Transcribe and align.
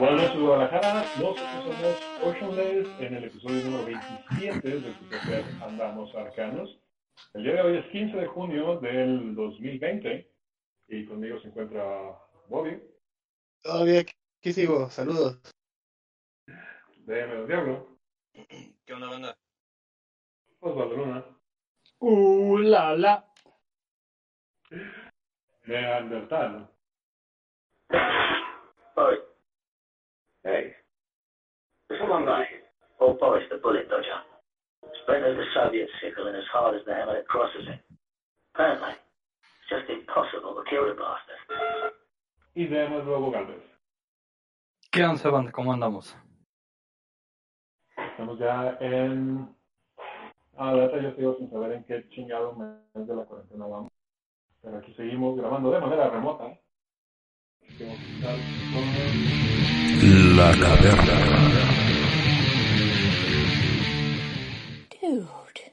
Buenas 0.00 0.22
noches, 0.22 0.40
Guadalajara. 0.40 1.04
Nosotros 1.18 1.46
somos 1.62 2.02
Ocean 2.24 2.56
Days 2.56 2.88
en 3.00 3.16
el 3.16 3.24
episodio 3.24 3.64
número 3.64 3.84
27 3.84 4.66
del 4.66 4.94
podcast 4.94 5.62
Andamos 5.62 6.14
Arcanos. 6.14 6.80
El 7.34 7.42
día 7.42 7.52
de 7.56 7.60
hoy 7.60 7.76
es 7.76 7.86
15 7.92 8.16
de 8.16 8.26
junio 8.28 8.80
del 8.80 9.34
2020 9.34 10.32
y 10.88 11.04
conmigo 11.04 11.38
se 11.42 11.48
encuentra 11.48 12.18
Bobby. 12.48 12.82
Todo 13.62 13.84
bien, 13.84 14.06
aquí 14.38 14.52
sigo, 14.54 14.88
saludos. 14.88 15.38
DM 17.04 17.46
Diablo. 17.46 17.98
¿Qué 18.86 18.94
onda, 18.94 19.10
banda? 19.10 19.36
Osvaldo 20.60 20.96
Luna. 20.96 21.24
Uh, 21.98 22.56
la, 22.56 22.96
la. 22.96 23.32
Neandertal. 25.66 26.70
Oi. 28.96 29.29
Hey. 30.44 30.72
There's 31.88 32.00
one 32.08 32.24
guy, 32.24 32.44
old 33.00 33.18
Boris 33.18 33.44
the 33.50 33.58
Bullet 33.58 33.88
Dodger. 33.88 34.20
Spreading 35.02 35.36
the 35.36 35.44
Soviet 35.54 35.88
sickle 36.00 36.28
in 36.28 36.34
as 36.34 36.44
hard 36.52 36.76
as 36.76 36.82
the 36.86 36.94
hammer 36.94 37.14
that 37.14 37.26
crosses 37.28 37.66
it. 37.68 37.80
Apparently, 38.54 38.90
it's 38.90 39.68
just 39.68 39.90
impossible 39.90 40.54
to 40.54 40.62
kill 40.70 40.86
the 40.86 40.94
bastard. 40.94 41.92
Y 42.56 42.66
DM 42.66 43.04
Luego 43.06 43.30
Galvez. 43.30 43.62
¿Qué 44.90 45.04
onda, 45.04 45.30
banda? 45.30 45.52
¿Cómo 45.52 45.72
andamos? 45.72 46.16
Estamos 47.96 48.38
ya 48.38 48.76
en... 48.80 49.48
Ah, 50.56 50.72
la 50.72 50.86
verdad 50.86 51.00
yo 51.02 51.16
sigo 51.16 51.36
sin 51.38 51.50
saber 51.50 51.72
en 51.72 51.84
qué 51.84 52.08
chingado 52.10 52.52
mes 52.54 53.06
de 53.06 53.14
la 53.14 53.24
cuarentena 53.24 53.66
vamos. 53.66 53.92
Pero 54.62 54.78
aquí 54.78 54.92
seguimos 54.94 55.38
grabando 55.38 55.70
de 55.70 55.80
manera 55.80 56.10
remota. 56.10 56.44
Así 56.44 56.58
que 56.58 56.58
vamos 56.58 56.58
a 56.58 56.58
estar 56.58 57.58
con- 57.58 57.59
La 60.36 60.52
caverna. 60.52 61.16
Dude. 65.00 65.72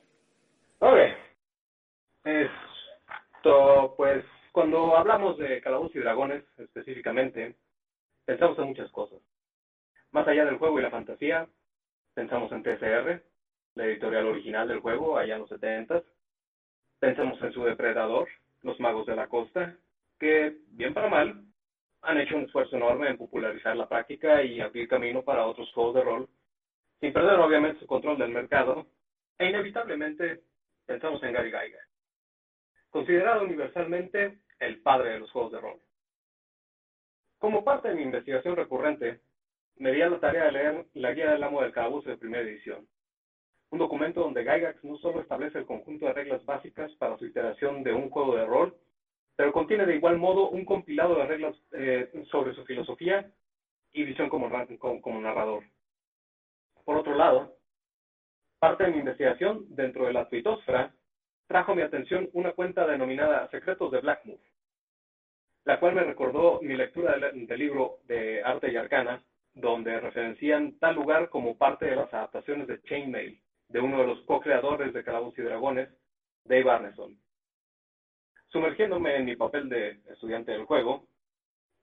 Ok. 0.80 0.98
Esto, 2.23 3.94
pues, 3.98 4.23
cuando 4.52 4.95
hablamos 4.98 5.38
de 5.38 5.62
Calabozos 5.62 5.95
y 5.95 6.00
Dragones, 6.00 6.44
específicamente, 6.58 7.56
pensamos 8.25 8.58
en 8.59 8.66
muchas 8.66 8.92
cosas. 8.92 9.20
Más 10.12 10.28
allá 10.28 10.45
del 10.45 10.58
juego 10.58 10.80
y 10.80 10.84
la 10.84 10.92
fantasía, 10.92 11.48
pensamos 12.14 12.52
en 12.52 12.64
TCR, 12.64 13.23
la 13.75 13.86
editorial 13.86 14.28
original 14.28 14.68
del 14.68 14.80
juego, 14.80 15.18
allá 15.18 15.36
en 15.36 15.42
los 15.42 15.50
70 15.50 16.03
Pensamos 17.00 17.40
en 17.44 17.53
su 17.53 17.64
depredador, 17.64 18.28
los 18.64 18.80
magos 18.80 19.06
de 19.06 19.16
la 19.16 19.28
costa, 19.28 19.75
que, 20.20 20.58
bien 20.70 20.95
para 20.95 21.09
mal, 21.09 21.44
han 22.02 22.20
hecho 22.20 22.38
un 22.38 22.44
esfuerzo 22.44 22.76
enorme 22.76 23.09
en 23.09 23.17
popularizar 23.17 23.76
la 23.76 23.90
práctica 23.90 24.44
y 24.44 24.62
abrir 24.62 24.88
camino 24.88 25.23
para 25.23 25.45
otros 25.45 25.72
juegos 25.73 25.95
de 25.95 26.03
rol, 26.03 26.30
sin 27.00 27.14
perder 27.14 27.40
obviamente 27.40 27.80
su 27.80 27.88
control 27.88 28.17
del 28.17 28.31
mercado, 28.31 28.88
e 29.38 29.50
inevitablemente 29.50 30.42
pensamos 30.86 31.22
en 31.23 31.34
Gary 31.34 31.52
Gygax, 31.52 31.90
considerado 32.90 33.44
universalmente 33.44 34.40
el 34.59 34.81
padre 34.81 35.12
de 35.12 35.19
los 35.19 35.31
juegos 35.31 35.52
de 35.52 35.62
rol. 35.62 35.80
Como 37.38 37.63
parte 37.63 37.90
de 37.90 37.96
mi 37.96 38.03
investigación 38.03 38.56
recurrente, 38.56 39.22
me 39.75 39.91
di 39.91 40.02
a 40.02 40.09
la 40.09 40.19
tarea 40.19 40.46
de 40.46 40.52
leer 40.52 40.85
la 40.94 41.14
Guía 41.14 41.31
del 41.31 41.44
Amo 41.44 41.62
del 41.62 41.72
Calabozo 41.72 42.09
de 42.09 42.18
primera 42.18 42.44
edición, 42.44 42.88
un 43.69 43.79
documento 43.79 44.22
donde 44.22 44.44
Gygax 44.44 44.84
no 44.84 44.97
solo 44.97 45.22
establece 45.22 45.59
el 45.59 45.66
conjunto 45.66 46.06
de 46.06 46.14
reglas 46.14 46.44
básicas 46.46 46.91
para 46.94 47.18
su 47.18 47.25
iteración 47.25 47.84
de 47.84 47.94
un 47.94 48.09
juego 48.09 48.35
de 48.35 48.46
rol, 48.46 48.75
pero 49.38 49.53
contiene 49.53 49.86
de 49.86 49.96
igual 49.96 50.18
modo 50.18 50.50
un 50.50 50.66
compilado 50.66 51.16
de 51.16 51.25
reglas 51.28 51.56
eh, 51.72 52.12
sobre 52.30 52.53
su 52.53 52.66
filosofía 52.66 53.31
y 53.94 54.03
visión 54.03 54.28
como, 54.30 54.50
ra- 54.50 54.68
como- 54.80 55.02
como 55.02 55.22
narrador. 55.22 55.64
Por 56.84 56.98
otro 56.98 57.16
lado, 57.16 57.56
parte 58.59 58.84
de 58.86 58.92
mi 58.92 58.97
investigación 59.00 59.66
dentro 59.70 60.06
de 60.08 60.14
la 60.14 60.28
tuitosfera 60.28 60.94
trajo 61.47 61.76
mi 61.76 61.81
atención 61.84 62.30
una 62.34 62.52
cuenta 62.52 62.86
denominada 62.86 63.47
Secretos 63.52 63.92
de 63.92 64.02
Blackmoor, 64.02 64.40
la 65.66 65.80
cual 65.80 65.96
me 65.96 66.03
recordó 66.03 66.59
mi 66.62 66.76
lectura 66.76 67.18
del, 67.18 67.46
del 67.47 67.59
libro 67.59 68.00
de 68.06 68.44
Arte 68.44 68.72
y 68.72 68.76
Arcana, 68.76 69.24
donde 69.53 70.00
referencian 70.00 70.78
tal 70.80 70.96
lugar 70.96 71.30
como 71.30 71.58
parte 71.58 71.86
de 71.86 71.96
las 71.96 72.14
adaptaciones 72.14 72.68
de 72.68 72.81
Chainmail, 72.84 73.40
de 73.70 73.80
uno 73.80 74.00
de 74.00 74.08
los 74.08 74.22
co-creadores 74.22 74.94
de 74.94 75.03
Calabozos 75.03 75.40
y 75.40 75.42
Dragones, 75.44 75.90
Dave 76.46 76.70
Arneson. 76.70 77.18
Sumergiéndome 78.50 79.16
en 79.16 79.25
mi 79.25 79.35
papel 79.35 79.69
de 79.69 80.00
estudiante 80.09 80.52
del 80.52 80.66
juego, 80.66 81.06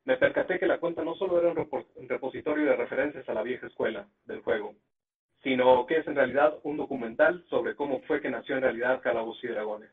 me 0.05 0.17
percaté 0.17 0.59
que 0.59 0.67
la 0.67 0.79
cuenta 0.79 1.05
no 1.05 1.15
solo 1.15 1.39
era 1.39 1.51
un 1.51 1.57
repo- 1.57 1.87
un 1.97 2.09
repositorio 2.09 2.67
de 2.67 2.77
referencias 2.77 3.29
a 3.29 3.35
la 3.35 3.43
vieja 3.43 3.67
escuela 3.67 4.07
del 4.27 4.41
juego, 4.43 4.75
sino 5.43 5.87
que 5.87 5.99
es 5.99 6.07
en 6.07 6.15
realidad 6.17 6.59
un 6.63 6.77
documental 6.77 7.45
sobre 7.49 7.75
cómo 7.75 8.01
fue 8.03 8.21
que 8.21 8.31
nació 8.31 8.57
en 8.57 8.63
realidad 8.63 9.01
Calabozos 9.03 9.45
y 9.45 9.49
Dragones. 9.49 9.91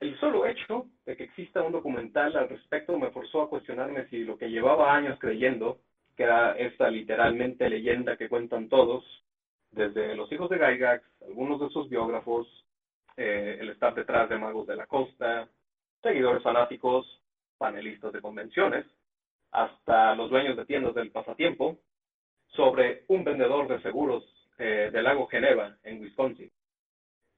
El 0.00 0.18
solo 0.18 0.46
hecho 0.46 0.86
de 1.06 1.16
que 1.16 1.24
exista 1.24 1.62
un 1.62 1.72
documental 1.72 2.36
al 2.36 2.48
respecto 2.48 2.98
me 2.98 3.10
forzó 3.10 3.42
a 3.42 3.48
cuestionarme 3.48 4.08
si 4.08 4.24
lo 4.24 4.36
que 4.36 4.50
llevaba 4.50 4.94
años 4.94 5.18
creyendo, 5.20 5.78
que 6.16 6.24
era 6.24 6.52
esta 6.58 6.90
literalmente 6.90 7.68
leyenda 7.70 8.16
que 8.16 8.28
cuentan 8.28 8.68
todos, 8.68 9.04
desde 9.70 10.14
los 10.16 10.30
hijos 10.32 10.50
de 10.50 10.58
Gygax, 10.58 11.04
algunos 11.22 11.60
de 11.60 11.68
sus 11.70 11.88
biógrafos, 11.88 12.46
eh, 13.16 13.58
el 13.60 13.70
estar 13.70 13.94
detrás 13.94 14.28
de 14.28 14.38
Magos 14.38 14.66
de 14.66 14.76
la 14.76 14.86
Costa, 14.86 15.48
seguidores 16.02 16.42
fanáticos, 16.42 17.06
panelistas 17.58 18.12
de 18.12 18.20
convenciones, 18.20 18.84
hasta 19.52 20.14
los 20.14 20.30
dueños 20.30 20.56
de 20.56 20.66
tiendas 20.66 20.94
del 20.94 21.10
pasatiempo, 21.10 21.78
sobre 22.48 23.04
un 23.08 23.24
vendedor 23.24 23.68
de 23.68 23.80
seguros 23.82 24.24
eh, 24.58 24.90
del 24.92 25.04
lago 25.04 25.26
Geneva, 25.26 25.76
en 25.84 26.00
Wisconsin, 26.00 26.50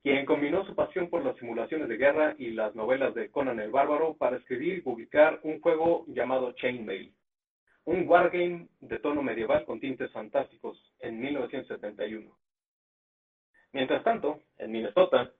quien 0.02 0.26
combinó 0.26 0.64
su 0.66 0.74
pasión 0.74 1.08
por 1.08 1.24
las 1.24 1.36
simulaciones 1.38 1.88
de 1.88 1.96
guerra 1.96 2.34
y 2.38 2.50
las 2.50 2.74
novelas 2.74 3.14
de 3.14 3.30
Conan 3.30 3.60
el 3.60 3.70
Bárbaro 3.70 4.14
para 4.14 4.36
escribir 4.36 4.78
y 4.78 4.82
publicar 4.82 5.40
un 5.42 5.60
juego 5.60 6.04
llamado 6.08 6.52
Chainmail, 6.52 7.14
un 7.84 8.08
wargame 8.08 8.68
de 8.80 8.98
tono 8.98 9.22
medieval 9.22 9.64
con 9.64 9.80
tintes 9.80 10.10
fantásticos 10.12 10.78
en 11.00 11.20
1971. 11.20 12.30
Mientras 13.72 14.04
tanto, 14.04 14.40
en 14.58 14.72
Minnesota, 14.72 15.32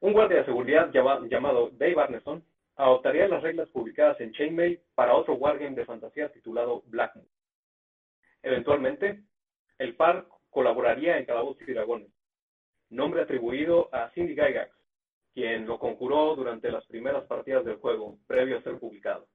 un 0.00 0.12
guardia 0.12 0.38
de 0.38 0.44
seguridad 0.44 0.90
llama- 0.92 1.26
llamado 1.28 1.70
Dave 1.72 2.00
Arneson 2.00 2.44
adoptaría 2.76 3.28
las 3.28 3.42
reglas 3.42 3.68
publicadas 3.70 4.20
en 4.20 4.32
Chainmail 4.32 4.80
para 4.94 5.14
otro 5.14 5.34
wargame 5.34 5.74
de 5.76 5.84
fantasía 5.86 6.30
titulado 6.30 6.82
Blackmoor. 6.86 7.26
Eventualmente, 8.42 9.22
el 9.78 9.96
par 9.96 10.26
colaboraría 10.50 11.18
en 11.18 11.24
Calabozos 11.24 11.66
y 11.68 11.72
Dragones, 11.72 12.10
nombre 12.90 13.22
atribuido 13.22 13.88
a 13.92 14.10
Cindy 14.10 14.34
Gygax, 14.34 14.70
quien 15.34 15.66
lo 15.66 15.78
conjuró 15.78 16.36
durante 16.36 16.70
las 16.70 16.86
primeras 16.86 17.24
partidas 17.24 17.64
del 17.64 17.76
juego, 17.76 18.18
previo 18.26 18.58
a 18.58 18.62
ser 18.62 18.78
publicado. 18.78 19.26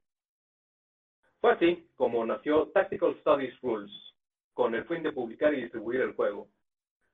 Fue 1.40 1.52
así 1.52 1.88
como 1.96 2.24
nació 2.24 2.68
Tactical 2.68 3.16
Studies 3.20 3.60
Rules, 3.60 3.90
con 4.54 4.74
el 4.74 4.84
fin 4.84 5.02
de 5.02 5.12
publicar 5.12 5.52
y 5.54 5.62
distribuir 5.62 6.00
el 6.00 6.14
juego, 6.14 6.48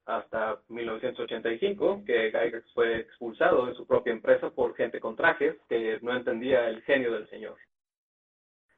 hasta 0.09 0.59
1985, 0.69 2.03
que 2.07 2.31
Gygax 2.31 2.73
fue 2.73 3.01
expulsado 3.01 3.67
de 3.67 3.75
su 3.75 3.87
propia 3.87 4.15
empresa 4.15 4.49
por 4.49 4.75
gente 4.75 5.01
con 5.01 5.15
trajes 5.15 5.55
que 5.69 5.99
no 6.01 6.17
entendía 6.17 6.67
el 6.69 6.83
genio 6.83 7.13
del 7.13 7.29
señor. 7.29 7.59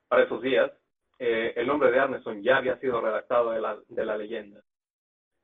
Para 0.08 0.24
esos 0.24 0.42
días, 0.42 0.72
eh, 1.20 1.52
el 1.54 1.68
nombre 1.68 1.92
de 1.92 2.00
Arneson 2.00 2.42
ya 2.42 2.56
había 2.56 2.78
sido 2.78 3.00
redactado 3.00 3.52
de 3.52 3.60
la, 3.60 3.78
de 3.88 4.04
la 4.04 4.16
leyenda, 4.16 4.60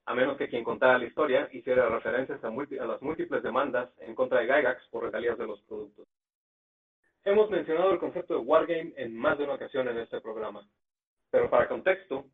a 0.07 0.15
menos 0.15 0.37
que 0.37 0.49
quien 0.49 0.65
contara 0.65 0.99
la 0.99 1.05
historia 1.05 1.49
hiciera 1.53 1.89
referencias 1.89 2.43
a, 2.43 2.49
a 2.49 2.87
las 2.87 3.03
múltiples 3.03 3.45
demandas 3.45 3.89
en 4.01 4.17
contra 4.17 4.41
de 4.41 4.47
Gygax 4.47 4.89
por 4.89 5.05
regalías 5.05 5.39
de 5.39 5.47
los 5.47 5.63
productos. 5.63 6.09
Hemos 7.25 7.49
mencionado 7.49 7.93
el 7.93 8.01
concepto 8.01 8.35
de 8.35 8.41
Wargame 8.41 8.93
en 8.97 9.17
más 9.17 9.39
de 9.39 9.45
una 9.45 9.55
ocasión 9.55 9.87
en 9.87 9.99
este 9.99 10.21
programa, 10.21 10.67
pero 11.31 11.49
para 11.49 11.69
contexto, 11.69 12.25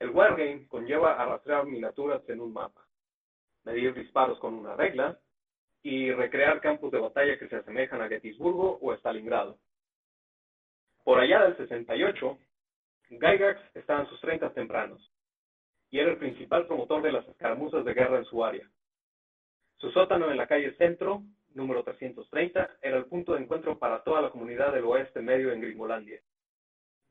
el 0.00 0.10
Wargame 0.10 0.66
conlleva 0.66 1.20
arrastrar 1.20 1.66
miniaturas 1.66 2.26
en 2.28 2.40
un 2.40 2.52
mapa, 2.54 2.86
medir 3.64 3.94
disparos 3.94 4.38
con 4.38 4.54
una 4.54 4.74
regla 4.74 5.18
y 5.82 6.10
recrear 6.10 6.60
campos 6.60 6.90
de 6.90 6.98
batalla 6.98 7.38
que 7.38 7.48
se 7.48 7.56
asemejan 7.56 8.00
a 8.00 8.08
Gettysburgo 8.08 8.78
o 8.80 8.94
Stalingrado. 8.94 9.58
Por 11.04 11.20
allá 11.20 11.42
del 11.42 11.56
68, 11.58 12.38
Gygax 13.10 13.60
estaba 13.76 14.00
en 14.00 14.06
sus 14.08 14.20
30 14.22 14.52
tempranos 14.54 15.12
y 15.90 15.98
era 15.98 16.12
el 16.12 16.18
principal 16.18 16.66
promotor 16.66 17.02
de 17.02 17.12
las 17.12 17.28
escaramuzas 17.28 17.84
de 17.84 17.92
guerra 17.92 18.18
en 18.18 18.24
su 18.24 18.42
área. 18.42 18.66
Su 19.76 19.90
sótano 19.90 20.30
en 20.30 20.38
la 20.38 20.46
calle 20.46 20.74
Centro, 20.76 21.22
número 21.54 21.82
330, 21.82 22.78
era 22.80 22.96
el 22.96 23.04
punto 23.04 23.34
de 23.34 23.42
encuentro 23.42 23.78
para 23.78 24.02
toda 24.02 24.22
la 24.22 24.30
comunidad 24.30 24.72
del 24.72 24.84
oeste 24.84 25.20
medio 25.20 25.52
en 25.52 25.60
Gringolandia. 25.60 26.20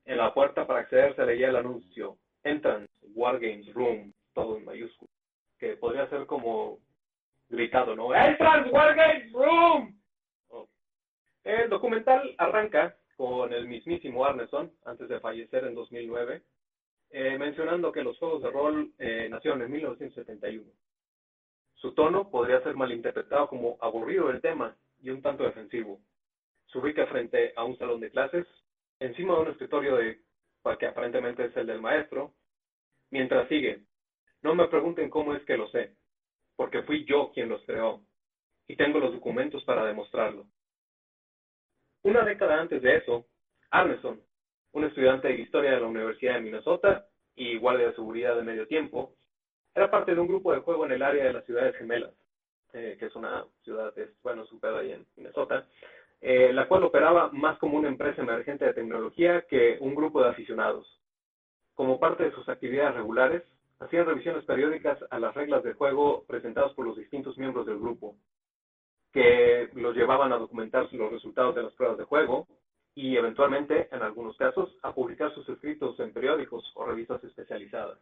En 0.05 0.17
la 0.17 0.33
puerta 0.33 0.65
para 0.65 0.79
acceder 0.79 1.15
se 1.15 1.25
leía 1.25 1.49
el 1.49 1.55
anuncio, 1.55 2.17
Entrance, 2.43 2.91
Wargames 3.15 3.73
Room, 3.73 4.13
todo 4.33 4.57
en 4.57 4.65
mayúsculas, 4.65 5.13
que 5.57 5.75
podría 5.77 6.09
ser 6.09 6.25
como 6.25 6.79
gritado, 7.49 7.95
¿no? 7.95 8.13
Entrance, 8.13 8.69
Wargames 8.69 9.31
Room. 9.33 9.99
Oh. 10.49 10.67
El 11.43 11.69
documental 11.69 12.35
arranca 12.37 12.95
con 13.17 13.51
el 13.51 13.67
mismísimo 13.67 14.25
Arneson, 14.25 14.71
antes 14.85 15.09
de 15.09 15.19
fallecer 15.19 15.65
en 15.65 15.75
2009, 15.75 16.41
eh, 17.11 17.37
mencionando 17.37 17.91
que 17.91 18.03
los 18.03 18.17
juegos 18.17 18.41
de 18.43 18.51
rol 18.51 18.93
eh, 18.97 19.27
nacieron 19.29 19.61
en 19.61 19.71
1971. 19.71 20.71
Su 21.75 21.93
tono 21.93 22.29
podría 22.29 22.61
ser 22.61 22.75
malinterpretado 22.75 23.47
como 23.47 23.77
aburrido 23.81 24.27
del 24.27 24.41
tema 24.41 24.75
y 25.01 25.09
un 25.09 25.21
tanto 25.21 25.43
defensivo. 25.43 25.99
Se 26.67 26.77
ubica 26.77 27.07
frente 27.07 27.53
a 27.55 27.63
un 27.63 27.77
salón 27.77 27.99
de 27.99 28.11
clases, 28.11 28.45
encima 28.99 29.33
de 29.35 29.41
un 29.41 29.47
escritorio 29.49 29.95
de, 29.95 30.19
que 30.77 30.87
aparentemente 30.87 31.45
es 31.45 31.57
el 31.57 31.67
del 31.67 31.81
maestro, 31.81 32.33
mientras 33.11 33.47
sigue. 33.47 33.83
No 34.41 34.55
me 34.55 34.67
pregunten 34.67 35.09
cómo 35.09 35.35
es 35.35 35.43
que 35.43 35.57
lo 35.57 35.69
sé, 35.69 35.95
porque 36.55 36.83
fui 36.83 37.05
yo 37.05 37.31
quien 37.33 37.49
los 37.49 37.63
creó, 37.65 38.01
y 38.67 38.75
tengo 38.75 38.99
los 38.99 39.13
documentos 39.13 39.63
para 39.63 39.85
demostrarlo. 39.85 40.45
Una 42.03 42.23
década 42.23 42.59
antes 42.59 42.81
de 42.81 42.97
eso, 42.97 43.25
Arneson, 43.71 44.21
un 44.71 44.83
estudiante 44.85 45.27
de 45.27 45.41
historia 45.41 45.71
de 45.71 45.81
la 45.81 45.87
Universidad 45.87 46.35
de 46.35 46.41
Minnesota 46.41 47.07
y 47.35 47.57
guardia 47.57 47.87
de 47.87 47.95
seguridad 47.95 48.35
de 48.35 48.43
medio 48.43 48.67
tiempo, 48.67 49.15
era 49.75 49.89
parte 49.89 50.13
de 50.13 50.21
un 50.21 50.27
grupo 50.27 50.53
de 50.53 50.59
juego 50.59 50.85
en 50.85 50.93
el 50.93 51.01
área 51.01 51.25
de 51.25 51.33
las 51.33 51.45
ciudades 51.45 51.75
gemelas, 51.75 52.13
eh, 52.73 52.95
que 52.99 53.07
es 53.07 53.15
una 53.15 53.45
ciudad, 53.63 53.97
es, 53.97 54.09
bueno, 54.21 54.45
su 54.45 54.59
ahí 54.63 54.91
en 54.91 55.05
Minnesota, 55.15 55.67
eh, 56.21 56.51
la 56.53 56.67
cual 56.67 56.83
operaba 56.83 57.29
más 57.31 57.57
como 57.59 57.77
una 57.77 57.87
empresa 57.87 58.21
emergente 58.21 58.65
de 58.65 58.73
tecnología 58.73 59.45
que 59.49 59.77
un 59.79 59.95
grupo 59.95 60.21
de 60.21 60.29
aficionados. 60.29 60.99
Como 61.73 61.99
parte 61.99 62.23
de 62.23 62.31
sus 62.33 62.47
actividades 62.49 62.95
regulares, 62.95 63.43
hacían 63.79 64.05
revisiones 64.05 64.43
periódicas 64.43 64.99
a 65.09 65.19
las 65.19 65.33
reglas 65.33 65.63
de 65.63 65.73
juego 65.73 66.25
presentadas 66.27 66.73
por 66.73 66.85
los 66.85 66.97
distintos 66.97 67.37
miembros 67.37 67.65
del 67.65 67.79
grupo, 67.79 68.15
que 69.13 69.69
los 69.73 69.95
llevaban 69.95 70.33
a 70.33 70.37
documentar 70.37 70.91
los 70.91 71.11
resultados 71.11 71.55
de 71.55 71.63
las 71.63 71.73
pruebas 71.73 71.97
de 71.97 72.03
juego 72.03 72.47
y 72.95 73.15
eventualmente, 73.15 73.87
en 73.91 74.01
algunos 74.01 74.35
casos, 74.35 74.75
a 74.83 74.93
publicar 74.93 75.33
sus 75.33 75.47
escritos 75.47 75.97
en 76.01 76.11
periódicos 76.11 76.69
o 76.75 76.85
revistas 76.85 77.23
especializadas. 77.23 77.97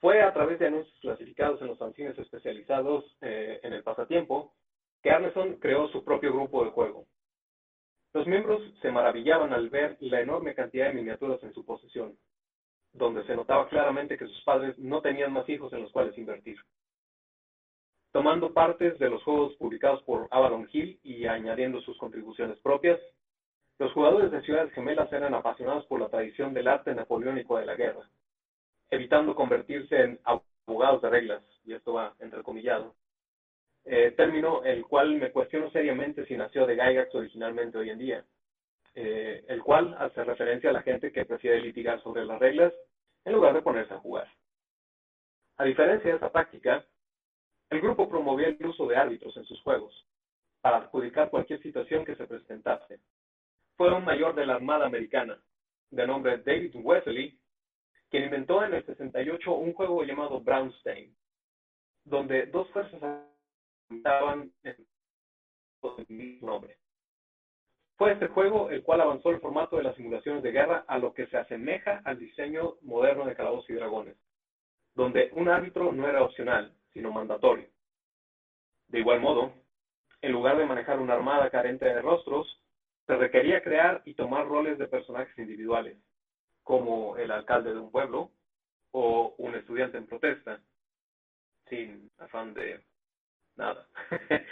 Fue 0.00 0.20
a 0.22 0.32
través 0.32 0.58
de 0.58 0.66
anuncios 0.66 0.98
clasificados 1.00 1.60
en 1.62 1.68
los 1.68 1.78
fanzines 1.78 2.18
especializados 2.18 3.04
eh, 3.22 3.60
en 3.62 3.72
el 3.72 3.82
pasatiempo 3.82 4.52
que 5.02 5.10
Arneson 5.10 5.56
creó 5.56 5.88
su 5.88 6.04
propio 6.04 6.32
grupo 6.32 6.64
de 6.64 6.70
juego. 6.70 7.06
Los 8.12 8.26
miembros 8.26 8.62
se 8.82 8.90
maravillaban 8.90 9.52
al 9.52 9.70
ver 9.70 9.96
la 10.00 10.20
enorme 10.20 10.54
cantidad 10.54 10.88
de 10.88 10.94
miniaturas 10.94 11.42
en 11.42 11.54
su 11.54 11.64
posesión, 11.64 12.16
donde 12.92 13.24
se 13.24 13.36
notaba 13.36 13.68
claramente 13.68 14.18
que 14.18 14.26
sus 14.26 14.42
padres 14.42 14.78
no 14.78 15.00
tenían 15.00 15.32
más 15.32 15.48
hijos 15.48 15.72
en 15.72 15.82
los 15.82 15.92
cuales 15.92 16.18
invertir. 16.18 16.58
Tomando 18.12 18.52
partes 18.52 18.98
de 18.98 19.08
los 19.08 19.22
juegos 19.22 19.54
publicados 19.56 20.02
por 20.02 20.26
Avalon 20.32 20.68
Hill 20.72 20.98
y 21.04 21.26
añadiendo 21.26 21.80
sus 21.82 21.96
contribuciones 21.98 22.58
propias, 22.58 23.00
los 23.78 23.92
jugadores 23.92 24.32
de 24.32 24.42
Ciudades 24.42 24.72
Gemelas 24.72 25.12
eran 25.12 25.34
apasionados 25.34 25.86
por 25.86 26.00
la 26.00 26.08
tradición 26.08 26.52
del 26.52 26.66
arte 26.66 26.94
napoleónico 26.94 27.56
de 27.56 27.66
la 27.66 27.76
guerra 27.76 28.10
evitando 28.90 29.34
convertirse 29.34 30.02
en 30.02 30.20
abogados 30.24 31.02
de 31.02 31.10
reglas, 31.10 31.42
y 31.64 31.72
esto 31.72 31.94
va 31.94 32.14
entrecomillado, 32.18 32.94
eh, 33.84 34.12
término 34.16 34.62
el 34.64 34.84
cual 34.84 35.16
me 35.16 35.32
cuestiono 35.32 35.70
seriamente 35.70 36.26
si 36.26 36.36
nació 36.36 36.66
de 36.66 36.74
Gygax 36.74 37.14
originalmente 37.14 37.78
hoy 37.78 37.90
en 37.90 37.98
día, 37.98 38.24
eh, 38.94 39.44
el 39.48 39.62
cual 39.62 39.96
hace 39.98 40.24
referencia 40.24 40.70
a 40.70 40.74
la 40.74 40.82
gente 40.82 41.12
que 41.12 41.24
prefiere 41.24 41.60
litigar 41.60 42.02
sobre 42.02 42.24
las 42.24 42.38
reglas 42.38 42.72
en 43.24 43.32
lugar 43.32 43.54
de 43.54 43.62
ponerse 43.62 43.94
a 43.94 43.98
jugar. 43.98 44.28
A 45.56 45.64
diferencia 45.64 46.10
de 46.10 46.16
esa 46.16 46.32
práctica, 46.32 46.84
el 47.70 47.80
grupo 47.80 48.08
promovía 48.08 48.48
el 48.48 48.66
uso 48.66 48.86
de 48.86 48.96
árbitros 48.96 49.36
en 49.36 49.44
sus 49.44 49.60
juegos, 49.62 49.94
para 50.60 50.78
adjudicar 50.78 51.30
cualquier 51.30 51.62
situación 51.62 52.04
que 52.04 52.16
se 52.16 52.26
presentase. 52.26 52.98
Fue 53.76 53.92
un 53.94 54.04
mayor 54.04 54.34
de 54.34 54.46
la 54.46 54.54
Armada 54.54 54.86
Americana, 54.86 55.40
de 55.90 56.06
nombre 56.06 56.38
David 56.38 56.74
Wesley, 56.74 57.38
quien 58.10 58.24
inventó 58.24 58.64
en 58.64 58.74
el 58.74 58.84
68 58.84 59.52
un 59.52 59.72
juego 59.72 60.02
llamado 60.04 60.40
Brownstein, 60.40 61.14
donde 62.04 62.46
dos 62.46 62.68
fuerzas 62.70 63.00
estaban 63.90 64.52
en 64.62 64.76
el 65.82 66.06
mismo 66.08 66.48
nombre. 66.48 66.76
Fue 67.96 68.12
este 68.12 68.28
juego 68.28 68.70
el 68.70 68.82
cual 68.82 69.02
avanzó 69.02 69.30
el 69.30 69.40
formato 69.40 69.76
de 69.76 69.82
las 69.82 69.94
simulaciones 69.96 70.42
de 70.42 70.52
guerra 70.52 70.84
a 70.88 70.98
lo 70.98 71.12
que 71.12 71.26
se 71.26 71.36
asemeja 71.36 72.00
al 72.04 72.18
diseño 72.18 72.76
moderno 72.82 73.26
de 73.26 73.34
Calabozos 73.34 73.68
y 73.68 73.74
Dragones, 73.74 74.16
donde 74.94 75.30
un 75.34 75.48
árbitro 75.48 75.92
no 75.92 76.08
era 76.08 76.22
opcional, 76.22 76.74
sino 76.92 77.12
mandatorio. 77.12 77.68
De 78.88 79.00
igual 79.00 79.20
modo, 79.20 79.52
en 80.22 80.32
lugar 80.32 80.56
de 80.56 80.66
manejar 80.66 80.98
una 80.98 81.14
armada 81.14 81.50
carente 81.50 81.84
de 81.84 82.00
rostros, 82.00 82.60
se 83.06 83.16
requería 83.16 83.62
crear 83.62 84.02
y 84.04 84.14
tomar 84.14 84.46
roles 84.46 84.78
de 84.78 84.88
personajes 84.88 85.36
individuales, 85.38 85.98
como 86.62 87.16
el 87.16 87.30
alcalde 87.30 87.72
de 87.72 87.80
un 87.80 87.90
pueblo 87.90 88.30
o 88.92 89.34
un 89.38 89.54
estudiante 89.54 89.98
en 89.98 90.06
protesta, 90.06 90.60
sin 91.68 92.10
afán 92.18 92.54
de 92.54 92.82
nada, 93.60 93.86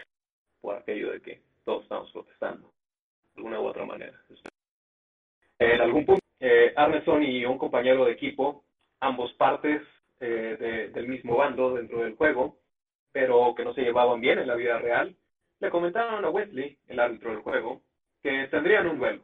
por 0.61 0.77
aquello 0.77 1.13
de 1.13 1.21
que 1.21 1.41
todos 1.65 1.83
estamos 1.83 2.11
protestando, 2.13 2.71
de 3.35 3.43
una 3.43 3.61
u 3.61 3.67
otra 3.67 3.85
manera. 3.85 4.21
En 5.59 5.81
algún 5.81 6.07
punto, 6.07 6.23
eh, 6.41 6.73
Arneson 6.77 7.23
y 7.23 7.45
un 7.45 7.59
compañero 7.59 8.05
de 8.05 8.13
equipo, 8.13 8.65
ambos 9.01 9.33
partes 9.35 9.83
eh, 10.21 10.91
del 10.95 11.09
mismo 11.09 11.37
bando 11.37 11.75
dentro 11.75 12.01
del 12.01 12.15
juego, 12.17 12.59
pero 13.11 13.55
que 13.57 13.65
no 13.65 13.75
se 13.75 13.83
llevaban 13.83 14.21
bien 14.21 14.39
en 14.39 14.47
la 14.47 14.55
vida 14.55 14.79
real, 14.79 15.17
le 15.61 15.71
comentaron 15.71 16.25
a 16.25 16.31
Wesley, 16.31 16.79
el 16.87 17.01
árbitro 17.01 17.31
del 17.31 17.41
juego, 17.41 17.83
que 18.23 18.47
tendrían 18.49 18.87
un 18.89 18.99
duelo 18.99 19.23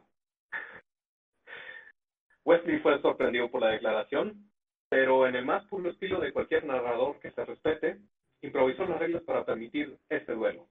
Wesley 2.45 2.79
fue 2.79 2.99
sorprendido 3.01 3.49
por 3.49 3.61
la 3.61 3.69
declaración, 3.69 4.49
pero 4.89 5.27
en 5.27 5.35
el 5.35 5.45
más 5.45 5.63
puro 5.65 5.89
estilo 5.89 6.19
de 6.19 6.33
cualquier 6.33 6.65
narrador 6.65 7.19
que 7.19 7.31
se 7.31 7.45
respete, 7.45 7.99
improvisó 8.45 8.85
las 8.85 8.99
reglas 8.99 9.23
para 9.23 9.45
permitir 9.45 9.97
este 10.09 10.33
duelo. 10.33 10.67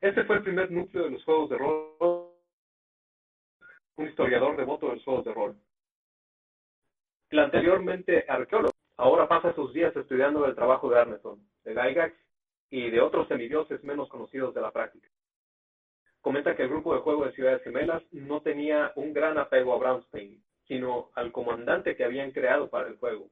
Este 0.00 0.24
fue 0.24 0.36
el 0.36 0.42
primer 0.42 0.70
núcleo 0.70 1.04
de 1.04 1.10
los 1.10 1.24
juegos 1.24 1.50
de 1.50 1.58
rol, 1.58 2.32
un 3.96 4.08
historiador 4.08 4.56
devoto 4.56 4.88
de 4.88 4.94
los 4.94 5.04
juegos 5.04 5.24
de 5.24 5.34
rol. 5.34 5.56
El 7.30 7.38
anteriormente 7.40 8.24
arqueólogo 8.28 8.72
ahora 8.96 9.28
pasa 9.28 9.54
sus 9.54 9.72
días 9.72 9.94
estudiando 9.96 10.46
el 10.46 10.54
trabajo 10.54 10.88
de 10.88 10.98
Arneson, 11.00 11.46
de 11.64 11.74
Gygax 11.74 12.16
y 12.70 12.90
de 12.90 13.00
otros 13.00 13.28
semidioses 13.28 13.82
menos 13.84 14.08
conocidos 14.08 14.54
de 14.54 14.60
la 14.60 14.70
práctica 14.70 15.08
comenta 16.20 16.56
que 16.56 16.62
el 16.62 16.68
grupo 16.68 16.94
de 16.94 17.00
juego 17.00 17.24
de 17.24 17.32
Ciudades 17.32 17.62
Gemelas 17.62 18.02
no 18.12 18.42
tenía 18.42 18.92
un 18.96 19.12
gran 19.12 19.38
apego 19.38 19.72
a 19.72 19.78
Brownstein, 19.78 20.42
sino 20.66 21.10
al 21.14 21.32
comandante 21.32 21.96
que 21.96 22.04
habían 22.04 22.32
creado 22.32 22.68
para 22.68 22.88
el 22.88 22.98
juego. 22.98 23.30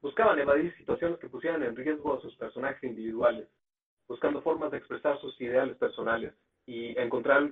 Buscaban 0.00 0.38
evadir 0.38 0.76
situaciones 0.76 1.18
que 1.18 1.28
pusieran 1.28 1.62
en 1.62 1.74
riesgo 1.74 2.14
a 2.14 2.20
sus 2.20 2.34
personajes 2.36 2.82
individuales, 2.84 3.48
buscando 4.08 4.42
formas 4.42 4.70
de 4.70 4.78
expresar 4.78 5.20
sus 5.20 5.40
ideales 5.40 5.76
personales 5.78 6.34
y 6.66 6.98
encontrar, 6.98 7.50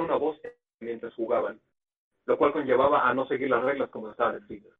una 0.00 0.16
voz 0.16 0.40
mientras 0.80 1.14
jugaban, 1.14 1.60
lo 2.26 2.38
cual 2.38 2.52
conllevaba 2.52 3.08
a 3.08 3.14
no 3.14 3.26
seguir 3.26 3.50
las 3.50 3.64
reglas 3.64 3.90
como 3.90 4.10
estaban 4.10 4.36
escritas. 4.36 4.72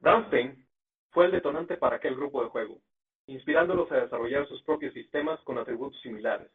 Brownstein 0.00 0.66
fue 1.10 1.26
el 1.26 1.32
detonante 1.32 1.76
para 1.76 1.96
aquel 1.96 2.14
grupo 2.14 2.42
de 2.42 2.50
juego, 2.50 2.80
inspirándolos 3.26 3.90
a 3.92 4.00
desarrollar 4.00 4.46
sus 4.48 4.62
propios 4.62 4.92
sistemas 4.92 5.40
con 5.40 5.58
atributos 5.58 6.00
similares, 6.02 6.50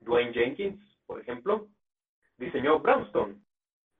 Dwayne 0.00 0.32
Jenkins, 0.32 0.80
por 1.06 1.20
ejemplo, 1.20 1.68
diseñó 2.36 2.78
Brownstone, 2.80 3.40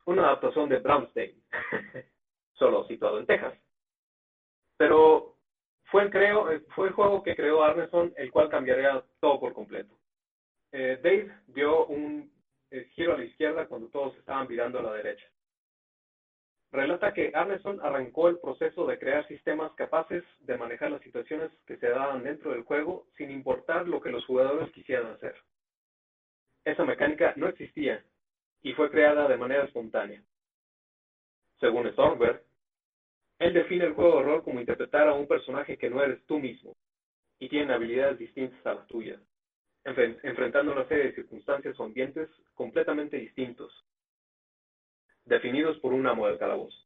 una 0.07 0.23
adaptación 0.23 0.69
de 0.69 0.79
Brownstein, 0.79 1.43
solo 2.55 2.87
situado 2.87 3.19
en 3.19 3.27
Texas. 3.27 3.55
Pero 4.79 5.35
creo, 6.11 6.49
fue 6.75 6.89
el 6.89 6.95
juego 6.95 7.23
que 7.23 7.37
creó 7.37 7.63
Arneson, 7.63 8.15
el 8.17 8.31
cual 8.31 8.49
cambiaría 8.49 9.03
todo 9.21 9.41
por 9.41 9.53
completo. 9.53 9.95
Eh, 10.73 10.99
Dave 11.03 11.33
dio 11.49 11.87
un 11.87 12.31
eh, 12.71 12.85
giro 12.95 13.15
a 13.15 13.19
la 13.19 13.25
izquierda 13.25 13.67
cuando 13.67 13.89
todos 13.89 14.17
estaban 14.17 14.47
mirando 14.49 14.79
a 14.79 14.83
la 14.83 14.93
derecha. 14.95 15.27
Relata 16.71 17.15
que 17.15 17.33
Arneson 17.35 17.81
arrancó 17.81 18.29
el 18.29 18.39
proceso 18.39 18.87
de 18.87 18.99
crear 18.99 19.27
sistemas 19.27 19.73
capaces 19.73 20.23
de 20.41 20.59
manejar 20.59 20.91
las 20.91 21.01
situaciones 21.01 21.51
que 21.67 21.79
se 21.79 21.89
daban 21.89 22.23
dentro 22.23 22.51
del 22.51 22.63
juego 22.63 23.07
sin 23.17 23.31
importar 23.31 23.89
lo 23.89 24.03
que 24.03 24.11
los 24.11 24.25
jugadores 24.27 24.71
quisieran 24.73 25.13
hacer. 25.13 25.35
Esa 26.65 26.85
mecánica 26.85 27.33
no 27.37 27.49
existía 27.49 28.05
y 28.61 28.75
fue 28.75 28.91
creada 28.91 29.27
de 29.29 29.39
manera 29.39 29.65
espontánea. 29.65 30.23
Según 31.59 31.91
Stormberg, 31.93 32.43
Él 33.39 33.53
define 33.53 33.85
el 33.85 33.95
juego 33.95 34.19
de 34.19 34.25
rol 34.25 34.43
como 34.43 34.61
interpretar 34.61 35.09
a 35.09 35.15
un 35.15 35.29
personaje 35.29 35.77
que 35.77 35.91
no 35.91 36.03
eres 36.03 36.25
tú 36.27 36.39
mismo 36.39 36.77
y 37.39 37.49
tiene 37.49 37.73
habilidades 37.73 38.19
distintas 38.19 38.67
a 38.67 38.75
las 38.75 38.87
tuyas, 38.89 39.21
enfren- 39.85 40.19
enfrentando 40.23 40.73
una 40.73 40.89
serie 40.89 41.05
de 41.05 41.15
circunstancias 41.15 41.79
o 41.79 41.85
ambientes 41.85 42.29
completamente 42.55 43.17
distintos, 43.17 43.73
definidos 45.25 45.79
por 45.79 45.93
un 45.93 46.07
amo 46.07 46.27
del 46.27 46.39
calabozo. 46.39 46.77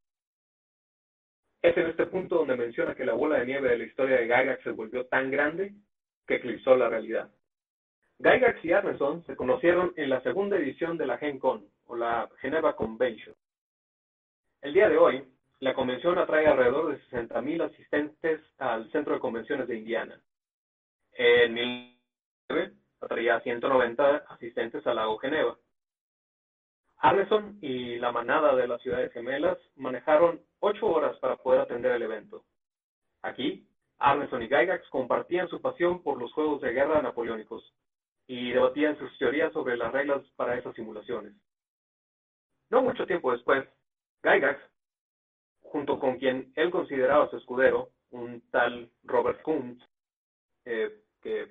Es 1.63 1.77
en 1.77 1.87
este 1.87 2.07
punto 2.07 2.37
donde 2.37 2.57
menciona 2.57 2.95
que 2.95 3.07
la 3.07 3.15
bola 3.15 3.39
de 3.39 3.47
nieve 3.47 3.71
de 3.71 3.79
la 3.79 3.85
historia 3.85 4.17
de 4.17 4.27
Gygax 4.27 4.63
se 4.65 4.73
volvió 4.73 5.07
tan 5.07 5.31
grande 5.31 5.73
que 6.27 6.35
eclipsó 6.35 6.77
la 6.77 6.89
realidad. 6.89 7.31
Gygax 8.19 8.65
y 8.65 8.73
Arneson 8.73 9.25
se 9.25 9.37
conocieron 9.37 9.95
en 9.97 10.11
la 10.11 10.21
segunda 10.23 10.57
edición 10.57 10.99
de 10.99 11.07
la 11.07 11.19
Gen 11.19 11.39
Con, 11.39 11.67
o 11.87 11.97
la 11.97 12.29
Geneva 12.41 12.77
Convention. 12.77 13.35
El 14.61 14.75
día 14.75 14.89
de 14.89 14.99
hoy, 14.99 15.25
la 15.63 15.75
convención 15.75 16.19
atrae 16.19 16.49
alrededor 16.49 16.91
de 16.91 17.01
60.000 17.05 17.63
asistentes 17.63 18.41
al 18.59 18.91
Centro 18.91 19.15
de 19.15 19.21
Convenciones 19.21 19.69
de 19.69 19.77
Indiana. 19.77 20.21
En 21.13 21.55
2009 21.55 22.73
atraía 23.01 23.41
190 23.43 24.17
asistentes 24.29 24.85
al 24.89 24.97
lago 24.97 25.19
Geneva. 25.19 25.57
Arneson 26.97 27.59
y 27.61 27.97
la 28.01 28.11
manada 28.11 28.57
de 28.57 28.67
las 28.67 28.83
ciudades 28.83 29.13
gemelas 29.13 29.57
manejaron 29.77 30.41
ocho 30.59 30.87
horas 30.87 31.17
para 31.19 31.37
poder 31.37 31.61
atender 31.61 31.93
el 31.93 32.03
evento. 32.03 32.45
Aquí, 33.23 33.65
Arneson 34.01 34.43
y 34.43 34.49
Gygax 34.49 34.89
compartían 34.89 35.47
su 35.47 35.61
pasión 35.61 36.03
por 36.03 36.19
los 36.19 36.33
juegos 36.33 36.61
de 36.61 36.73
guerra 36.73 37.01
napoleónicos 37.03 37.73
y 38.27 38.51
debatían 38.51 38.99
sus 38.99 39.17
teorías 39.17 39.53
sobre 39.53 39.77
las 39.77 39.93
reglas 39.93 40.25
para 40.35 40.59
esas 40.59 40.75
simulaciones. 40.75 41.35
No 42.69 42.83
mucho 42.83 43.07
tiempo 43.07 43.31
después, 43.31 43.65
Gygax, 44.25 44.72
junto 45.73 45.99
con 45.99 46.19
quien 46.19 46.53
él 46.55 46.71
consideraba 46.71 47.31
su 47.31 47.39
escudero, 47.39 47.89
un 48.11 48.43
tal 48.51 48.91
Robert 49.05 49.41
Kuntz, 49.41 49.83
eh, 50.67 50.91
que 51.23 51.49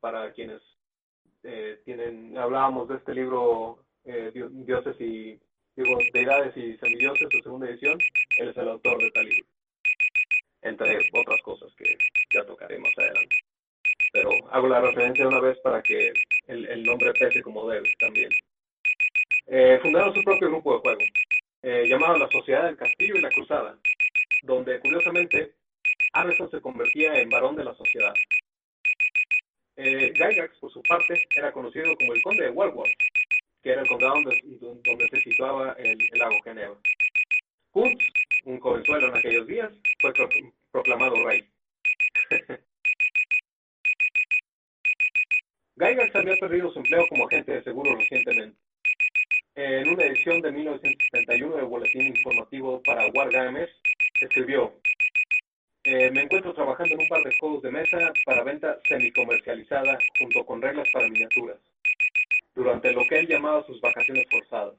para 0.00 0.32
quienes 0.32 0.62
eh, 1.42 1.80
tienen, 1.84 2.38
hablábamos 2.38 2.88
de 2.88 2.96
este 2.96 3.14
libro, 3.14 3.84
eh, 4.04 4.30
Dio- 4.32 4.48
Dioses 4.48 4.96
y, 5.00 5.40
digo, 5.74 5.98
Deidades 6.14 6.56
y 6.56 6.76
Semidioses, 6.78 7.28
su 7.32 7.40
segunda 7.40 7.68
edición, 7.68 7.98
él 8.38 8.48
es 8.50 8.56
el 8.56 8.68
autor 8.68 9.02
de 9.02 9.10
tal 9.10 9.26
libro. 9.26 9.48
Entre 10.62 10.98
otras 11.12 11.42
cosas 11.42 11.72
que 11.76 11.96
ya 12.32 12.44
tocaré 12.46 12.78
más 12.78 12.92
adelante. 12.96 13.36
Pero 14.12 14.30
hago 14.52 14.68
la 14.68 14.80
referencia 14.80 15.26
una 15.26 15.40
vez 15.40 15.58
para 15.60 15.82
que 15.82 16.12
el, 16.46 16.64
el 16.66 16.82
nombre 16.84 17.12
pese 17.18 17.42
como 17.42 17.68
debe 17.68 17.90
también. 17.98 18.30
Eh, 19.46 19.78
fundaron 19.82 20.14
su 20.14 20.22
propio 20.22 20.48
grupo 20.48 20.74
de 20.74 20.80
juego, 20.80 21.00
eh, 21.62 21.86
llamado 21.88 22.18
la 22.18 22.28
Sociedad 22.30 22.64
del 22.64 22.76
Castillo 22.76 23.16
y 23.16 23.20
la 23.20 23.30
Cruzada, 23.30 23.78
donde 24.42 24.78
curiosamente 24.80 25.54
Arneson 26.12 26.50
se 26.50 26.60
convertía 26.60 27.20
en 27.20 27.28
varón 27.30 27.56
de 27.56 27.64
la 27.64 27.74
sociedad. 27.74 28.14
Eh, 29.76 30.12
Gygax, 30.14 30.58
por 30.58 30.72
su 30.72 30.82
parte, 30.82 31.28
era 31.36 31.52
conocido 31.52 31.96
como 31.96 32.12
el 32.12 32.22
conde 32.22 32.44
de 32.44 32.50
Walworth, 32.50 32.90
que 33.62 33.70
era 33.70 33.82
el 33.82 33.88
condado 33.88 34.14
donde, 34.14 35.08
se 35.10 35.20
situaba 35.20 35.72
el, 35.78 35.98
lago 36.14 36.36
Geneva. 36.42 36.76
Kuntz, 37.70 38.04
un 38.44 38.58
jovenzuelo 38.60 39.08
en 39.08 39.16
aquellos 39.16 39.46
días, 39.46 39.72
fue 40.00 40.12
pro- 40.14 40.28
proclamado 40.72 41.14
rey. 41.26 41.48
Gygax 45.76 46.14
había 46.16 46.34
perdido 46.36 46.72
su 46.72 46.80
empleo 46.80 47.06
como 47.08 47.26
agente 47.26 47.52
de 47.52 47.62
seguros 47.62 47.96
recientemente. 47.98 48.58
En 49.60 49.88
una 49.88 50.04
edición 50.04 50.40
de 50.40 50.52
1971 50.52 51.56
del 51.56 51.64
Boletín 51.64 52.06
Informativo 52.06 52.80
para 52.84 53.08
Wargamers, 53.08 53.72
escribió, 54.20 54.72
"Eh, 55.82 56.12
me 56.12 56.22
encuentro 56.22 56.54
trabajando 56.54 56.94
en 56.94 57.00
un 57.00 57.08
par 57.08 57.24
de 57.24 57.36
juegos 57.40 57.62
de 57.62 57.72
mesa 57.72 58.12
para 58.24 58.44
venta 58.44 58.78
semicomercializada 58.86 59.98
junto 60.16 60.46
con 60.46 60.62
reglas 60.62 60.86
para 60.92 61.08
miniaturas, 61.08 61.58
durante 62.54 62.92
lo 62.92 63.04
que 63.08 63.18
él 63.18 63.26
llamaba 63.26 63.66
sus 63.66 63.80
vacaciones 63.80 64.26
forzadas. 64.30 64.76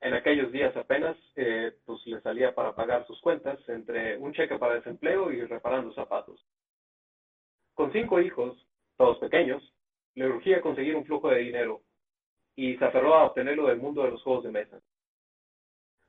En 0.00 0.14
aquellos 0.14 0.50
días 0.52 0.74
apenas, 0.74 1.18
eh, 1.36 1.72
pues 1.84 2.00
le 2.06 2.18
salía 2.22 2.54
para 2.54 2.74
pagar 2.74 3.06
sus 3.06 3.20
cuentas 3.20 3.58
entre 3.68 4.16
un 4.16 4.32
cheque 4.32 4.56
para 4.56 4.76
desempleo 4.76 5.30
y 5.32 5.44
reparando 5.44 5.92
zapatos. 5.92 6.42
Con 7.74 7.92
cinco 7.92 8.22
hijos, 8.22 8.56
todos 8.96 9.18
pequeños, 9.18 9.62
le 10.14 10.28
urgía 10.28 10.62
conseguir 10.62 10.96
un 10.96 11.04
flujo 11.04 11.28
de 11.28 11.40
dinero 11.40 11.82
y 12.60 12.76
se 12.76 12.84
aferró 12.84 13.14
a 13.14 13.24
obtenerlo 13.24 13.68
del 13.68 13.78
mundo 13.78 14.02
de 14.02 14.10
los 14.10 14.22
juegos 14.22 14.44
de 14.44 14.50
mesa. 14.50 14.78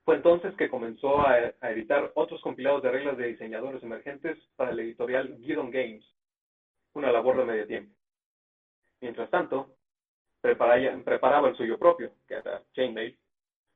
Fue 0.03 0.17
entonces 0.17 0.53
que 0.57 0.69
comenzó 0.69 1.25
a, 1.25 1.39
editar 1.71 2.11
otros 2.15 2.41
compilados 2.41 2.83
de 2.83 2.91
reglas 2.91 3.15
de 3.15 3.27
diseñadores 3.27 3.81
emergentes 3.81 4.37
para 4.57 4.71
el 4.71 4.81
editorial 4.81 5.37
Gideon 5.37 5.71
Games, 5.71 6.03
una 6.93 7.09
labor 7.09 7.37
de 7.37 7.45
medio 7.45 7.67
tiempo. 7.67 7.95
Mientras 8.99 9.29
tanto, 9.29 9.77
preparaba 10.41 11.47
el 11.47 11.55
suyo 11.55 11.79
propio, 11.79 12.11
que 12.27 12.33
era 12.33 12.61
Chainmail, 12.73 13.17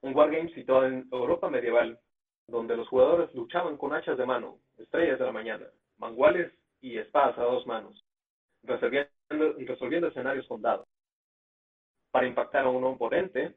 un 0.02 0.14
wargame 0.14 0.54
situado 0.54 0.88
en 0.88 1.08
Europa 1.14 1.50
medieval, 1.50 1.98
donde 2.46 2.76
los 2.76 2.90
jugadores 2.90 3.34
luchaban 3.34 3.78
con 3.78 3.94
hachas 3.94 4.18
de 4.18 4.26
mano, 4.26 4.60
estrellas 4.78 5.18
de 5.18 5.26
la 5.26 5.32
mañana, 5.32 5.66
manguales 5.98 6.52
y 6.82 6.98
espadas 6.98 7.38
a 7.38 7.44
dos 7.44 7.66
manos, 7.66 8.04
resolviendo, 8.64 9.10
resolviendo 9.60 10.10
escenarios 10.10 10.46
con 10.48 10.62
dados. 10.62 10.86
Para 12.16 12.28
impactar 12.28 12.64
a 12.64 12.70
un 12.70 12.82
oponente, 12.86 13.56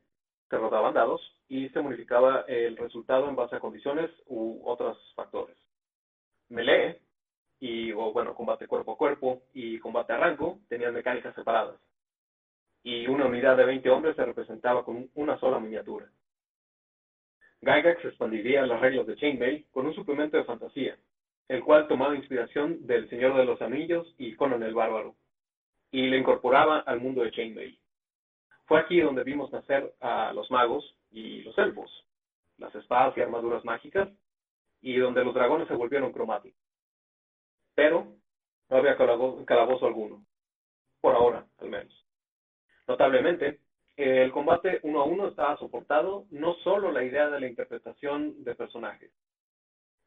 se 0.50 0.57
rodaban 0.57 0.93
dados 0.93 1.21
y 1.49 1.69
se 1.69 1.81
modificaba 1.81 2.41
el 2.49 2.77
resultado 2.77 3.29
en 3.29 3.37
base 3.37 3.55
a 3.55 3.61
condiciones 3.61 4.11
u 4.27 4.61
otros 4.65 4.99
factores. 5.15 5.57
Melee, 6.49 7.00
y, 7.61 7.93
o 7.93 8.12
bueno, 8.12 8.35
combate 8.35 8.67
cuerpo 8.67 8.95
a 8.95 8.97
cuerpo 8.97 9.43
y 9.55 9.79
combate 9.79 10.12
a 10.12 10.17
rango 10.17 10.59
tenían 10.69 10.93
mecánicas 10.93 11.37
separadas. 11.37 11.81
Y 12.83 13.07
una 13.07 13.27
unidad 13.27 13.57
de 13.57 13.65
20 13.65 13.88
hombres 13.91 14.17
se 14.17 14.25
representaba 14.25 14.85
con 14.85 15.09
una 15.15 15.38
sola 15.38 15.61
miniatura. 15.61 16.11
Gygax 17.61 18.07
expandiría 18.07 18.67
las 18.67 18.81
reglas 18.81 19.07
de 19.07 19.15
Chainmail 19.15 19.67
con 19.71 19.87
un 19.87 19.95
suplemento 19.95 20.37
de 20.37 20.43
fantasía, 20.43 20.99
el 21.47 21.62
cual 21.62 21.87
tomaba 21.87 22.17
inspiración 22.17 22.88
del 22.88 23.09
Señor 23.09 23.37
de 23.37 23.45
los 23.45 23.62
Anillos 23.62 24.12
y 24.19 24.35
Conan 24.35 24.65
el 24.65 24.75
Bárbaro, 24.75 25.15
y 25.93 26.09
le 26.09 26.19
incorporaba 26.19 26.81
al 26.81 27.00
mundo 27.00 27.23
de 27.23 27.31
Chainmail. 27.31 27.79
Fue 28.69 28.79
aquí 28.81 29.01
donde 29.01 29.25
vimos 29.25 29.51
nacer 29.51 29.95
a 30.01 30.31
los 30.35 30.51
magos 30.51 30.95
y 31.11 31.41
los 31.43 31.57
elfos, 31.57 31.91
las 32.59 32.75
espadas 32.75 33.17
y 33.17 33.23
armaduras 33.23 33.65
mágicas, 33.65 34.11
y 34.83 34.99
donde 34.99 35.25
los 35.25 35.35
dragones 35.35 35.67
se 35.69 35.75
volvieron 35.75 36.13
cromáticos. 36.13 36.61
Pero 37.75 38.13
no 38.69 38.77
había 38.77 38.99
calabo- 38.99 39.43
calabozo 39.47 39.87
alguno, 39.87 40.23
por 41.01 41.15
ahora 41.15 41.47
al 41.59 41.71
menos. 41.71 42.07
Notablemente, 42.87 43.61
el 43.97 44.31
combate 44.33 44.81
uno 44.83 45.01
a 45.01 45.05
uno 45.05 45.29
estaba 45.29 45.57
soportado 45.57 46.27
no 46.31 46.55
solo 46.57 46.93
la 46.93 47.03
idea 47.03 47.31
de 47.31 47.41
la 47.41 47.49
interpretación 47.49 48.45
de 48.45 48.55
personajes. 48.55 49.11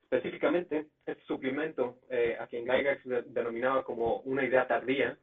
Específicamente, 0.03 0.88
este 1.06 1.24
suplemento, 1.24 1.98
eh, 2.10 2.38
a 2.39 2.46
quien 2.46 2.65
Gygax 2.65 3.03
de- 3.06 3.22
denominaba 3.24 3.84
como 3.84 4.18
una 4.22 4.46
idea 4.46 4.68
tardía, 4.68 5.18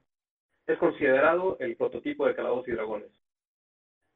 es 0.67 0.79
considerado 0.79 1.57
el 1.61 1.77
prototipo 1.77 2.27
de 2.27 2.35
Calabozos 2.35 2.69
y 2.69 2.73
Dragones. 2.73 3.11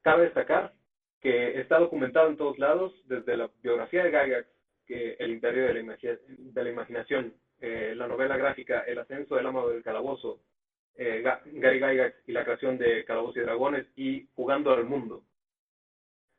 Cabe 0.02 0.24
destacar 0.24 0.72
que 1.20 1.60
está 1.60 1.78
documentado 1.78 2.28
en 2.28 2.36
todos 2.36 2.58
lados, 2.58 2.92
desde 3.06 3.36
la 3.36 3.48
biografía 3.62 4.02
de 4.04 4.10
Gygax, 4.10 4.48
que 4.86 5.12
El 5.20 5.30
Imperio 5.30 5.66
de 5.66 5.74
la, 5.74 6.70
Imaginación, 6.70 7.34
eh, 7.60 7.94
la 7.96 8.08
novela 8.08 8.36
gráfica 8.36 8.80
El 8.80 8.98
Ascenso 8.98 9.36
del 9.36 9.46
Amo 9.46 9.68
del 9.68 9.84
Calabozo, 9.84 10.40
eh, 10.96 11.22
Ga- 11.24 11.40
Gary 11.44 11.78
Gygax 11.78 12.28
y 12.28 12.32
la 12.32 12.44
creación 12.44 12.76
de 12.78 13.04
Calabozos 13.04 13.36
y 13.36 13.40
Dragones 13.40 13.86
y 13.96 14.26
Jugando 14.34 14.72
al 14.72 14.84
Mundo. 14.84 15.22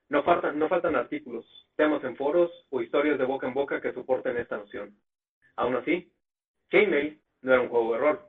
No 0.09 0.23
faltan, 0.23 0.59
no 0.59 0.67
faltan 0.67 0.95
artículos, 0.97 1.45
temas 1.77 2.03
en 2.03 2.17
foros 2.17 2.51
o 2.69 2.81
historias 2.81 3.17
de 3.17 3.25
boca 3.25 3.47
en 3.47 3.53
boca 3.53 3.81
que 3.81 3.93
soporten 3.93 4.37
esta 4.37 4.57
noción. 4.57 4.95
Aún 5.55 5.75
así, 5.75 6.11
Chainmail 6.69 7.21
no 7.41 7.53
era 7.53 7.61
un 7.61 7.69
juego 7.69 7.93
de 7.93 7.99
rol. 7.99 8.19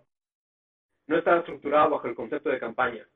No 1.08 1.18
estaba 1.18 1.40
estructurado 1.40 1.90
bajo 1.90 2.06
el 2.06 2.14
concepto 2.14 2.48
de 2.48 2.60
campaña. 2.60 3.06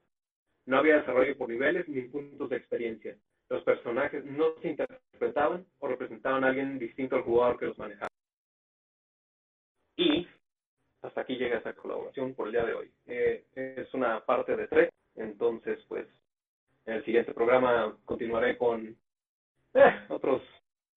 No 0.69 0.77
había 0.77 0.99
desarrollo 0.99 1.35
por 1.39 1.49
niveles 1.49 1.89
ni 1.89 2.03
puntos 2.03 2.51
de 2.51 2.57
experiencia. 2.57 3.17
Los 3.49 3.63
personajes 3.65 4.23
no 4.27 4.53
se 4.61 4.69
interpretaban 4.69 5.65
o 5.79 5.89
representaban 5.89 6.45
a 6.45 6.49
alguien 6.49 6.79
distinto 6.79 7.17
al 7.17 7.23
jugador 7.23 7.59
que 7.59 7.65
los 7.65 7.79
manejaba. 7.79 8.11
Y 9.97 10.29
hasta 11.01 11.23
aquí 11.23 11.37
llega 11.37 11.57
esta 11.57 11.73
colaboración 11.73 12.35
por 12.35 12.49
el 12.49 12.53
día 12.53 12.67
de 12.67 12.75
hoy. 12.75 12.93
Eh, 13.07 13.47
es 13.55 13.95
una 13.95 14.23
parte 14.27 14.57
de 14.57 14.69
tres, 14.69 14.91
entonces 15.15 15.83
pues 15.89 16.07
en 16.85 16.97
el 16.97 17.05
siguiente 17.07 17.33
programa 17.33 17.97
continuaré 18.05 18.59
con 18.59 18.95
eh, 19.73 20.07
otros 20.11 20.43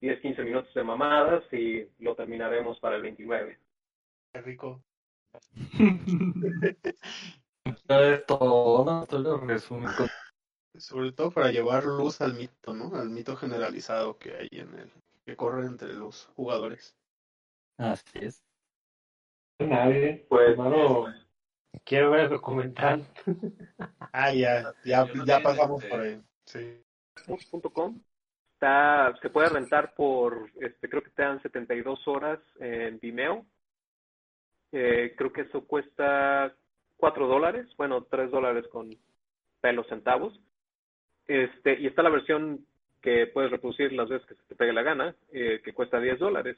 10-15 0.01 0.43
minutos 0.43 0.73
de 0.73 0.83
mamadas 0.83 1.45
y 1.53 1.87
lo 1.99 2.13
terminaremos 2.17 2.77
para 2.81 2.97
el 2.97 3.03
29. 3.03 3.57
Qué 4.33 4.41
rico. 4.41 4.83
Es 7.73 8.25
todo, 8.25 9.05
resumo. 9.45 9.87
con- 9.97 10.09
Sobre 10.79 11.11
todo 11.11 11.31
para 11.31 11.51
llevar 11.51 11.83
luz 11.83 12.21
al 12.21 12.33
mito, 12.33 12.73
¿no? 12.73 12.95
Al 12.95 13.09
mito 13.09 13.35
generalizado 13.35 14.17
que 14.17 14.35
hay 14.35 14.47
en 14.51 14.73
el 14.79 14.91
que 15.25 15.35
corren 15.35 15.67
entre 15.67 15.93
los 15.93 16.27
jugadores. 16.35 16.95
Así 17.77 18.19
es. 18.19 18.43
Nadie. 19.59 20.25
Pues, 20.29 20.49
Hermano, 20.51 21.05
Quiero 21.85 22.11
ver 22.11 22.21
el 22.21 22.29
documental. 22.29 23.05
Ah, 24.13 24.33
ya, 24.33 24.73
ya, 24.83 25.07
ya 25.25 25.39
pasamos 25.41 25.81
este- 25.81 25.89
por 25.89 25.99
ahí. 26.01 26.21
Sí. 26.45 26.83
Xbox.com. 27.15 28.01
Está, 28.53 29.15
se 29.21 29.29
puede 29.29 29.47
rentar 29.49 29.95
por, 29.95 30.51
este, 30.59 30.89
creo 30.89 31.01
que 31.01 31.11
te 31.11 31.21
dan 31.23 31.41
72 31.41 32.05
horas 32.07 32.39
en 32.59 32.99
Vimeo. 32.99 33.45
Eh, 34.73 35.15
creo 35.17 35.31
que 35.31 35.41
eso 35.41 35.65
cuesta 35.65 36.53
4 37.01 37.27
dólares, 37.27 37.67
bueno, 37.77 38.03
3 38.03 38.29
dólares 38.29 38.65
con 38.71 38.95
pelos 39.59 39.87
centavos. 39.87 40.39
Este, 41.27 41.79
y 41.79 41.87
está 41.87 42.03
la 42.03 42.11
versión 42.11 42.65
que 43.01 43.25
puedes 43.25 43.49
reproducir 43.49 43.91
las 43.91 44.07
veces 44.07 44.27
que 44.27 44.35
se 44.35 44.43
te 44.43 44.55
pegue 44.55 44.71
la 44.71 44.83
gana, 44.83 45.15
eh, 45.31 45.61
que 45.65 45.73
cuesta 45.73 45.99
10 45.99 46.19
dólares. 46.19 46.57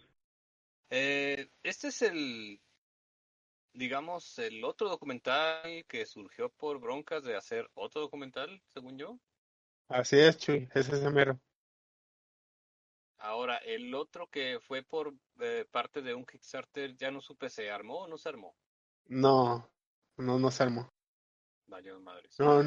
Eh, 0.90 1.48
este 1.64 1.88
es 1.88 2.02
el, 2.02 2.60
digamos, 3.72 4.38
el 4.38 4.64
otro 4.66 4.90
documental 4.90 5.86
que 5.88 6.06
surgió 6.06 6.50
por 6.50 6.82
broncas 6.82 7.24
de 7.24 7.38
hacer 7.38 7.70
otro 7.74 8.02
documental, 8.02 8.62
según 8.74 8.98
yo. 8.98 9.18
Así 9.88 10.20
es, 10.20 10.38
Chuy, 10.38 10.68
ese 10.74 10.96
es 10.96 11.04
el 11.04 11.14
mero. 11.14 11.40
Ahora, 13.20 13.58
el 13.60 13.96
otro 13.96 14.28
que 14.28 14.60
fue 14.60 14.84
por 14.84 15.14
eh, 15.40 15.66
parte 15.72 16.02
de 16.02 16.14
un 16.14 16.26
Kickstarter, 16.26 16.98
ya 16.98 17.12
no 17.12 17.22
supe, 17.22 17.50
¿se 17.50 17.72
armó 17.72 18.00
o 18.00 18.08
no 18.08 18.18
se 18.18 18.28
armó? 18.28 18.54
No, 19.08 19.70
no, 20.18 20.40
no 20.40 20.52
se 20.52 20.64
armó. 20.64 20.90
Vaya 21.68 21.98
madre. 22.00 22.30
No, 22.40 22.64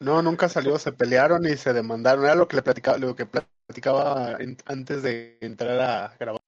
no, 0.00 0.22
nunca 0.22 0.48
salió, 0.48 0.78
se 0.78 0.92
pelearon 0.92 1.44
y 1.46 1.56
se 1.56 1.72
demandaron. 1.72 2.24
Era 2.24 2.34
lo 2.34 2.48
que 2.48 2.56
le 2.56 2.62
platicaba, 2.62 2.98
lo 2.98 3.14
que 3.16 3.26
platicaba 3.26 4.36
en- 4.38 4.56
antes 4.66 5.02
de 5.02 5.38
entrar 5.40 5.80
a 5.80 6.16
grabar. 6.18 6.40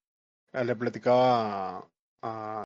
Ah, 0.53 0.63
Le 0.63 0.75
platicaba 0.75 1.77
a, 1.77 1.89
a 2.61 2.63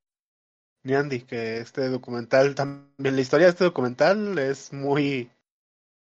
Niandi 0.86 1.22
que 1.24 1.58
este 1.60 1.90
documental 1.90 2.56
también, 2.56 3.16
la 3.16 3.22
historia 3.22 3.48
de 3.48 3.52
este 3.52 3.64
documental 3.66 4.38
es 4.40 4.74
muy 4.74 5.32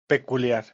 peculiar. 0.08 0.66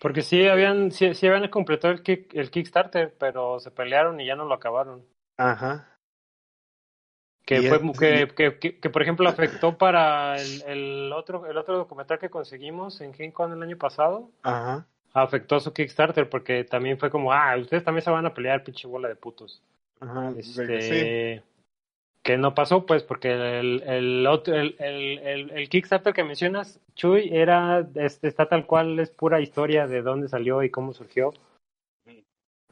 Porque 0.00 0.22
sí 0.22 0.46
habían, 0.48 0.90
sí, 0.90 1.14
sí 1.14 1.26
habían 1.28 1.48
completado 1.50 1.92
el, 1.94 2.02
kick, 2.02 2.34
el 2.34 2.50
Kickstarter, 2.50 3.16
pero 3.18 3.60
se 3.60 3.70
pelearon 3.70 4.20
y 4.20 4.26
ya 4.26 4.34
no 4.34 4.44
lo 4.44 4.54
acabaron. 4.54 5.06
Ajá. 5.36 5.97
Que 7.48 7.62
fue 7.62 7.80
que, 7.98 8.28
que, 8.34 8.58
que, 8.58 8.78
que, 8.78 8.90
por 8.90 9.00
ejemplo 9.00 9.26
afectó 9.26 9.78
para 9.78 10.36
el, 10.36 10.62
el 10.66 11.12
otro 11.14 11.46
el 11.46 11.56
otro 11.56 11.78
documental 11.78 12.18
que 12.18 12.28
conseguimos 12.28 13.00
en 13.00 13.12
King 13.12 13.30
Con 13.30 13.52
el 13.54 13.62
año 13.62 13.78
pasado 13.78 14.28
Ajá. 14.42 14.86
afectó 15.14 15.58
su 15.58 15.72
Kickstarter 15.72 16.28
porque 16.28 16.64
también 16.64 16.98
fue 16.98 17.08
como 17.10 17.32
ah 17.32 17.56
ustedes 17.56 17.84
también 17.84 18.04
se 18.04 18.10
van 18.10 18.26
a 18.26 18.34
pelear 18.34 18.64
pinche 18.64 18.86
bola 18.86 19.08
de 19.08 19.16
putos 19.16 19.62
Ajá. 20.00 20.34
este 20.36 20.82
Sí. 20.82 21.42
que 22.22 22.36
no 22.36 22.54
pasó 22.54 22.84
pues 22.84 23.02
porque 23.02 23.30
el 23.32 23.82
el 23.86 24.26
otro 24.26 24.54
el, 24.54 24.76
el, 24.78 25.18
el, 25.20 25.50
el 25.52 25.68
Kickstarter 25.70 26.12
que 26.12 26.24
mencionas 26.24 26.80
Chuy 26.96 27.30
era 27.32 27.88
este 27.94 28.28
está 28.28 28.46
tal 28.46 28.66
cual 28.66 28.98
es 28.98 29.08
pura 29.10 29.40
historia 29.40 29.86
de 29.86 30.02
dónde 30.02 30.28
salió 30.28 30.62
y 30.62 30.68
cómo 30.70 30.92
surgió 30.92 31.32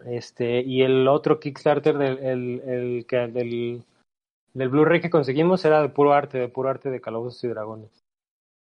este 0.04 0.60
y 0.60 0.82
el 0.82 1.08
otro 1.08 1.40
Kickstarter 1.40 1.96
del 1.96 2.18
el, 2.18 2.60
el 2.66 3.06
que 3.08 3.16
del 3.28 3.82
del 4.56 4.70
Blu-ray 4.70 5.00
que 5.00 5.10
conseguimos 5.10 5.64
era 5.64 5.82
de 5.82 5.88
puro 5.90 6.12
arte, 6.14 6.38
de 6.38 6.48
puro 6.48 6.70
arte 6.70 6.90
de 6.90 7.00
calabozos 7.00 7.44
y 7.44 7.48
dragones. 7.48 8.02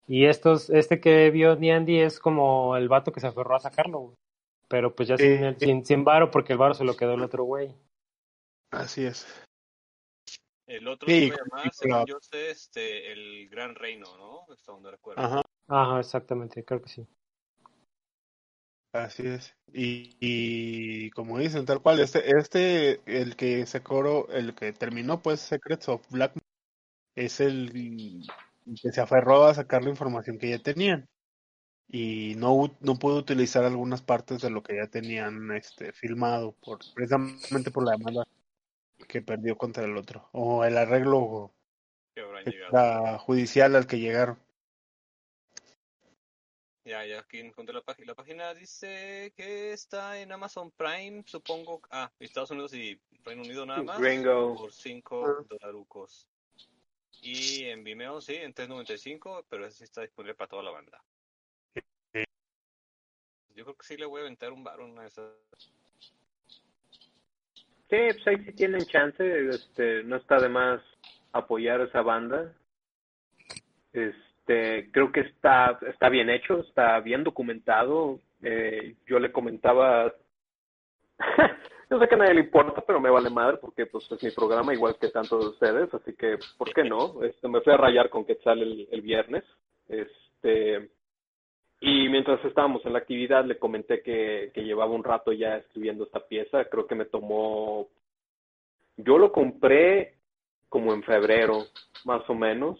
Y 0.06 0.24
estos, 0.26 0.70
este 0.70 1.00
que 1.00 1.30
vio 1.30 1.56
Niandy 1.56 2.00
es 2.00 2.18
como 2.18 2.76
el 2.76 2.88
vato 2.88 3.12
que 3.12 3.20
se 3.20 3.26
aferró 3.26 3.56
a 3.56 3.60
sacarlo, 3.60 3.98
güey. 3.98 4.16
Pero 4.68 4.94
pues 4.94 5.08
ya 5.08 5.18
sin, 5.18 5.44
el- 5.44 5.58
sin, 5.58 5.84
sin 5.84 6.04
varo, 6.04 6.30
porque 6.30 6.52
el 6.54 6.58
varo 6.58 6.74
se 6.74 6.84
lo 6.84 6.96
quedó 6.96 7.14
el 7.14 7.22
otro 7.22 7.44
güey. 7.44 7.74
Así 8.70 9.04
es. 9.04 9.26
El 10.66 10.88
otro 10.88 11.08
Sí, 11.08 11.18
se 11.20 11.26
iba 11.26 11.36
a 11.36 11.38
llamar, 11.38 11.64
sí, 11.64 11.70
según 11.78 11.90
claro. 11.90 12.06
yo 12.06 12.18
sé, 12.20 12.50
este, 12.50 13.12
el 13.12 13.48
Gran 13.48 13.74
Reino, 13.74 14.06
¿no? 14.16 14.52
Hasta 14.52 14.72
donde 14.72 14.90
recuerdo. 14.90 15.22
Ajá. 15.22 15.42
Ajá, 15.68 16.00
exactamente, 16.00 16.64
creo 16.64 16.80
que 16.80 16.88
sí. 16.88 17.06
Así 19.04 19.26
es. 19.26 19.54
Y, 19.72 20.16
y 20.20 21.10
como 21.10 21.38
dicen, 21.38 21.66
tal 21.66 21.82
cual, 21.82 22.00
este, 22.00 22.38
este, 22.38 23.00
el 23.06 23.36
que 23.36 23.66
se 23.66 23.82
coro, 23.82 24.28
el 24.30 24.54
que 24.54 24.72
terminó, 24.72 25.20
pues, 25.22 25.40
Secrets 25.40 25.88
of 25.88 26.02
Black, 26.10 26.32
es 27.14 27.40
el 27.40 27.72
que 28.82 28.92
se 28.92 29.00
aferró 29.00 29.44
a 29.44 29.54
sacar 29.54 29.84
la 29.84 29.90
información 29.90 30.38
que 30.38 30.50
ya 30.50 30.58
tenían. 30.58 31.08
Y 31.88 32.34
no, 32.36 32.76
no 32.80 32.98
pudo 32.98 33.18
utilizar 33.18 33.64
algunas 33.64 34.02
partes 34.02 34.42
de 34.42 34.50
lo 34.50 34.62
que 34.62 34.76
ya 34.76 34.88
tenían 34.88 35.52
este, 35.52 35.92
filmado, 35.92 36.52
por, 36.64 36.78
precisamente 36.94 37.70
por 37.70 37.84
la 37.84 37.92
demanda 37.92 38.24
que 39.08 39.22
perdió 39.22 39.56
contra 39.56 39.84
el 39.84 39.96
otro. 39.96 40.28
O 40.32 40.64
el 40.64 40.78
arreglo 40.78 41.54
judicial 43.20 43.76
al 43.76 43.86
que 43.86 43.98
llegaron. 43.98 44.38
Ya, 46.86 47.04
ya 47.04 47.18
aquí 47.18 47.40
encontré 47.40 47.74
la 47.74 47.80
página. 47.82 48.06
La 48.06 48.14
página 48.14 48.54
dice 48.54 49.32
que 49.36 49.72
está 49.72 50.20
en 50.20 50.30
Amazon 50.30 50.70
Prime, 50.70 51.24
supongo. 51.26 51.82
Ah, 51.90 52.12
Estados 52.20 52.52
Unidos 52.52 52.72
y 52.74 52.96
Reino 53.24 53.42
Unido 53.42 53.66
nada 53.66 53.82
más. 53.82 53.98
Gringo. 54.00 54.54
Por 54.54 54.72
5 54.72 55.26
Ah. 55.26 55.44
dolarucos. 55.48 56.28
Y 57.22 57.64
en 57.64 57.82
Vimeo 57.82 58.20
sí, 58.20 58.36
en 58.36 58.54
3.95, 58.54 59.44
pero 59.48 59.66
ese 59.66 59.78
sí 59.78 59.84
está 59.84 60.02
disponible 60.02 60.36
para 60.36 60.48
toda 60.48 60.62
la 60.62 60.70
banda. 60.70 61.02
Yo 61.74 63.64
creo 63.64 63.74
que 63.76 63.86
sí 63.86 63.96
le 63.96 64.06
voy 64.06 64.20
a 64.20 64.24
aventar 64.24 64.52
un 64.52 64.62
bar 64.62 64.78
una 64.80 65.02
de 65.02 65.08
esas. 65.08 65.32
Sí, 66.38 67.96
pues 68.12 68.26
ahí 68.28 68.44
sí 68.44 68.52
tienen 68.52 68.84
chance, 68.86 69.48
este, 69.48 70.04
no 70.04 70.16
está 70.16 70.38
de 70.38 70.48
más 70.48 70.80
apoyar 71.32 71.80
a 71.80 71.84
esa 71.84 72.02
banda. 72.02 72.54
Este, 74.46 74.92
creo 74.92 75.10
que 75.10 75.20
está, 75.20 75.76
está 75.88 76.08
bien 76.08 76.30
hecho, 76.30 76.60
está 76.60 77.00
bien 77.00 77.24
documentado. 77.24 78.20
Eh, 78.42 78.94
yo 79.04 79.18
le 79.18 79.32
comentaba, 79.32 80.14
yo 81.90 81.98
sé 81.98 82.08
que 82.08 82.14
a 82.14 82.18
nadie 82.18 82.34
le 82.34 82.40
importa, 82.42 82.80
pero 82.86 83.00
me 83.00 83.10
vale 83.10 83.28
madre 83.28 83.56
porque 83.56 83.86
pues 83.86 84.10
es 84.12 84.22
mi 84.22 84.30
programa 84.30 84.72
igual 84.72 84.96
que 85.00 85.08
tantos 85.08 85.40
de 85.40 85.50
ustedes, 85.50 85.92
así 85.92 86.14
que 86.14 86.38
¿por 86.56 86.72
qué 86.72 86.84
no? 86.84 87.24
Este, 87.24 87.48
me 87.48 87.60
fui 87.60 87.72
a 87.72 87.76
rayar 87.76 88.08
con 88.08 88.24
Quetzal 88.24 88.62
el, 88.62 88.88
el 88.92 89.00
viernes. 89.00 89.42
Este, 89.88 90.90
y 91.80 92.08
mientras 92.08 92.44
estábamos 92.44 92.86
en 92.86 92.92
la 92.92 93.00
actividad 93.00 93.44
le 93.44 93.58
comenté 93.58 94.00
que, 94.00 94.52
que 94.54 94.62
llevaba 94.62 94.92
un 94.92 95.02
rato 95.02 95.32
ya 95.32 95.56
escribiendo 95.56 96.04
esta 96.04 96.20
pieza. 96.20 96.66
Creo 96.66 96.86
que 96.86 96.94
me 96.94 97.06
tomó... 97.06 97.88
Yo 98.96 99.18
lo 99.18 99.32
compré 99.32 100.14
como 100.68 100.94
en 100.94 101.02
febrero, 101.02 101.64
más 102.04 102.22
o 102.30 102.34
menos. 102.34 102.78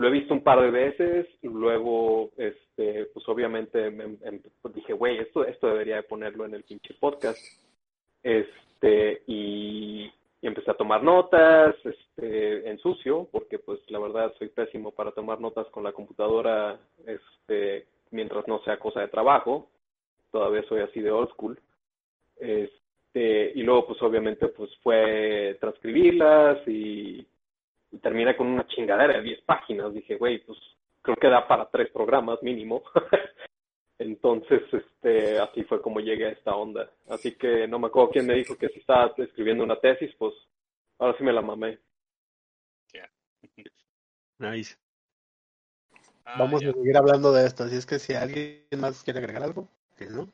Lo 0.00 0.08
he 0.08 0.12
visto 0.12 0.32
un 0.32 0.42
par 0.42 0.62
de 0.62 0.70
veces. 0.70 1.26
Luego, 1.42 2.30
este, 2.38 3.04
pues 3.12 3.28
obviamente 3.28 3.90
me, 3.90 4.16
pues 4.62 4.74
dije, 4.74 4.94
güey, 4.94 5.18
esto, 5.18 5.44
esto 5.44 5.66
debería 5.66 5.96
de 5.96 6.04
ponerlo 6.04 6.46
en 6.46 6.54
el 6.54 6.62
pinche 6.62 6.94
podcast. 6.94 7.38
Este, 8.22 9.22
y, 9.26 10.10
y 10.40 10.46
empecé 10.46 10.70
a 10.70 10.78
tomar 10.78 11.02
notas, 11.02 11.76
este, 11.84 12.66
en 12.66 12.78
sucio, 12.78 13.28
porque 13.30 13.58
pues 13.58 13.78
la 13.90 13.98
verdad 13.98 14.32
soy 14.38 14.48
pésimo 14.48 14.90
para 14.90 15.12
tomar 15.12 15.38
notas 15.38 15.66
con 15.66 15.84
la 15.84 15.92
computadora, 15.92 16.80
este, 17.06 17.86
mientras 18.10 18.48
no 18.48 18.62
sea 18.62 18.78
cosa 18.78 19.00
de 19.00 19.08
trabajo. 19.08 19.68
Todavía 20.32 20.62
soy 20.66 20.80
así 20.80 21.00
de 21.00 21.10
old 21.10 21.28
school. 21.32 21.60
Este, 22.38 23.52
y 23.54 23.62
luego 23.64 23.88
pues 23.88 24.00
obviamente 24.00 24.48
pues 24.48 24.70
fue 24.82 25.58
transcribirlas 25.60 26.66
y, 26.66 27.26
y 27.92 27.98
terminé 27.98 28.36
con 28.36 28.46
una 28.46 28.66
chingadera 28.66 29.14
de 29.14 29.22
10 29.22 29.42
páginas. 29.42 29.92
Dije, 29.92 30.16
güey, 30.16 30.38
pues 30.44 30.58
creo 31.02 31.16
que 31.16 31.28
da 31.28 31.46
para 31.46 31.68
tres 31.70 31.90
programas 31.90 32.42
mínimo. 32.42 32.82
Entonces, 33.98 34.62
este, 34.72 35.38
así 35.38 35.64
fue 35.64 35.82
como 35.82 36.00
llegué 36.00 36.26
a 36.26 36.30
esta 36.30 36.54
onda. 36.54 36.90
Así 37.08 37.36
que 37.36 37.68
no 37.68 37.78
me 37.78 37.88
acuerdo 37.88 38.10
quién 38.10 38.26
me 38.26 38.34
dijo 38.34 38.56
que 38.56 38.68
si 38.68 38.80
estaba 38.80 39.12
escribiendo 39.18 39.62
una 39.62 39.78
tesis, 39.78 40.14
pues 40.18 40.32
ahora 40.98 41.16
sí 41.18 41.24
me 41.24 41.32
la 41.32 41.42
mamé. 41.42 41.78
Nice. 44.38 44.74
Ah, 46.24 46.36
Vamos 46.38 46.62
a 46.64 46.72
seguir 46.72 46.96
hablando 46.96 47.30
de 47.30 47.46
esto, 47.46 47.64
así 47.64 47.76
es 47.76 47.84
que 47.84 47.98
si 47.98 48.14
alguien 48.14 48.64
más 48.78 49.04
quiere 49.04 49.18
agregar 49.18 49.42
algo, 49.42 49.68
que 49.98 50.06
no. 50.06 50.32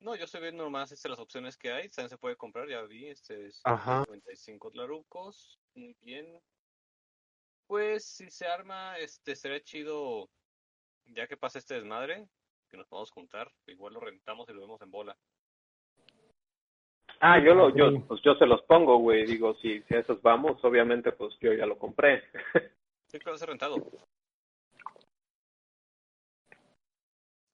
No, 0.00 0.14
yo 0.14 0.24
estoy 0.24 0.42
viendo 0.42 0.64
nomás 0.64 0.92
este, 0.92 1.08
las 1.08 1.18
opciones 1.18 1.56
que 1.56 1.70
hay. 1.72 1.88
También 1.88 2.10
se 2.10 2.18
puede 2.18 2.36
comprar, 2.36 2.68
ya 2.68 2.82
vi. 2.82 3.08
Este 3.08 3.46
es 3.46 3.60
Ajá. 3.64 4.04
95 4.08 4.70
dolarucos. 4.70 5.58
Muy 5.74 5.96
bien. 6.00 6.40
Pues 7.70 8.04
si 8.04 8.28
se 8.30 8.48
arma, 8.48 8.98
este 8.98 9.36
sería 9.36 9.62
chido, 9.62 10.28
ya 11.06 11.28
que 11.28 11.36
pasa 11.36 11.60
este 11.60 11.74
desmadre, 11.74 12.26
que 12.68 12.76
nos 12.76 12.88
podamos 12.88 13.12
juntar. 13.12 13.48
Igual 13.68 13.94
lo 13.94 14.00
rentamos 14.00 14.48
y 14.48 14.52
lo 14.52 14.62
vemos 14.62 14.82
en 14.82 14.90
bola. 14.90 15.16
Ah, 17.20 17.38
yo 17.38 17.54
lo, 17.54 17.72
yo, 17.76 18.04
pues 18.08 18.20
yo 18.24 18.34
se 18.34 18.46
los 18.46 18.60
pongo, 18.62 18.98
güey. 18.98 19.24
Digo, 19.24 19.54
si, 19.62 19.82
si 19.82 19.94
a 19.94 20.00
esos 20.00 20.20
vamos, 20.20 20.58
obviamente, 20.64 21.12
pues 21.12 21.32
yo 21.40 21.52
ya 21.52 21.64
lo 21.64 21.78
compré. 21.78 22.24
Sí, 23.06 23.18
claro, 23.20 23.38
se 23.38 23.44
ha 23.44 23.48
rentado. 23.48 23.76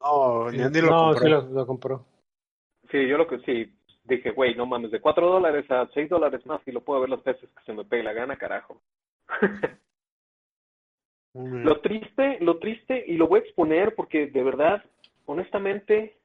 No, 0.01 0.51
Niandi 0.51 0.81
lo 0.83 0.91
no, 0.91 1.05
compró. 1.13 1.23
sí 1.23 1.29
lo, 1.29 1.43
lo 1.43 1.67
compró. 1.67 2.07
Sí, 2.91 3.07
yo 3.09 3.19
lo 3.19 3.27
que 3.27 3.39
sí 3.41 3.75
dije, 4.05 4.31
güey, 4.33 4.55
no 4.55 4.65
mames, 4.67 4.91
de 4.91 5.01
4 5.01 5.27
dólares 5.27 5.71
a 5.71 5.89
6 5.95 6.09
dólares 6.11 6.45
más 6.47 6.61
y 6.67 6.73
lo 6.73 6.83
puedo 6.83 7.01
ver 7.01 7.11
las 7.11 7.25
veces 7.25 7.49
que 7.51 7.65
se 7.65 7.73
me 7.75 7.85
pegue 7.87 8.03
la 8.03 8.13
gana, 8.15 8.37
carajo. 8.37 8.81
Lo 11.37 11.81
triste, 11.81 12.39
lo 12.41 12.59
triste, 12.59 13.05
y 13.07 13.17
lo 13.17 13.29
voy 13.29 13.41
a 13.41 13.43
exponer 13.43 13.95
porque 13.95 14.27
de 14.27 14.43
verdad, 14.43 14.83
honestamente, 15.27 16.17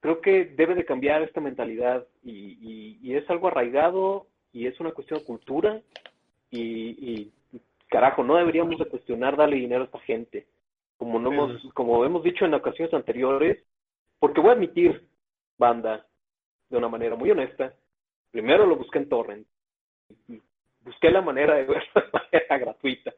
creo 0.00 0.20
que 0.20 0.44
debe 0.44 0.74
de 0.74 0.84
cambiar 0.84 1.22
esta 1.22 1.40
mentalidad 1.40 2.06
y, 2.22 2.58
y, 2.60 2.98
y 3.02 3.16
es 3.16 3.28
algo 3.28 3.48
arraigado 3.48 4.26
y 4.52 4.66
es 4.66 4.78
una 4.78 4.92
cuestión 4.92 5.18
de 5.18 5.24
cultura 5.26 5.80
y, 6.50 6.60
y 6.60 7.32
carajo, 7.88 8.22
no 8.22 8.36
deberíamos 8.36 8.78
de 8.78 8.86
cuestionar 8.86 9.36
darle 9.36 9.56
dinero 9.56 9.82
a 9.82 9.86
esta 9.86 9.98
gente. 10.00 10.46
Como 10.96 11.18
no 11.18 11.32
hemos, 11.32 11.72
como 11.74 12.04
hemos 12.04 12.22
dicho 12.22 12.44
en 12.44 12.54
ocasiones 12.54 12.92
anteriores, 12.94 13.62
porque 14.18 14.40
voy 14.40 14.50
a 14.50 14.52
admitir, 14.54 15.06
banda, 15.58 16.06
de 16.70 16.76
una 16.76 16.88
manera 16.88 17.16
muy 17.16 17.30
honesta, 17.30 17.74
primero 18.30 18.66
lo 18.66 18.76
busqué 18.76 18.98
en 18.98 19.08
Torrent. 19.08 19.46
Busqué 20.82 21.10
la 21.10 21.20
manera 21.20 21.54
de 21.54 21.64
verlo 21.64 21.90
de 21.94 22.10
manera 22.12 22.58
gratuita. 22.64 23.12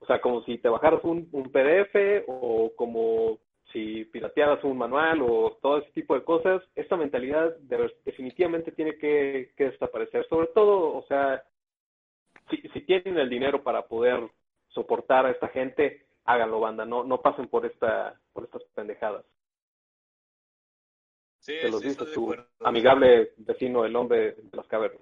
O 0.00 0.06
sea, 0.06 0.20
como 0.20 0.42
si 0.44 0.58
te 0.58 0.68
bajaras 0.68 1.02
un, 1.04 1.28
un 1.32 1.50
PDF 1.50 2.24
o 2.28 2.72
como 2.76 3.38
si 3.72 4.04
piratearas 4.06 4.64
un 4.64 4.78
manual 4.78 5.20
o 5.22 5.58
todo 5.60 5.78
ese 5.78 5.90
tipo 5.92 6.14
de 6.14 6.24
cosas, 6.24 6.62
esta 6.74 6.96
mentalidad 6.96 7.56
de- 7.58 7.92
definitivamente 8.04 8.72
tiene 8.72 8.96
que, 8.96 9.52
que 9.56 9.64
desaparecer. 9.70 10.26
Sobre 10.28 10.48
todo, 10.48 10.96
o 10.96 11.02
sea, 11.06 11.42
si, 12.50 12.56
si 12.72 12.80
tienen 12.82 13.18
el 13.18 13.28
dinero 13.28 13.62
para 13.62 13.86
poder 13.86 14.30
soportar 14.68 15.26
a 15.26 15.30
esta 15.30 15.48
gente, 15.48 16.06
háganlo, 16.24 16.60
banda. 16.60 16.84
No, 16.84 17.04
no 17.04 17.20
pasen 17.20 17.48
por 17.48 17.66
esta, 17.66 18.18
por 18.32 18.44
estas 18.44 18.62
pendejadas. 18.74 19.24
Sí, 21.40 21.54
Te 21.60 21.68
los 21.68 21.82
sí, 21.82 21.88
dice 21.88 22.04
de 22.04 22.14
tu 22.14 22.34
amigable 22.60 23.32
vecino, 23.38 23.84
el 23.84 23.96
hombre 23.96 24.32
de 24.32 24.56
las 24.56 24.66
cavernas. 24.66 25.00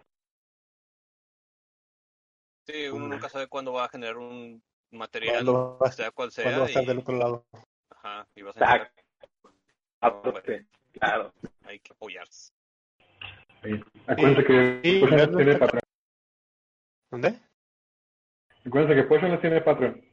Sí, 2.66 2.88
uno 2.88 3.08
nunca 3.08 3.28
sabe 3.28 3.46
cuándo 3.48 3.72
va 3.72 3.84
a 3.84 3.88
generar 3.88 4.16
un 4.18 4.62
material, 4.90 5.34
¿Cuándo 5.44 5.78
va, 5.78 5.90
sea 5.92 6.10
cual 6.10 6.30
sea, 6.30 6.58
va 6.58 6.64
a 6.64 6.68
estar 6.68 6.82
y, 6.82 6.86
del 6.86 6.98
otro 6.98 7.16
lado? 7.16 7.46
ajá, 7.90 8.26
y 8.34 8.42
vas 8.42 8.56
a 8.56 8.90
Aparte, 10.00 10.66
claro. 10.92 11.32
hay 11.64 11.80
que 11.80 11.92
apoyarse. 11.92 12.52
Sí. 13.62 13.70
Acuérdense 14.06 14.44
que 14.44 14.80
Sí, 14.84 15.00
tiene 15.36 15.56
Patreon. 15.56 15.82
¿Dónde? 17.10 17.40
Acuérdense 18.64 18.94
que 18.94 19.08
Potion 19.08 19.40
tiene 19.40 19.60
Patreon. 19.60 20.04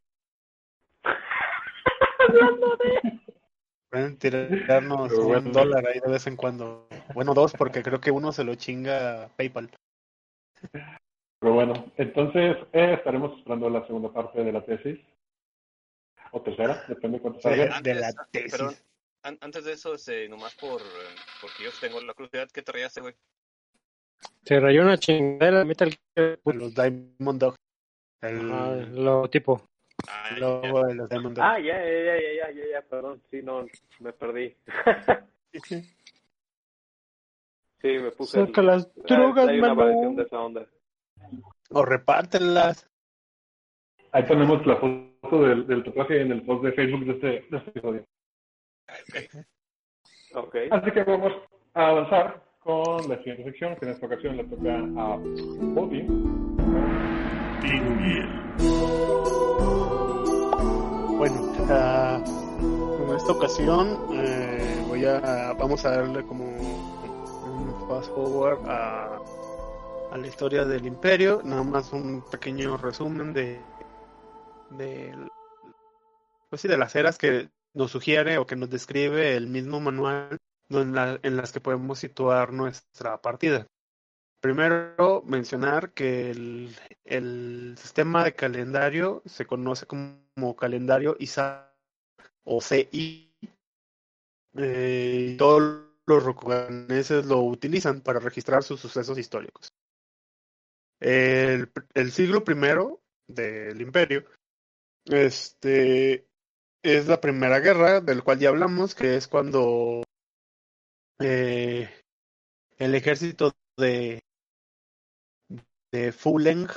Pueden 3.90 4.18
tirarnos 4.18 5.08
Pero 5.08 5.22
un 5.22 5.28
bueno. 5.28 5.50
dólar 5.52 5.86
ahí 5.86 6.00
de 6.00 6.10
vez 6.10 6.26
en 6.26 6.36
cuando. 6.36 6.88
Bueno, 7.14 7.34
dos, 7.34 7.52
porque 7.52 7.82
creo 7.82 8.00
que 8.00 8.10
uno 8.10 8.32
se 8.32 8.42
lo 8.42 8.54
chinga 8.56 9.28
PayPal. 9.36 9.70
Pero 11.44 11.56
bueno, 11.56 11.74
entonces 11.98 12.56
eh, 12.72 12.94
estaremos 12.94 13.36
esperando 13.38 13.68
la 13.68 13.86
segunda 13.86 14.10
parte 14.10 14.42
de 14.42 14.50
la 14.50 14.64
tesis. 14.64 14.98
O 16.32 16.40
tercera, 16.40 16.82
depende 16.88 17.18
de 17.18 17.22
cuánto 17.22 17.40
salga. 17.42 17.80
de 17.82 17.94
la 17.96 18.06
Antes- 18.08 18.30
tesis. 18.30 18.50
Perdón, 18.52 18.74
an- 19.24 19.38
antes 19.42 19.64
de 19.66 19.72
eso, 19.72 19.92
este, 19.94 20.26
nomás 20.30 20.54
por, 20.54 20.80
eh, 20.80 21.14
porque 21.42 21.64
yo 21.64 21.70
tengo 21.82 22.00
la 22.00 22.14
curiosidad, 22.14 22.48
¿qué 22.50 22.62
te 22.62 22.72
rayaste, 22.72 23.02
güey? 23.02 23.14
Se 24.42 24.58
rayó 24.58 24.80
una 24.84 24.96
chingadera 24.96 25.58
de 25.58 25.64
Metal 25.66 25.94
Gear. 26.16 26.38
Los 26.46 26.74
Diamond 26.74 27.38
Dog. 27.38 27.56
El 28.22 28.50
Ajá, 28.50 28.72
el 28.72 29.04
logotipo. 29.04 29.68
Ah, 30.08 30.30
ya. 30.32 30.38
logo 30.38 30.86
de 30.86 30.94
los 30.94 31.08
Diamond 31.10 31.36
Dog. 31.36 31.44
Ah, 31.44 31.60
ya, 31.60 31.76
ya, 31.76 31.84
ya, 31.84 32.16
ya, 32.16 32.32
ya, 32.36 32.50
ya, 32.52 32.64
ya, 32.72 32.82
perdón. 32.88 33.22
Sí, 33.30 33.42
no, 33.42 33.66
me 34.00 34.14
perdí. 34.14 34.56
sí, 37.82 37.88
me 37.98 38.10
puse. 38.12 38.40
el- 38.40 38.46
Saca 38.46 38.62
las 38.62 38.86
Ah, 38.86 38.90
drogas, 39.08 39.46
mano. 39.58 40.14
de 40.16 40.22
esa 40.22 40.40
onda. 40.40 40.66
O 41.70 41.84
repártenlas. 41.84 42.88
Ahí 44.12 44.22
ponemos 44.24 44.64
la 44.66 44.76
foto 44.76 45.42
del, 45.42 45.66
del 45.66 45.84
tatuaje 45.84 46.20
en 46.20 46.32
el 46.32 46.42
post 46.42 46.64
de 46.64 46.72
Facebook 46.72 47.04
de 47.04 47.12
este, 47.12 47.26
de 47.26 47.56
este 47.56 47.70
episodio. 47.70 48.04
Ok. 50.36 50.56
Así 50.68 50.90
que 50.90 51.04
vamos 51.04 51.32
a 51.74 51.86
avanzar 51.90 52.42
con 52.58 53.08
la 53.08 53.16
siguiente 53.18 53.44
sección, 53.44 53.76
que 53.76 53.84
en 53.84 53.92
esta 53.92 54.06
ocasión 54.06 54.36
le 54.36 54.44
toca 54.44 54.74
a 54.74 55.16
Bobby. 55.16 56.02
Bueno, 61.16 61.52
ah, 61.70 62.22
en 63.00 63.16
esta 63.16 63.32
ocasión 63.32 63.96
eh, 64.14 64.84
voy 64.88 65.04
a 65.04 65.52
vamos 65.58 65.84
a 65.84 65.90
darle 65.90 66.24
como 66.24 66.44
un 66.44 67.88
fast 67.88 68.12
forward 68.12 68.58
a, 68.66 69.20
a 70.14 70.18
la 70.18 70.28
historia 70.28 70.64
del 70.64 70.86
imperio, 70.86 71.42
nada 71.44 71.64
más 71.64 71.92
un 71.92 72.22
pequeño 72.30 72.76
resumen 72.76 73.32
de 73.34 73.60
de 74.78 75.12
pues 76.48 76.62
sí, 76.62 76.68
de 76.68 76.78
las 76.78 76.94
eras 76.94 77.18
que 77.18 77.50
nos 77.74 77.90
sugiere 77.90 78.38
o 78.38 78.46
que 78.46 78.54
nos 78.56 78.70
describe 78.70 79.36
el 79.36 79.48
mismo 79.48 79.80
manual 79.80 80.38
en, 80.70 80.94
la- 80.94 81.18
en 81.22 81.36
las 81.36 81.50
que 81.52 81.60
podemos 81.60 81.98
situar 81.98 82.52
nuestra 82.52 83.20
partida. 83.20 83.66
Primero, 84.40 85.22
mencionar 85.26 85.92
que 85.92 86.30
el, 86.30 86.76
el 87.04 87.74
sistema 87.76 88.24
de 88.24 88.34
calendario 88.34 89.22
se 89.26 89.46
conoce 89.46 89.86
como 89.86 90.54
calendario 90.56 91.16
ISA 91.18 91.74
o 92.44 92.60
CI. 92.60 93.32
Eh, 94.56 95.34
todos 95.38 95.82
los 96.06 96.22
rokuganeses 96.22 97.26
lo 97.26 97.40
utilizan 97.40 98.00
para 98.00 98.20
registrar 98.20 98.62
sus 98.62 98.78
sucesos 98.80 99.18
históricos. 99.18 99.72
El, 101.00 101.70
el 101.94 102.12
siglo 102.12 102.44
primero 102.44 103.02
del 103.26 103.80
imperio 103.80 104.24
este, 105.06 106.26
es 106.82 107.06
la 107.06 107.20
primera 107.20 107.60
guerra 107.60 108.00
del 108.00 108.22
cual 108.22 108.38
ya 108.38 108.50
hablamos, 108.50 108.94
que 108.94 109.16
es 109.16 109.28
cuando 109.28 110.02
eh, 111.20 111.88
el 112.78 112.94
ejército 112.94 113.52
de, 113.76 114.22
de 115.92 116.12
Fuleng 116.12 116.68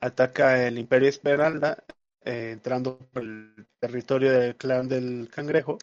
ataca 0.00 0.66
el 0.66 0.78
Imperio 0.78 1.08
Esmeralda, 1.08 1.84
eh, 2.24 2.50
entrando 2.52 2.98
por 2.98 3.22
el 3.22 3.66
territorio 3.78 4.32
del 4.32 4.56
clan 4.56 4.88
del 4.88 5.28
cangrejo, 5.32 5.78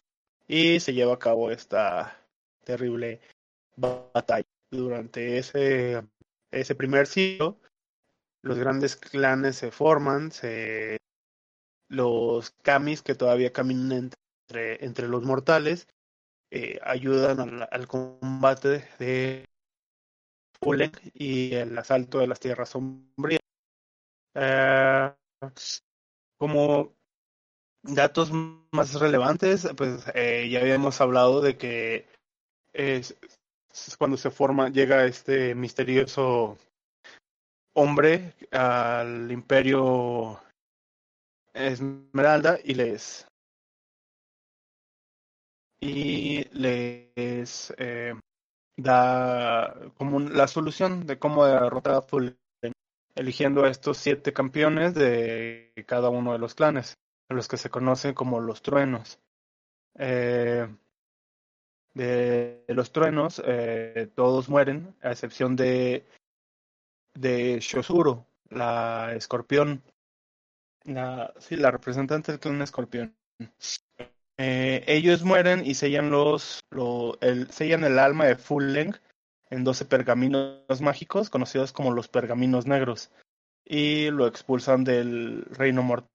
y 0.46 0.80
se 0.80 0.92
lleva 0.92 1.14
a 1.14 1.18
cabo 1.18 1.50
esta 1.50 2.26
terrible 2.64 3.20
batalla. 3.76 4.46
Durante 4.72 5.38
ese, 5.38 6.00
ese 6.52 6.74
primer 6.76 7.08
siglo, 7.08 7.58
los 8.42 8.58
grandes 8.58 8.96
clanes 8.96 9.56
se 9.56 9.70
forman, 9.70 10.32
se, 10.32 10.98
los 11.88 12.50
kamis 12.62 13.02
que 13.02 13.14
todavía 13.14 13.52
caminan 13.52 14.10
entre, 14.48 14.84
entre 14.84 15.08
los 15.08 15.24
mortales, 15.24 15.88
eh, 16.50 16.78
ayudan 16.82 17.40
al, 17.40 17.68
al 17.70 17.86
combate 17.86 18.88
de 18.98 19.44
Fuleng 20.62 20.92
y 21.14 21.54
el 21.54 21.76
asalto 21.78 22.18
de 22.18 22.26
las 22.26 22.40
tierras 22.40 22.70
sombrías. 22.70 23.40
Eh, 24.34 25.12
como 26.38 26.94
datos 27.82 28.30
más 28.72 28.94
relevantes, 28.94 29.68
pues 29.76 30.04
eh, 30.14 30.48
ya 30.50 30.60
habíamos 30.60 31.00
hablado 31.00 31.40
de 31.40 31.56
que 31.56 32.08
es 32.72 33.16
cuando 33.98 34.16
se 34.16 34.30
forma, 34.30 34.68
llega 34.68 35.04
este 35.04 35.54
misterioso 35.54 36.58
hombre 37.74 38.34
al 38.50 39.30
imperio 39.30 40.40
Esmeralda 41.52 42.58
y 42.62 42.74
les 42.74 43.26
y 45.80 46.44
les 46.52 47.74
eh, 47.78 48.14
da 48.76 49.74
como 49.96 50.20
la 50.20 50.46
solución 50.46 51.06
de 51.06 51.18
cómo 51.18 51.46
derrotar 51.46 51.94
a 51.94 52.02
Fullen, 52.02 52.36
eligiendo 53.14 53.64
a 53.64 53.70
estos 53.70 53.96
siete 53.96 54.32
campeones 54.32 54.94
de 54.94 55.72
cada 55.86 56.10
uno 56.10 56.32
de 56.32 56.38
los 56.38 56.54
clanes, 56.54 56.98
a 57.28 57.34
los 57.34 57.48
que 57.48 57.56
se 57.56 57.70
conocen 57.70 58.14
como 58.14 58.40
los 58.40 58.62
truenos. 58.62 59.18
Eh, 59.98 60.68
de, 61.94 62.64
de 62.68 62.74
los 62.74 62.92
truenos, 62.92 63.42
eh, 63.44 64.08
todos 64.14 64.48
mueren, 64.48 64.94
a 65.02 65.10
excepción 65.10 65.56
de, 65.56 66.04
de 67.20 67.60
Shosuro, 67.60 68.26
la 68.50 69.12
escorpión, 69.14 69.82
la, 70.84 71.32
sí, 71.38 71.56
la 71.56 71.70
representante 71.70 72.32
del 72.32 72.40
clan 72.40 72.60
escorpión. 72.62 73.16
Eh, 74.38 74.84
ellos 74.86 75.22
mueren 75.22 75.64
y 75.66 75.74
sellan 75.74 76.10
los, 76.10 76.60
lo- 76.70 77.18
el, 77.20 77.50
sellan 77.50 77.84
el 77.84 77.98
alma 77.98 78.24
de 78.24 78.36
Fulleng 78.36 78.94
en 79.50 79.64
12 79.64 79.84
pergaminos 79.84 80.80
mágicos 80.80 81.28
conocidos 81.30 81.72
como 81.72 81.92
los 81.92 82.08
pergaminos 82.08 82.66
negros 82.66 83.10
y 83.64 84.10
lo 84.10 84.26
expulsan 84.26 84.84
del 84.84 85.44
reino 85.50 85.82
mortal. 85.82 86.08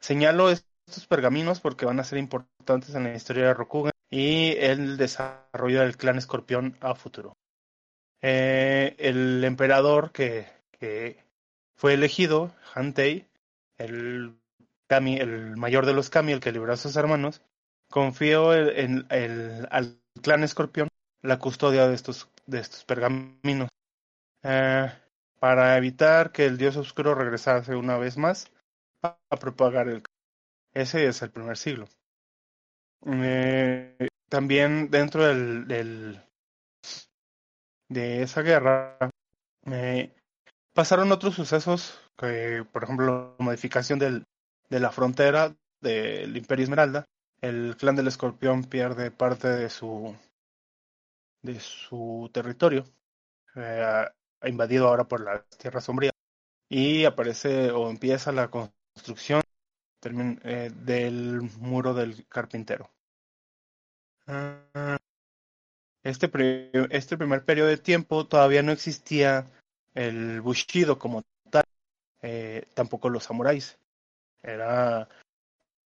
Señalo 0.00 0.50
estos 0.50 1.06
pergaminos 1.08 1.60
porque 1.60 1.86
van 1.86 2.00
a 2.00 2.04
ser 2.04 2.18
importantes 2.18 2.94
en 2.94 3.04
la 3.04 3.14
historia 3.14 3.46
de 3.46 3.54
Rokugan 3.54 3.92
y 4.10 4.52
el 4.58 4.96
desarrollo 4.96 5.80
del 5.80 5.96
clan 5.96 6.18
Escorpión 6.18 6.76
a 6.80 6.94
futuro. 6.94 7.34
Eh, 8.26 8.96
el 9.00 9.44
emperador 9.44 10.10
que, 10.10 10.46
que 10.80 11.22
fue 11.76 11.92
elegido, 11.92 12.54
Hantei, 12.74 13.28
el, 13.76 14.34
el 14.88 15.56
mayor 15.58 15.84
de 15.84 15.92
los 15.92 16.08
Kami, 16.08 16.32
el 16.32 16.40
que 16.40 16.50
libró 16.50 16.72
a 16.72 16.78
sus 16.78 16.96
hermanos, 16.96 17.42
confió 17.90 18.54
en, 18.54 19.04
el, 19.10 19.68
al 19.70 20.00
clan 20.22 20.42
Escorpión 20.42 20.88
la 21.20 21.38
custodia 21.38 21.86
de 21.86 21.94
estos, 21.94 22.30
de 22.46 22.60
estos 22.60 22.86
pergaminos. 22.86 23.68
Eh, 24.42 24.90
para 25.38 25.76
evitar 25.76 26.32
que 26.32 26.46
el 26.46 26.56
dios 26.56 26.78
oscuro 26.78 27.14
regresase 27.14 27.76
una 27.76 27.98
vez 27.98 28.16
más 28.16 28.50
a, 29.02 29.18
propagar 29.38 29.88
el. 29.88 30.02
Ese 30.72 31.06
es 31.06 31.20
el 31.20 31.30
primer 31.30 31.58
siglo. 31.58 31.88
Eh, 33.06 34.08
también 34.30 34.90
dentro 34.90 35.26
del, 35.26 36.24
de 37.94 38.22
esa 38.22 38.42
guerra 38.42 38.98
eh, 39.66 40.12
pasaron 40.74 41.12
otros 41.12 41.34
sucesos, 41.34 41.98
que, 42.18 42.66
por 42.70 42.84
ejemplo, 42.84 43.36
la 43.38 43.44
modificación 43.44 43.98
del, 43.98 44.26
de 44.68 44.80
la 44.80 44.90
frontera 44.90 45.56
del 45.80 46.36
Imperio 46.36 46.64
Esmeralda. 46.64 47.04
El 47.40 47.76
clan 47.76 47.96
del 47.96 48.08
Escorpión 48.08 48.64
pierde 48.64 49.10
parte 49.10 49.48
de 49.48 49.70
su 49.70 50.14
de 51.42 51.60
su 51.60 52.30
territorio, 52.32 52.84
eh, 53.54 54.06
invadido 54.44 54.88
ahora 54.88 55.04
por 55.04 55.20
las 55.20 55.46
tierras 55.58 55.84
sombrías, 55.84 56.14
y 56.70 57.04
aparece 57.04 57.70
o 57.70 57.90
empieza 57.90 58.32
la 58.32 58.48
construcción 58.48 59.42
eh, 60.42 60.70
del 60.74 61.42
muro 61.58 61.92
del 61.92 62.26
carpintero. 62.28 62.90
Ah, 64.26 64.96
este, 66.04 66.70
este 66.90 67.16
primer 67.16 67.44
periodo 67.44 67.68
de 67.68 67.78
tiempo 67.78 68.26
todavía 68.26 68.62
no 68.62 68.72
existía 68.72 69.50
el 69.94 70.40
Bushido 70.42 70.98
como 70.98 71.22
tal, 71.50 71.64
eh, 72.22 72.66
tampoco 72.74 73.08
los 73.08 73.24
samuráis. 73.24 73.78
Era 74.42 75.08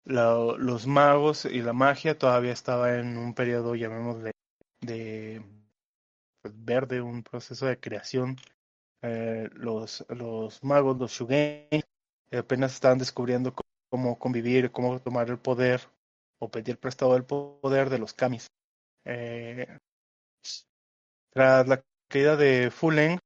la, 0.04 0.32
los 0.58 0.86
magos 0.86 1.44
y 1.44 1.62
la 1.62 1.72
magia 1.72 2.18
todavía 2.18 2.52
estaba 2.52 2.96
en 2.96 3.16
un 3.16 3.34
periodo, 3.34 3.76
llamémosle, 3.76 4.32
de 4.80 5.42
pues, 6.42 6.54
verde, 6.64 7.00
un 7.00 7.22
proceso 7.22 7.66
de 7.66 7.78
creación. 7.78 8.36
Eh, 9.02 9.48
los, 9.52 10.04
los 10.08 10.64
magos, 10.64 10.98
los 10.98 11.12
shugen, 11.12 11.68
apenas 12.32 12.74
estaban 12.74 12.98
descubriendo 12.98 13.54
cómo 13.88 14.18
convivir, 14.18 14.72
cómo 14.72 14.98
tomar 15.00 15.30
el 15.30 15.38
poder 15.38 15.80
o 16.40 16.50
pedir 16.50 16.78
prestado 16.78 17.16
el 17.16 17.24
poder 17.24 17.88
de 17.88 17.98
los 17.98 18.14
kamis. 18.14 18.48
Eh, 19.04 19.78
tras 21.38 21.68
la 21.68 21.84
caída 22.08 22.34
de 22.34 22.68
Fuleng, 22.72 23.20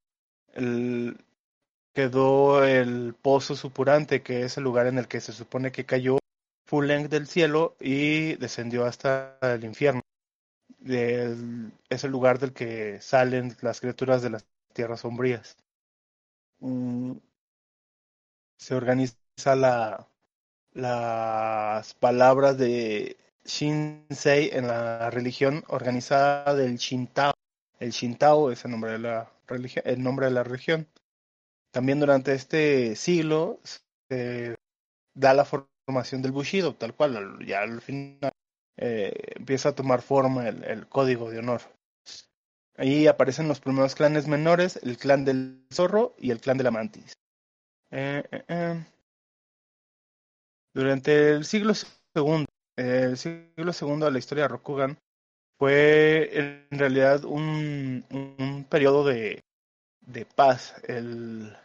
quedó 1.95 2.63
el 2.63 3.15
pozo 3.15 3.57
supurante, 3.57 4.23
que 4.23 4.43
es 4.43 4.59
el 4.59 4.65
lugar 4.65 4.87
en 4.87 4.99
el 4.99 5.09
que 5.09 5.23
se 5.23 5.33
supone 5.33 5.73
que 5.73 5.87
cayó 5.87 6.19
Fuleng 6.67 7.09
del 7.09 7.27
cielo 7.27 7.75
y 7.81 8.35
descendió 8.35 8.85
hasta 8.85 9.39
el 9.41 9.65
infierno. 9.65 10.03
Es 10.85 12.05
el 12.05 12.11
lugar 12.11 12.39
del 12.39 12.53
que 12.53 13.01
salen 13.01 13.57
las 13.63 13.81
criaturas 13.81 14.21
de 14.21 14.29
las 14.29 14.45
tierras 14.75 15.01
sombrías. 15.01 15.57
Mm, 16.61 17.13
se 18.59 18.75
organiza 18.75 19.57
la, 19.57 20.07
las 20.75 21.95
palabras 21.95 22.59
de 22.59 23.17
Shinsei 23.47 24.51
en 24.53 24.67
la 24.67 25.09
religión 25.09 25.65
organizada 25.69 26.55
del 26.55 26.77
Shintao. 26.77 27.32
El 27.83 27.91
Shintao 27.91 28.53
es 28.53 28.65
el 28.65 28.71
nombre 28.71 28.93
de 28.93 29.01
la 29.01 29.29
religión, 29.49 29.83
el 29.85 30.01
nombre 30.05 30.27
de 30.27 30.33
la 30.33 30.45
religión. 30.45 30.87
También 31.73 31.99
durante 31.99 32.33
este 32.33 32.95
siglo 32.95 33.59
se 34.09 34.55
da 35.15 35.35
la 35.35 35.45
formación 35.45 36.23
del 36.23 36.31
Bushido, 36.31 36.77
tal 36.77 36.95
cual, 36.95 37.45
ya 37.45 37.63
al 37.63 37.81
final 37.81 38.31
eh, 38.77 39.13
empieza 39.35 39.71
a 39.71 39.75
tomar 39.75 40.01
forma 40.01 40.49
el, 40.49 40.87
código 40.87 41.29
de 41.29 41.41
honor. 41.41 41.63
Ahí 42.77 43.09
aparecen 43.09 43.49
los 43.49 43.59
primeros 43.59 43.97
clanes 43.97 44.29
menores, 44.29 44.79
el 44.85 44.97
clan 44.97 45.25
del 45.25 45.67
zorro 45.73 46.15
y 46.19 46.31
el 46.31 46.41
clan 46.41 46.59
de 46.59 46.65
la 46.65 46.71
mantis. 46.71 47.15
Eh, 47.91 48.23
eh. 48.47 48.87
Durante 50.73 51.33
el 51.33 51.45
siglo 51.45 51.73
segundo, 52.15 52.47
el 52.77 53.19
siglo 53.19 53.73
segundo 53.73 54.07
de 54.07 54.13
la 54.13 54.19
historia 54.21 54.45
de 54.45 54.49
Rokugan 54.49 54.99
fue 55.63 56.29
en 56.37 56.67
realidad 56.73 57.25
un, 57.25 58.05
un 58.11 58.67
periodo 58.69 59.05
de, 59.05 59.45
de 60.01 60.27
paz. 60.27 60.75
El, 60.89 61.57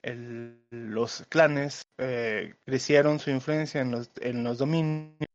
el, 0.00 0.62
los 0.70 1.26
clanes 1.28 1.82
eh, 1.98 2.54
crecieron 2.64 3.18
su 3.18 3.30
influencia 3.30 3.80
en 3.80 3.90
los, 3.90 4.12
en 4.20 4.44
los 4.44 4.58
dominios, 4.58 5.28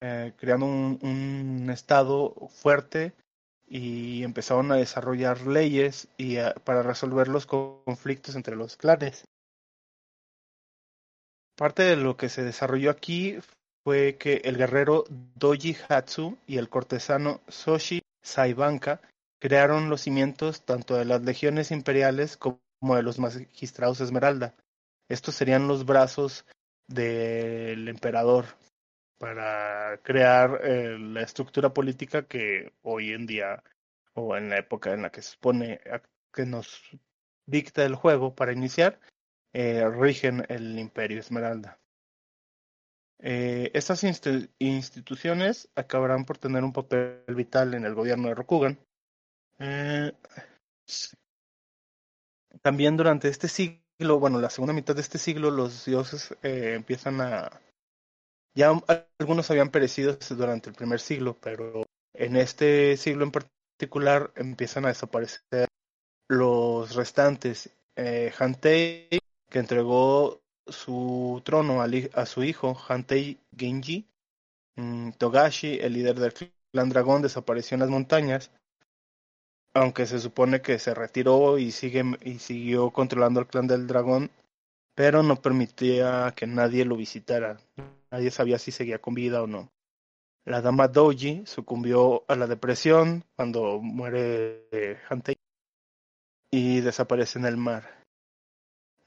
eh, 0.00 0.32
creando 0.36 0.66
un, 0.66 0.98
un, 1.00 1.70
estado 1.70 2.34
fuerte 2.48 3.12
y 3.68 4.24
empezaron 4.24 4.72
a 4.72 4.78
desarrollar 4.78 5.46
leyes 5.46 6.08
y 6.16 6.38
a, 6.38 6.54
para 6.54 6.82
resolver 6.82 7.28
los 7.28 7.46
conflictos 7.46 8.34
entre 8.34 8.56
los 8.56 8.76
clanes. 8.76 9.28
Parte 11.56 11.84
de 11.84 11.94
lo 11.94 12.16
que 12.16 12.28
se 12.28 12.42
desarrolló 12.42 12.90
aquí 12.90 13.38
fue 13.88 14.18
que 14.18 14.42
el 14.44 14.58
guerrero 14.58 15.04
Doji 15.36 15.74
Hatsu 15.88 16.36
y 16.46 16.58
el 16.58 16.68
cortesano 16.68 17.40
Soshi 17.48 18.02
Saibanka 18.22 19.00
crearon 19.40 19.88
los 19.88 20.02
cimientos 20.02 20.62
tanto 20.66 20.94
de 20.94 21.06
las 21.06 21.22
legiones 21.22 21.70
imperiales 21.70 22.36
como 22.36 22.60
de 22.82 23.02
los 23.02 23.18
magistrados 23.18 24.02
Esmeralda. 24.02 24.54
Estos 25.08 25.36
serían 25.36 25.68
los 25.68 25.86
brazos 25.86 26.44
del 26.86 27.88
emperador 27.88 28.44
para 29.16 29.98
crear 30.02 30.60
eh, 30.64 30.98
la 30.98 31.22
estructura 31.22 31.72
política 31.72 32.26
que 32.26 32.74
hoy 32.82 33.14
en 33.14 33.24
día 33.24 33.62
o 34.12 34.36
en 34.36 34.50
la 34.50 34.58
época 34.58 34.92
en 34.92 35.00
la 35.00 35.10
que 35.10 35.22
se 35.22 35.30
supone 35.30 35.80
que 36.30 36.44
nos 36.44 36.82
dicta 37.46 37.86
el 37.86 37.94
juego 37.94 38.34
para 38.34 38.52
iniciar 38.52 39.00
eh, 39.54 39.88
rigen 39.88 40.44
el 40.50 40.78
imperio 40.78 41.20
Esmeralda. 41.20 41.78
Eh, 43.20 43.70
estas 43.74 44.04
inst 44.04 44.26
instituciones 44.58 45.68
acabarán 45.74 46.24
por 46.24 46.38
tener 46.38 46.62
un 46.62 46.72
papel 46.72 47.24
vital 47.28 47.74
en 47.74 47.84
el 47.84 47.94
gobierno 47.94 48.28
de 48.28 48.34
Rokugan. 48.34 48.78
Eh, 49.58 50.12
también 52.62 52.96
durante 52.96 53.28
este 53.28 53.48
siglo, 53.48 54.18
bueno, 54.20 54.40
la 54.40 54.50
segunda 54.50 54.72
mitad 54.72 54.94
de 54.94 55.00
este 55.00 55.18
siglo, 55.18 55.50
los 55.50 55.84
dioses 55.84 56.34
eh, 56.42 56.74
empiezan 56.74 57.20
a... 57.20 57.60
Ya 58.54 58.72
algunos 59.18 59.50
habían 59.50 59.70
perecido 59.70 60.18
durante 60.30 60.70
el 60.70 60.76
primer 60.76 61.00
siglo, 61.00 61.38
pero 61.40 61.84
en 62.14 62.36
este 62.36 62.96
siglo 62.96 63.24
en 63.24 63.30
particular 63.30 64.32
empiezan 64.34 64.84
a 64.84 64.88
desaparecer 64.88 65.68
los 66.28 66.94
restantes. 66.94 67.70
Eh, 67.96 68.32
Hantei 68.38 69.08
que 69.50 69.58
entregó 69.58 70.40
su 70.68 71.40
trono 71.44 71.82
a, 71.82 72.26
su 72.26 72.44
hijo 72.44 72.76
Hantei 72.88 73.38
Genji. 73.56 74.06
Mm, 74.76 75.10
Togashi, 75.12 75.78
el 75.80 75.94
líder 75.94 76.18
del 76.20 76.32
clan 76.72 76.88
dragón, 76.88 77.22
desapareció 77.22 77.74
en 77.74 77.80
las 77.80 77.88
montañas, 77.88 78.50
aunque 79.74 80.06
se 80.06 80.20
supone 80.20 80.60
que 80.60 80.78
se 80.78 80.94
retiró 80.94 81.58
y, 81.58 81.72
sigue, 81.72 82.04
y 82.22 82.38
siguió 82.38 82.90
controlando 82.90 83.40
el 83.40 83.46
clan 83.46 83.66
del 83.66 83.86
dragón, 83.86 84.30
pero 84.94 85.22
no 85.22 85.36
permitía 85.36 86.32
que 86.36 86.46
nadie 86.46 86.84
lo 86.84 86.96
visitara. 86.96 87.58
Nadie 88.10 88.30
sabía 88.30 88.58
si 88.58 88.72
seguía 88.72 88.98
con 88.98 89.14
vida 89.14 89.42
o 89.42 89.46
no. 89.46 89.70
La 90.44 90.62
dama 90.62 90.88
Doji 90.88 91.42
sucumbió 91.44 92.24
a 92.26 92.34
la 92.34 92.46
depresión 92.46 93.24
cuando 93.36 93.80
muere 93.80 94.98
Hantei 95.08 95.36
y 96.50 96.80
desaparece 96.80 97.38
en 97.38 97.44
el 97.44 97.56
mar. 97.56 97.97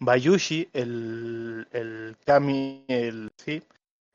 Bayushi, 0.02 0.68
el, 0.74 1.68
el 1.72 2.18
kami, 2.26 2.84
el, 2.88 3.32
sí, 3.38 3.62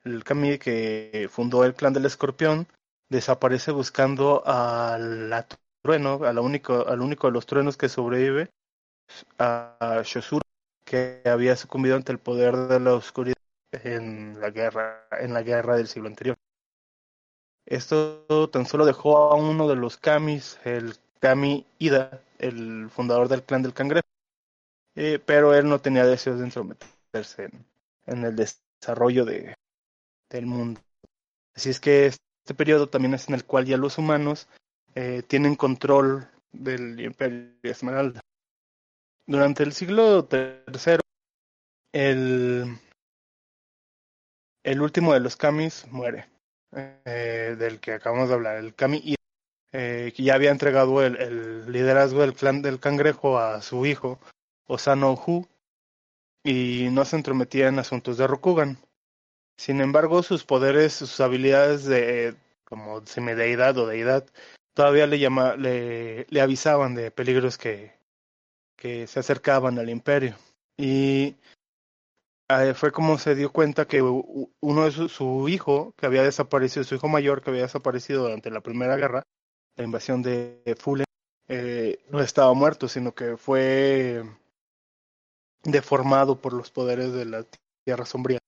el 0.02 0.24
kami 0.24 0.58
que 0.58 1.28
fundó 1.30 1.64
el 1.64 1.74
clan 1.74 1.92
del 1.92 2.06
escorpión, 2.06 2.66
desaparece 3.08 3.70
buscando 3.70 4.42
al 4.44 5.46
trueno, 5.82 6.24
a 6.24 6.40
único, 6.40 6.88
al 6.88 7.00
único 7.00 7.28
de 7.28 7.32
los 7.32 7.46
truenos 7.46 7.76
que 7.76 7.88
sobrevive, 7.88 8.50
a 9.38 10.02
Shosuro, 10.04 10.42
que 10.84 11.22
había 11.24 11.54
sucumbido 11.54 11.94
ante 11.94 12.10
el 12.10 12.18
poder 12.18 12.56
de 12.56 12.80
la 12.80 12.94
oscuridad 12.94 13.36
en 13.70 14.40
la 14.40 14.50
guerra, 14.50 15.06
en 15.20 15.34
la 15.34 15.42
guerra 15.42 15.76
del 15.76 15.86
siglo 15.86 16.08
anterior. 16.08 16.36
Esto 17.64 18.50
tan 18.50 18.66
solo 18.66 18.86
dejó 18.86 19.18
a 19.18 19.36
uno 19.36 19.68
de 19.68 19.76
los 19.76 19.98
kamis, 19.98 20.58
el 20.64 20.96
kami 21.20 21.64
Ida, 21.78 22.22
el 22.40 22.90
fundador 22.90 23.28
del 23.28 23.44
clan 23.44 23.62
del 23.62 23.72
cangrejo 23.72 24.06
eh, 24.96 25.20
pero 25.24 25.54
él 25.54 25.68
no 25.68 25.80
tenía 25.80 26.04
deseos 26.04 26.38
de 26.38 26.44
entrometerse 26.46 27.50
en, 28.06 28.24
el 28.24 28.34
desarrollo 28.34 29.24
de, 29.24 29.54
del 30.30 30.46
mundo. 30.46 30.80
Así 31.54 31.70
es 31.70 31.80
que 31.80 32.06
este 32.06 32.54
periodo 32.56 32.88
también 32.88 33.14
es 33.14 33.28
en 33.28 33.34
el 33.34 33.44
cual 33.44 33.66
ya 33.66 33.76
los 33.76 33.98
humanos 33.98 34.48
eh, 34.94 35.22
tienen 35.26 35.54
control 35.54 36.28
del 36.52 36.98
Imperio 37.00 37.52
Esmeralda. 37.62 38.20
Durante 39.26 39.62
el 39.62 39.72
siglo 39.72 40.28
III, 40.30 41.00
el, 41.92 42.78
el 44.62 44.80
último 44.80 45.12
de 45.12 45.20
los 45.20 45.36
Kamis 45.36 45.86
muere, 45.90 46.26
eh, 47.04 47.56
del 47.58 47.80
que 47.80 47.94
acabamos 47.94 48.28
de 48.28 48.34
hablar, 48.34 48.56
el 48.56 48.74
Kami 48.74 49.16
eh, 49.72 50.12
que 50.16 50.22
ya 50.22 50.34
había 50.34 50.50
entregado 50.50 51.02
el, 51.02 51.70
liderazgo 51.70 52.20
del 52.20 52.34
clan 52.34 52.62
del 52.62 52.80
cangrejo 52.80 53.38
a 53.38 53.60
su 53.62 53.84
hijo, 53.86 54.18
Osano 54.66 55.14
Hu, 55.14 55.46
y 56.44 56.88
no 56.90 57.04
se 57.04 57.16
entrometía 57.16 57.68
en 57.68 57.78
asuntos 57.78 58.18
de 58.18 58.26
Rokugan. 58.26 58.78
Sin 59.56 59.80
embargo, 59.80 60.22
sus 60.22 60.44
poderes, 60.44 60.92
sus 60.92 61.20
habilidades 61.20 61.84
de 61.84 62.36
como 62.64 63.04
semideidad 63.06 63.76
o 63.78 63.86
deidad, 63.86 64.26
todavía 64.74 65.06
le, 65.06 65.18
llama, 65.18 65.56
le, 65.56 66.26
avisaban 66.40 66.94
de 66.94 67.10
peligros 67.10 67.58
que, 67.58 67.92
que 68.76 69.06
se 69.06 69.20
acercaban 69.20 69.78
al 69.78 69.88
imperio. 69.88 70.36
Y 70.76 71.36
eh, 72.48 72.74
fue 72.74 72.92
como 72.92 73.18
se 73.18 73.34
dio 73.34 73.52
cuenta 73.52 73.86
que 73.86 74.02
uno 74.02 74.84
de 74.84 74.90
su, 74.90 75.08
su, 75.08 75.48
hijo, 75.48 75.94
que 75.96 76.06
había 76.06 76.22
desaparecido, 76.22 76.84
su 76.84 76.96
hijo 76.96 77.08
mayor, 77.08 77.42
que 77.42 77.50
había 77.50 77.62
desaparecido 77.62 78.24
durante 78.24 78.50
la 78.50 78.60
Primera 78.60 78.96
Guerra, 78.96 79.22
la 79.76 79.84
invasión 79.84 80.22
de 80.22 80.76
Fulen, 80.78 81.06
eh, 81.48 81.98
no 82.10 82.20
estaba 82.20 82.52
muerto, 82.54 82.88
sino 82.88 83.14
que 83.14 83.36
fue 83.36 84.24
deformado 85.70 86.40
por 86.40 86.52
los 86.52 86.70
poderes 86.70 87.12
de 87.12 87.24
la 87.24 87.44
Tierra 87.84 88.06
Sombría. 88.06 88.38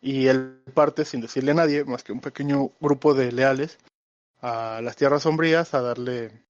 Y 0.00 0.26
él 0.26 0.62
parte 0.74 1.04
sin 1.04 1.20
decirle 1.20 1.52
a 1.52 1.54
nadie, 1.54 1.84
más 1.84 2.02
que 2.02 2.12
un 2.12 2.20
pequeño 2.20 2.70
grupo 2.80 3.14
de 3.14 3.30
leales, 3.32 3.78
a 4.40 4.80
las 4.82 4.96
Tierras 4.96 5.22
Sombrías 5.22 5.74
a 5.74 5.80
darle 5.80 6.44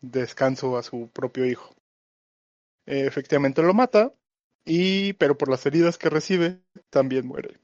descanso 0.00 0.76
a 0.76 0.82
su 0.82 1.08
propio 1.08 1.46
hijo. 1.46 1.74
Efectivamente 2.86 3.62
lo 3.62 3.74
mata, 3.74 4.12
y 4.64 5.12
pero 5.14 5.38
por 5.38 5.48
las 5.48 5.64
heridas 5.66 5.98
que 5.98 6.10
recibe, 6.10 6.60
también 6.90 7.26
muere. 7.26 7.60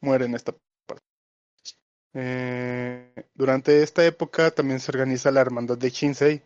Muere 0.00 0.24
en 0.26 0.34
esta 0.34 0.52
parte. 0.86 1.04
Eh, 2.14 3.12
durante 3.34 3.82
esta 3.82 4.04
época 4.04 4.50
también 4.50 4.80
se 4.80 4.90
organiza 4.90 5.30
la 5.30 5.40
hermandad 5.40 5.78
de 5.78 5.90
Shinsei, 5.90 6.42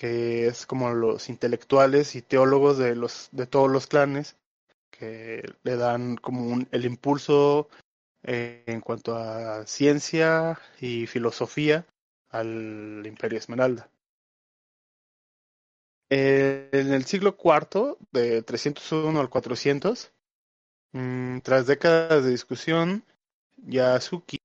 que 0.00 0.46
es 0.46 0.64
como 0.64 0.94
los 0.94 1.28
intelectuales 1.28 2.16
y 2.16 2.22
teólogos 2.22 2.78
de 2.78 2.96
los 2.96 3.28
de 3.32 3.46
todos 3.46 3.70
los 3.70 3.86
clanes 3.86 4.38
que 4.90 5.44
le 5.62 5.76
dan 5.76 6.16
como 6.16 6.46
un, 6.46 6.66
el 6.70 6.86
impulso 6.86 7.68
eh, 8.22 8.64
en 8.66 8.80
cuanto 8.80 9.14
a 9.14 9.66
ciencia 9.66 10.58
y 10.80 11.06
filosofía 11.06 11.86
al 12.30 13.02
Imperio 13.04 13.38
Esmeralda. 13.38 13.90
Eh, 16.08 16.70
en 16.72 16.94
el 16.94 17.04
siglo 17.04 17.36
IV, 17.38 17.98
de 18.10 18.42
301 18.42 19.20
al 19.20 19.28
400, 19.28 20.14
mmm, 20.92 21.40
tras 21.40 21.66
décadas 21.66 22.24
de 22.24 22.30
discusión, 22.30 23.04
Yasuki 23.58 24.38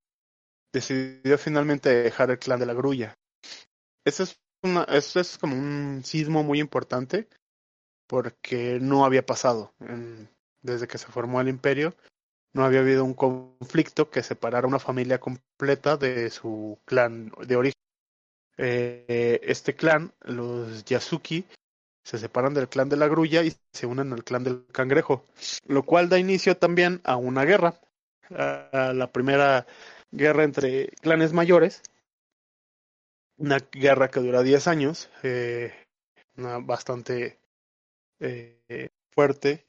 decidió 0.73 1.37
finalmente 1.37 1.89
dejar 1.89 2.31
el 2.31 2.39
clan 2.39 2.59
de 2.59 2.65
la 2.65 2.73
grulla. 2.73 3.17
Eso 4.03 4.23
es 4.23 4.37
una, 4.65 4.83
eso 4.85 5.19
es 5.19 5.37
como 5.37 5.55
un 5.55 6.01
sismo 6.03 6.43
muy 6.43 6.59
importante 6.59 7.27
porque 8.07 8.79
no 8.81 9.05
había 9.05 9.25
pasado 9.25 9.73
en, 9.79 10.29
desde 10.61 10.87
que 10.87 10.97
se 10.97 11.07
formó 11.07 11.41
el 11.41 11.47
imperio. 11.47 11.95
No 12.53 12.63
había 12.63 12.79
habido 12.79 13.03
un 13.03 13.13
conflicto 13.13 14.09
que 14.09 14.23
separara 14.23 14.67
una 14.67 14.79
familia 14.79 15.19
completa 15.19 15.97
de 15.97 16.29
su 16.29 16.79
clan 16.85 17.31
de 17.45 17.55
origen. 17.55 17.81
Eh, 18.57 19.41
este 19.43 19.75
clan, 19.75 20.13
los 20.21 20.85
Yasuki, 20.85 21.45
se 22.05 22.17
separan 22.17 22.53
del 22.53 22.69
clan 22.69 22.87
de 22.87 22.95
la 22.95 23.07
grulla 23.07 23.43
y 23.43 23.53
se 23.73 23.85
unen 23.85 24.13
al 24.13 24.23
clan 24.23 24.43
del 24.43 24.65
cangrejo, 24.71 25.25
lo 25.67 25.83
cual 25.83 26.07
da 26.07 26.19
inicio 26.19 26.55
también 26.55 27.01
a 27.03 27.17
una 27.17 27.43
guerra, 27.43 27.81
a 28.29 28.93
la 28.95 29.11
primera 29.11 29.65
guerra 30.11 30.43
entre 30.43 30.89
clanes 31.01 31.33
mayores, 31.33 31.81
una 33.37 33.57
guerra 33.71 34.09
que 34.09 34.19
dura 34.19 34.43
10 34.43 34.67
años, 34.67 35.09
eh, 35.23 35.73
una 36.37 36.59
bastante 36.59 37.39
eh, 38.19 38.89
fuerte 39.11 39.65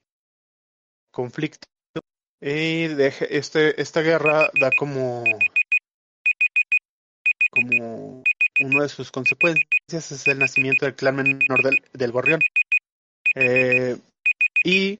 conflicto. 1.11 1.69
Y 2.41 2.89
deje, 2.89 3.37
este, 3.37 3.81
esta 3.81 4.03
guerra 4.03 4.51
da 4.61 4.71
como, 4.79 5.25
como 7.51 8.23
una 8.61 8.83
de 8.83 8.89
sus 8.89 9.11
consecuencias 9.11 9.67
es 9.93 10.27
el 10.27 10.39
nacimiento 10.39 10.85
del 10.85 10.95
clan 10.95 11.17
menor 11.17 11.63
del, 11.63 11.83
del 11.93 12.13
Gorrión. 12.13 12.41
Eh, 13.35 13.97
y 14.65 14.99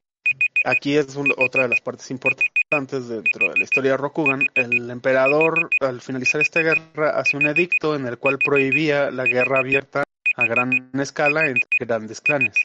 aquí 0.65 0.97
es 0.97 1.17
otra 1.37 1.65
de 1.65 1.69
las 1.69 1.81
partes 1.81 2.11
importantes 2.11 3.09
dentro 3.09 3.51
de 3.51 3.59
la 3.59 3.65
historia 3.65 3.93
de 3.93 3.97
Rokugan. 3.97 4.43
El 4.55 4.91
emperador, 4.91 5.71
al 5.81 6.01
finalizar 6.01 6.41
esta 6.41 6.61
guerra, 6.61 7.11
hace 7.19 7.37
un 7.37 7.47
edicto 7.47 7.95
en 7.95 8.07
el 8.07 8.19
cual 8.19 8.39
prohibía 8.39 9.11
la 9.11 9.25
guerra 9.25 9.61
abierta 9.61 10.05
a 10.37 10.47
gran 10.47 10.91
escala 11.01 11.47
entre 11.47 11.69
grandes 11.81 12.21
clanes. 12.21 12.57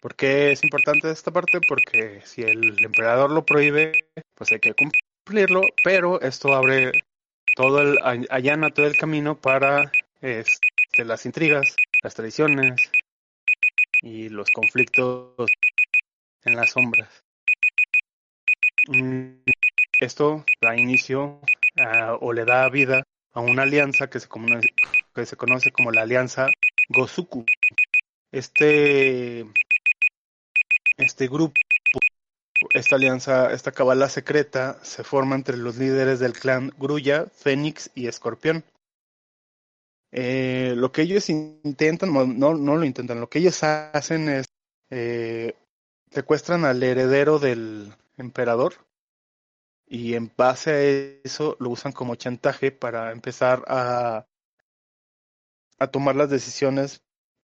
¿Por 0.00 0.14
qué 0.14 0.52
es 0.52 0.62
importante 0.62 1.10
esta 1.10 1.32
parte? 1.32 1.60
Porque 1.66 2.20
si 2.24 2.42
el 2.42 2.84
emperador 2.84 3.30
lo 3.30 3.44
prohíbe, 3.44 3.92
pues 4.34 4.52
hay 4.52 4.60
que 4.60 4.74
cumplirlo, 4.74 5.62
pero 5.82 6.20
esto 6.20 6.54
abre 6.54 6.92
todo 7.56 7.82
el, 7.82 7.98
allana 8.30 8.70
todo 8.70 8.86
el 8.86 8.96
camino 8.96 9.36
para 9.36 9.90
este, 10.20 11.04
las 11.04 11.26
intrigas, 11.26 11.74
las 12.02 12.14
traiciones 12.14 12.80
y 14.02 14.28
los 14.28 14.48
conflictos 14.50 15.34
en 16.44 16.56
las 16.56 16.70
sombras. 16.70 17.24
Mm, 18.88 19.42
esto 20.00 20.44
da 20.60 20.76
inicio 20.76 21.40
a, 21.78 22.14
o 22.14 22.32
le 22.32 22.44
da 22.44 22.68
vida 22.68 23.02
a 23.32 23.40
una 23.40 23.62
alianza 23.62 24.08
que 24.08 24.20
se, 24.20 24.28
que 25.14 25.26
se 25.26 25.36
conoce 25.36 25.72
como 25.72 25.92
la 25.92 26.02
Alianza 26.02 26.48
Gosuku. 26.88 27.44
Este 28.32 29.46
este 30.98 31.28
grupo, 31.28 31.54
esta 32.74 32.96
alianza, 32.96 33.52
esta 33.52 33.72
cabala 33.72 34.08
secreta, 34.08 34.78
se 34.82 35.04
forma 35.04 35.36
entre 35.36 35.56
los 35.56 35.76
líderes 35.76 36.18
del 36.18 36.32
clan 36.32 36.72
Grulla, 36.76 37.26
Fénix 37.26 37.90
y 37.94 38.08
Escorpión. 38.08 38.64
Eh, 40.10 40.74
lo 40.76 40.90
que 40.90 41.02
ellos 41.02 41.30
intentan, 41.30 42.12
no, 42.12 42.54
no 42.54 42.76
lo 42.76 42.84
intentan, 42.84 43.20
lo 43.20 43.28
que 43.28 43.38
ellos 43.38 43.62
hacen 43.62 44.28
es 44.28 44.46
eh, 44.90 45.54
secuestran 46.10 46.64
al 46.64 46.82
heredero 46.82 47.38
del 47.38 47.94
emperador 48.16 48.74
y 49.86 50.14
en 50.14 50.32
base 50.36 50.70
a 50.70 50.80
eso 51.26 51.56
lo 51.60 51.70
usan 51.70 51.92
como 51.92 52.14
chantaje 52.14 52.70
para 52.72 53.12
empezar 53.12 53.64
a, 53.68 54.26
a 55.78 55.86
tomar 55.88 56.16
las 56.16 56.30
decisiones 56.30 57.02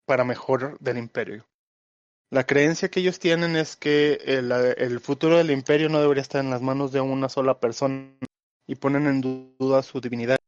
para 0.06 0.24
mejor 0.24 0.78
del 0.80 0.98
imperio. 0.98 1.46
La 2.30 2.44
creencia 2.44 2.88
que 2.88 3.00
ellos 3.00 3.20
tienen 3.20 3.54
es 3.54 3.76
que 3.76 4.14
el, 4.24 4.50
el, 4.50 4.98
futuro 4.98 5.38
del 5.38 5.52
imperio 5.52 5.88
no 5.88 6.00
debería 6.00 6.22
estar 6.22 6.42
en 6.42 6.50
las 6.50 6.62
manos 6.62 6.90
de 6.90 7.00
una 7.00 7.28
sola 7.28 7.60
persona 7.60 8.16
y 8.66 8.74
ponen 8.74 9.06
en 9.06 9.20
duda 9.20 9.82
su 9.82 10.00
divinidad, 10.00 10.38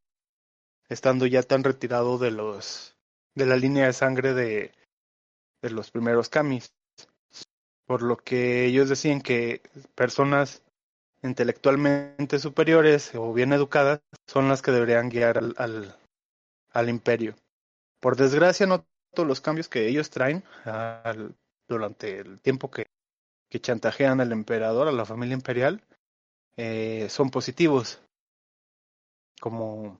estando 0.89 1.27
ya 1.27 1.43
tan 1.43 1.63
retirado 1.63 2.19
de 2.19 2.33
los 2.33 2.97
de 3.37 3.47
la 3.47 3.57
línea 3.57 3.87
de 3.87 3.93
sangre 3.93 4.33
de, 4.33 4.73
de 5.63 5.71
los 5.71 5.91
primeros 5.91 6.29
kamis. 6.29 6.73
Por 7.87 8.03
lo 8.03 8.17
que 8.17 8.67
ellos 8.67 8.89
decían 8.89 9.21
que 9.21 9.63
personas 9.95 10.63
intelectualmente 11.23 12.39
superiores 12.39 13.15
o 13.15 13.33
bien 13.33 13.53
educadas 13.53 14.01
son 14.27 14.49
las 14.49 14.61
que 14.63 14.73
deberían 14.73 15.09
guiar 15.09 15.39
al, 15.39 15.55
al, 15.57 15.97
al 16.73 16.89
imperio. 16.89 17.35
Por 18.01 18.17
desgracia, 18.17 18.67
no 18.67 18.85
todos 19.15 19.29
los 19.29 19.41
cambios 19.41 19.69
que 19.69 19.89
ellos 19.89 20.11
traen 20.11 20.45
al, 20.65 21.35
durante 21.69 22.19
el 22.19 22.41
tiempo 22.41 22.71
que, 22.71 22.87
chantajean 23.59 24.21
al 24.21 24.33
emperador, 24.33 24.87
a 24.87 24.93
la 24.93 25.07
familia 25.07 25.33
imperial, 25.33 25.83
eh, 26.59 27.07
son 27.09 27.31
positivos. 27.31 28.03
Como, 29.41 29.99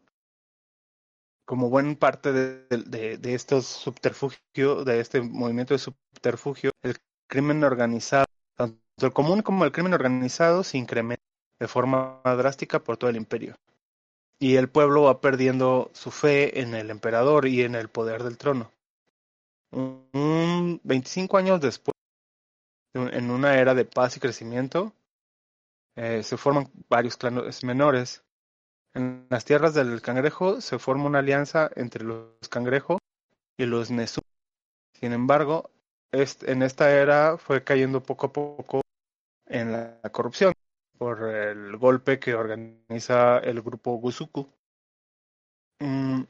como 1.47 1.71
buena 1.71 1.95
parte 1.99 2.33
de, 2.33 2.67
de, 2.69 3.17
de 3.17 3.35
estos 3.35 3.65
subterfugios, 3.65 4.85
de 4.85 5.01
este 5.01 5.23
movimiento 5.23 5.73
de 5.73 5.79
subterfugio, 5.79 6.71
el 6.83 6.97
crimen 7.27 7.65
organizado, 7.65 8.27
tanto 8.55 9.07
el 9.07 9.13
común 9.13 9.43
como 9.43 9.65
el 9.65 9.73
crimen 9.73 9.95
organizado, 9.95 10.65
se 10.65 10.79
incrementa 10.79 11.23
de 11.59 11.69
forma 11.69 12.21
drástica 12.25 12.81
por 12.81 12.97
todo 12.97 13.11
el 13.11 13.17
imperio. 13.17 13.57
Y 14.39 14.57
el 14.57 14.69
pueblo 14.69 15.03
va 15.05 15.21
perdiendo 15.21 15.91
su 15.95 16.11
fe 16.11 16.61
en 16.61 16.75
el 16.75 16.91
emperador 16.91 17.47
y 17.47 17.63
en 17.63 17.75
el 17.75 17.89
poder 17.89 18.23
del 18.23 18.37
trono 18.37 18.71
un 19.73 20.81
25 20.85 21.37
años 21.37 21.61
después, 21.61 21.95
en 22.95 23.31
una 23.31 23.59
era 23.59 23.75
de 23.75 23.85
paz 23.85 24.17
y 24.17 24.21
crecimiento, 24.21 24.93
eh, 25.97 26.23
se 26.23 26.37
forman 26.37 26.71
varios 26.89 27.17
clanes 27.17 27.63
menores. 27.65 28.23
En 28.95 29.27
las 29.29 29.45
tierras 29.45 29.75
del 29.75 30.01
cangrejo 30.01 30.61
se 30.61 30.79
forma 30.79 31.05
una 31.05 31.19
alianza 31.19 31.71
entre 31.77 32.05
los 32.05 32.49
cangrejos 32.49 32.99
y 33.59 33.67
los 33.67 33.91
Nesu. 33.91 34.21
Sin 34.95 35.13
embargo, 35.13 35.71
en 36.13 36.63
esta 36.63 36.91
era 36.91 37.39
fue 37.39 37.65
cayendo 37.65 38.03
poco 38.03 38.27
a 38.27 38.33
poco 38.33 38.81
en 39.47 39.73
la 39.73 40.01
corrupción 40.13 40.53
por 40.99 41.25
el 41.35 41.77
golpe 41.77 42.19
que 42.19 42.35
organiza 42.35 43.39
el 43.39 43.63
grupo 43.63 43.97
Gusuku. 43.97 44.47
Mm, 45.81 46.23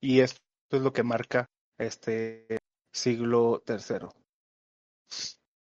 y 0.00 0.20
esto 0.20 0.40
es 0.70 0.82
lo 0.82 0.92
que 0.92 1.02
marca 1.02 1.46
este 1.78 2.58
siglo 2.92 3.62
tercero, 3.64 4.14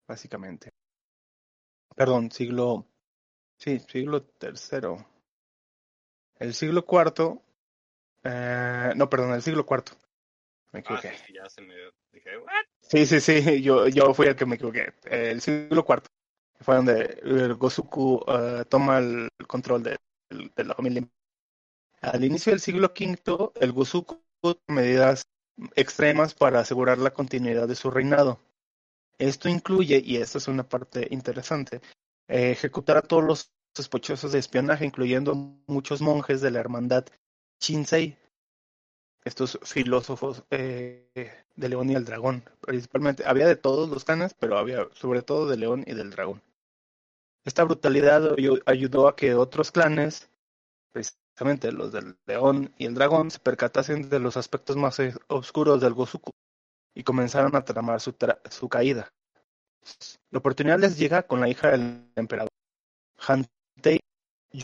básicamente. 0.09 0.71
Perdón, 1.97 2.31
siglo, 2.31 2.87
sí, 3.59 3.81
siglo 3.81 4.23
tercero. 4.25 5.07
El 6.39 6.55
siglo 6.55 6.85
cuarto, 6.85 7.43
eh, 8.25 8.93
no, 8.97 9.09
perdón, 9.11 9.35
el 9.35 9.43
siglo 9.43 9.67
cuarto. 9.67 9.93
Me 10.75 10.81
Ah, 10.81 10.83
equivoqué. 10.83 11.13
sí, 11.27 11.33
ya 11.33 11.49
se 11.49 11.63
me 11.63 11.75
dije, 12.13 12.37
"What?". 12.39 12.67
Sí, 12.83 13.07
sí, 13.07 13.21
sí, 13.21 13.63
yo, 13.63 13.89
yo 13.89 14.13
fui 14.13 14.27
el 14.27 14.37
que 14.37 14.45
me 14.47 14.57
equivoqué. 14.57 14.93
El 15.05 15.41
siglo 15.41 15.85
cuarto 15.85 16.09
fue 16.61 16.77
donde 16.77 17.21
el 17.23 17.55
Gosuku 17.55 18.23
eh, 18.29 18.65
toma 18.69 18.99
el 18.99 19.29
control 19.47 19.83
de, 19.83 19.97
de 20.31 20.65
la 20.65 20.75
familia. 20.75 21.09
Al 22.03 22.25
inicio 22.25 22.53
del 22.53 22.61
siglo 22.61 22.93
V, 22.95 23.53
el 23.61 23.73
Gosuku 23.73 24.23
tomó 24.43 24.57
medidas 24.69 25.25
extremas 25.77 26.35
para 26.35 26.61
asegurar 26.61 26.99
la 26.99 27.13
continuidad 27.13 27.69
de 27.69 27.75
su 27.77 27.91
reinado. 27.91 28.41
Esto 29.19 29.49
incluye, 29.49 30.03
y 30.05 30.17
esta 30.19 30.39
es 30.39 30.49
una 30.49 30.69
parte 30.69 31.09
interesante, 31.11 31.81
eh, 32.29 32.51
ejecutar 32.53 32.97
a 32.99 33.03
todos 33.03 33.25
los 33.25 33.53
sospechosos 33.77 34.33
de 34.33 34.39
espionaje, 34.41 34.85
incluyendo 34.87 35.35
muchos 35.67 36.01
monjes 36.03 36.41
de 36.41 36.51
la 36.53 36.61
hermandad 36.61 37.07
Shinsei, 37.61 38.19
estos 39.25 39.59
filósofos 39.63 40.45
eh, 40.51 41.09
de 41.57 41.69
León 41.69 41.91
y 41.91 41.95
el 41.95 42.05
Dragón, 42.05 42.45
principalmente. 42.61 43.25
Había 43.27 43.47
de 43.47 43.57
todos 43.57 43.89
los 43.89 44.05
clanes, 44.05 44.35
pero 44.35 44.59
había 44.59 44.87
sobre 44.93 45.23
todo 45.23 45.49
de 45.49 45.57
León 45.57 45.85
y 45.87 45.95
del 45.95 46.11
Dragón. 46.11 46.43
Esta 47.45 47.65
brutalidad 47.65 48.37
ayu- 48.37 48.63
ayudó 48.67 49.09
a 49.09 49.17
que 49.17 49.35
otros 49.35 49.71
clanes, 49.71 50.31
precisamente 50.93 51.73
los 51.73 51.93
del 51.93 52.17
León 52.27 52.75
y 52.79 52.87
el 52.87 52.95
Dragón, 52.95 53.31
se 53.31 53.39
percatasen 53.39 54.09
de 54.09 54.19
los 54.19 54.37
aspectos 54.37 54.77
más 54.77 54.99
eh, 55.01 55.15
oscuros 55.29 55.81
del 55.81 55.95
Gosuku 55.95 56.31
y 56.95 57.03
comenzaron 57.03 57.55
a 57.57 57.65
tramar 57.65 58.01
su, 58.01 58.15
su 58.51 58.69
caída. 58.69 59.13
La 60.31 60.39
oportunidad 60.39 60.79
les 60.79 60.97
llega 60.99 61.25
con 61.25 61.41
la 61.41 61.49
hija 61.49 61.71
del 61.71 62.11
emperador, 62.17 62.49
Hantei 63.19 64.01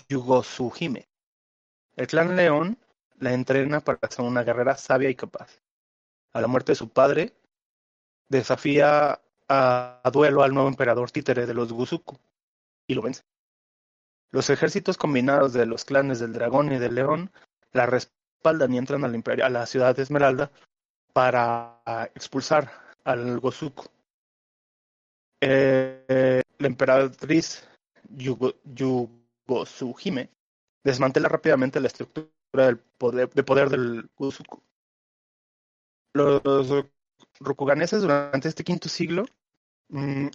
Yugosuhime. 0.08 1.06
El 1.96 2.06
clan 2.06 2.36
León 2.36 2.78
la 3.20 3.32
entrena 3.32 3.80
para 3.80 3.98
ser 4.10 4.24
una 4.24 4.42
guerrera 4.42 4.76
sabia 4.76 5.10
y 5.10 5.14
capaz. 5.14 5.60
A 6.32 6.40
la 6.40 6.46
muerte 6.46 6.72
de 6.72 6.76
su 6.76 6.88
padre, 6.88 7.34
desafía 8.28 9.20
a, 9.48 10.10
duelo 10.12 10.42
al 10.42 10.54
nuevo 10.54 10.68
emperador 10.68 11.10
títere 11.10 11.46
de 11.46 11.54
los 11.54 11.72
Gusuku 11.72 12.16
y 12.86 12.94
lo 12.94 13.02
vence. 13.02 13.22
Los 14.30 14.48
ejércitos 14.48 14.96
combinados 14.96 15.52
de 15.52 15.66
los 15.66 15.84
clanes 15.84 16.20
del 16.20 16.32
dragón 16.32 16.72
y 16.72 16.78
del 16.78 16.94
león 16.94 17.30
la 17.72 17.86
respaldan 17.86 18.72
y 18.72 18.78
entran 18.78 19.04
al 19.04 19.14
imperio, 19.14 19.44
a 19.44 19.50
la 19.50 19.66
ciudad 19.66 19.94
de 19.94 20.02
Esmeralda 20.02 20.50
para 21.12 21.82
expulsar 22.14 22.70
al 23.04 23.38
Gosuku. 23.40 23.84
Eh, 25.42 26.42
la 26.58 26.66
emperatriz 26.66 27.66
Yugo, 28.08 28.54
Yugosuhime 28.64 30.30
desmantela 30.84 31.28
rápidamente 31.28 31.80
la 31.80 31.88
estructura 31.88 32.28
del 32.52 32.78
poder, 32.78 33.30
de 33.30 33.42
poder 33.42 33.68
del 33.68 34.08
Gusuku. 34.16 34.62
Los 36.14 36.42
rokuganeses 37.40 38.02
durante 38.02 38.48
este 38.48 38.64
quinto 38.64 38.88
siglo 38.88 39.24
mm, 39.88 40.26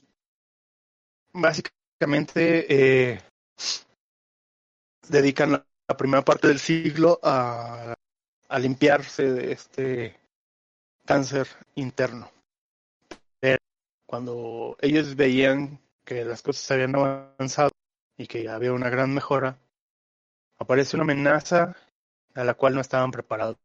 básicamente 1.34 3.14
eh, 3.14 3.22
dedican 5.10 5.52
la, 5.52 5.68
la 5.88 5.98
primera 5.98 6.24
parte 6.24 6.48
del 6.48 6.60
siglo 6.60 7.20
a, 7.22 7.94
a 8.48 8.60
limpiarse 8.60 9.32
de 9.32 9.52
este 9.52 10.20
cáncer 11.06 11.48
interno. 11.76 12.32
Pero 13.40 13.60
cuando 14.08 14.78
ellos 14.82 15.16
veían 15.16 15.80
que 16.06 16.24
las 16.24 16.42
cosas 16.42 16.70
habían 16.72 16.96
avanzado 16.96 17.72
y 18.18 18.28
que 18.28 18.48
había 18.50 18.74
una 18.74 18.90
gran 18.90 19.14
mejora, 19.14 19.58
aparece 20.58 20.96
una 20.96 21.04
amenaza 21.04 21.76
a 22.36 22.44
la 22.44 22.54
cual 22.54 22.76
no 22.76 22.82
estaban 22.82 23.12
preparados. 23.12 23.58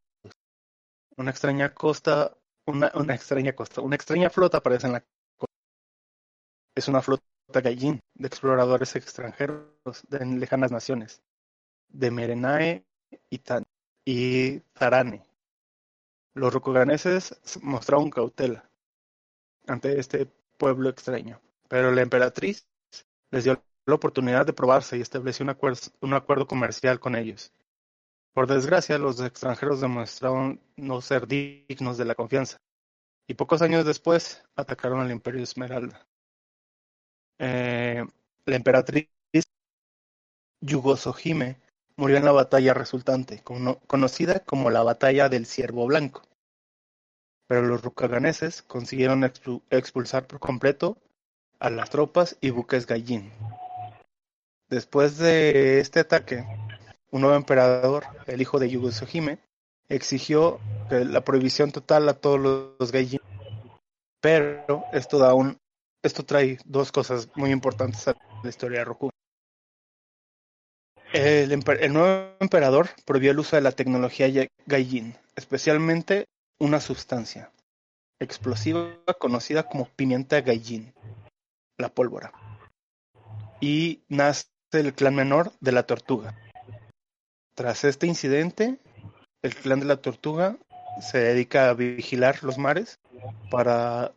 Una 1.17 1.31
extraña 1.31 1.73
costa, 1.73 2.35
una, 2.65 2.91
una 2.95 3.13
extraña 3.13 3.53
costa, 3.53 3.81
una 3.81 3.95
extraña 3.95 4.29
flota 4.29 4.57
aparece 4.57 4.87
en 4.87 4.93
la 4.93 5.01
costa. 5.37 5.53
Es 6.75 6.87
una 6.87 7.01
flota 7.01 7.23
gallín 7.61 7.99
de 8.15 8.27
exploradores 8.27 8.95
extranjeros 8.95 9.67
de 10.07 10.25
lejanas 10.25 10.71
naciones, 10.71 11.21
de 11.89 12.11
Merenae 12.11 12.85
y, 13.29 13.39
Tan, 13.39 13.63
y 14.05 14.59
Tarane. 14.73 15.23
Los 16.33 16.53
rokuganeses 16.53 17.37
mostraron 17.61 18.09
cautela 18.09 18.69
ante 19.67 19.99
este 19.99 20.27
pueblo 20.57 20.89
extraño, 20.89 21.41
pero 21.67 21.91
la 21.91 22.01
emperatriz 22.01 22.65
les 23.31 23.43
dio 23.43 23.61
la 23.85 23.95
oportunidad 23.95 24.45
de 24.45 24.53
probarse 24.53 24.97
y 24.97 25.01
estableció 25.01 25.45
un 25.45 25.55
un 25.99 26.13
acuerdo 26.13 26.47
comercial 26.47 27.01
con 27.01 27.15
ellos. 27.17 27.51
Por 28.33 28.45
desgracia, 28.45 28.97
los 28.97 29.21
extranjeros 29.21 29.79
demostraron 29.79 30.59
no 30.75 30.99
ser 30.99 31.27
dignos 31.27 31.97
de 31.97 32.03
la 32.03 32.13
confianza, 32.15 32.57
y 33.27 33.35
pocos 33.35 33.61
años 33.61 33.85
después 33.85 34.43
atacaron 34.55 35.01
al 35.01 35.11
Imperio 35.11 35.43
Esmeralda. 35.43 36.07
Eh, 37.39 38.05
la 38.45 38.55
emperatriz 38.55 39.09
Yugosohime 40.61 41.57
murió 41.97 42.17
en 42.17 42.25
la 42.25 42.31
batalla 42.31 42.73
resultante, 42.73 43.43
cono- 43.43 43.79
conocida 43.85 44.39
como 44.39 44.71
la 44.71 44.81
Batalla 44.81 45.29
del 45.29 45.45
Ciervo 45.45 45.85
Blanco. 45.85 46.23
Pero 47.47 47.61
los 47.61 47.83
rukaganeses 47.83 48.63
consiguieron 48.63 49.21
expu- 49.21 49.61
expulsar 49.69 50.25
por 50.25 50.39
completo 50.39 50.97
a 51.59 51.69
las 51.69 51.89
tropas 51.91 52.37
y 52.41 52.51
buques 52.51 52.87
gallín. 52.87 53.31
Después 54.71 55.19
de 55.19 55.79
este 55.79 55.99
ataque, 55.99 56.47
un 57.11 57.21
nuevo 57.21 57.35
emperador, 57.35 58.05
el 58.27 58.41
hijo 58.41 58.59
de 58.59 58.69
Yugosohime, 58.69 59.39
exigió 59.89 60.59
la 60.89 61.21
prohibición 61.21 61.71
total 61.71 62.07
a 62.09 62.13
todos 62.13 62.39
los, 62.79 62.91
gallín. 62.91 63.21
Pero 64.21 64.85
esto 64.93 65.19
da 65.19 65.33
un 65.33 65.57
esto 66.03 66.25
trae 66.25 66.57
dos 66.65 66.91
cosas 66.91 67.29
muy 67.35 67.51
importantes 67.51 68.07
a 68.07 68.15
la 68.43 68.49
historia 68.49 68.79
de 68.79 68.85
Roku. 68.85 69.11
El, 71.13 71.51
el 71.51 71.93
nuevo 71.93 72.35
emperador 72.39 72.89
prohibió 73.05 73.31
el 73.31 73.39
uso 73.39 73.55
de 73.55 73.61
la 73.61 73.71
tecnología 73.71 74.27
Gaijin, 74.65 75.15
especialmente 75.35 76.25
una 76.59 76.79
sustancia 76.79 77.51
explosiva 78.19 78.95
conocida 79.19 79.63
como 79.63 79.85
pimienta 79.89 80.41
Gaijin, 80.41 80.93
la 81.77 81.89
pólvora. 81.89 82.31
Y 83.59 84.01
nace 84.07 84.47
el 84.71 84.93
clan 84.93 85.15
menor 85.15 85.51
de 85.59 85.71
la 85.71 85.83
tortuga. 85.83 86.35
Tras 87.61 87.83
este 87.83 88.07
incidente, 88.07 88.79
el 89.43 89.53
clan 89.53 89.81
de 89.81 89.85
la 89.85 89.97
tortuga 89.97 90.57
se 90.99 91.19
dedica 91.19 91.69
a 91.69 91.75
vigilar 91.75 92.43
los 92.43 92.57
mares 92.57 92.99
para, 93.51 94.15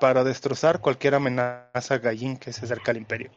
para 0.00 0.22
destrozar 0.22 0.80
cualquier 0.80 1.16
amenaza 1.16 1.98
Gaijin 1.98 2.36
que 2.36 2.52
se 2.52 2.66
acerca 2.66 2.92
al 2.92 2.98
imperio. 2.98 3.32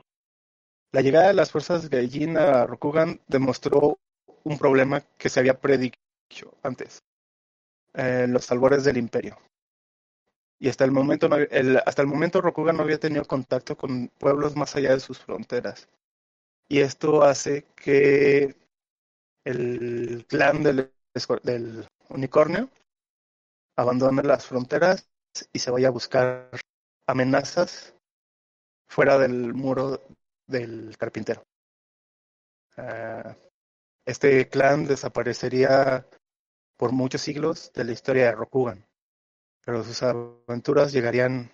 La 0.92 1.02
llegada 1.02 1.30
de 1.30 1.34
las 1.34 1.50
fuerzas 1.50 1.90
Gaijin 1.90 2.38
a 2.38 2.68
Rokugan 2.68 3.20
demostró 3.28 3.98
un 4.44 4.60
problema 4.60 5.02
que 5.18 5.30
se 5.30 5.40
había 5.40 5.60
predicho 5.60 5.96
antes, 6.62 7.02
eh, 7.96 8.28
los 8.30 8.52
albores 8.52 8.84
del 8.84 8.98
imperio. 8.98 9.40
Y 10.60 10.70
hasta 10.70 10.86
el 10.86 10.92
momento, 10.92 11.28
hasta 11.84 12.02
el 12.04 12.08
momento 12.08 12.42
Rokugan 12.42 12.78
no 12.78 12.84
había 12.84 13.00
tenido 13.00 13.26
contacto 13.26 13.76
con 13.76 14.10
pueblos 14.20 14.56
más 14.56 14.76
allá 14.76 14.94
de 14.94 15.00
sus 15.00 15.18
fronteras. 15.18 15.90
Y 16.70 16.82
esto 16.82 17.24
hace 17.24 17.66
que 17.76 18.61
el 19.46 20.26
clan 20.28 20.64
del, 20.64 20.92
del 21.44 21.88
unicornio 22.10 22.70
abandone 23.76 24.24
las 24.24 24.46
fronteras 24.46 25.10
y 25.52 25.60
se 25.60 25.72
vaya 25.72 25.90
a 25.90 25.92
buscar 25.92 26.50
amenazas 27.08 27.94
fuera 28.88 29.18
del 29.18 29.54
muro 29.54 30.02
del 30.48 30.96
carpintero. 30.98 31.44
Ah, 32.78 33.36
este 34.06 34.50
clan 34.50 34.86
desaparecería 34.88 36.08
por 36.78 36.92
muchos 36.94 37.22
siglos 37.22 37.72
de 37.74 37.86
la 37.86 37.94
historia 37.94 38.26
de 38.28 38.34
Rokugan, 38.34 38.86
pero 39.66 39.84
sus 39.84 40.04
aventuras 40.04 40.92
llegarían 40.94 41.52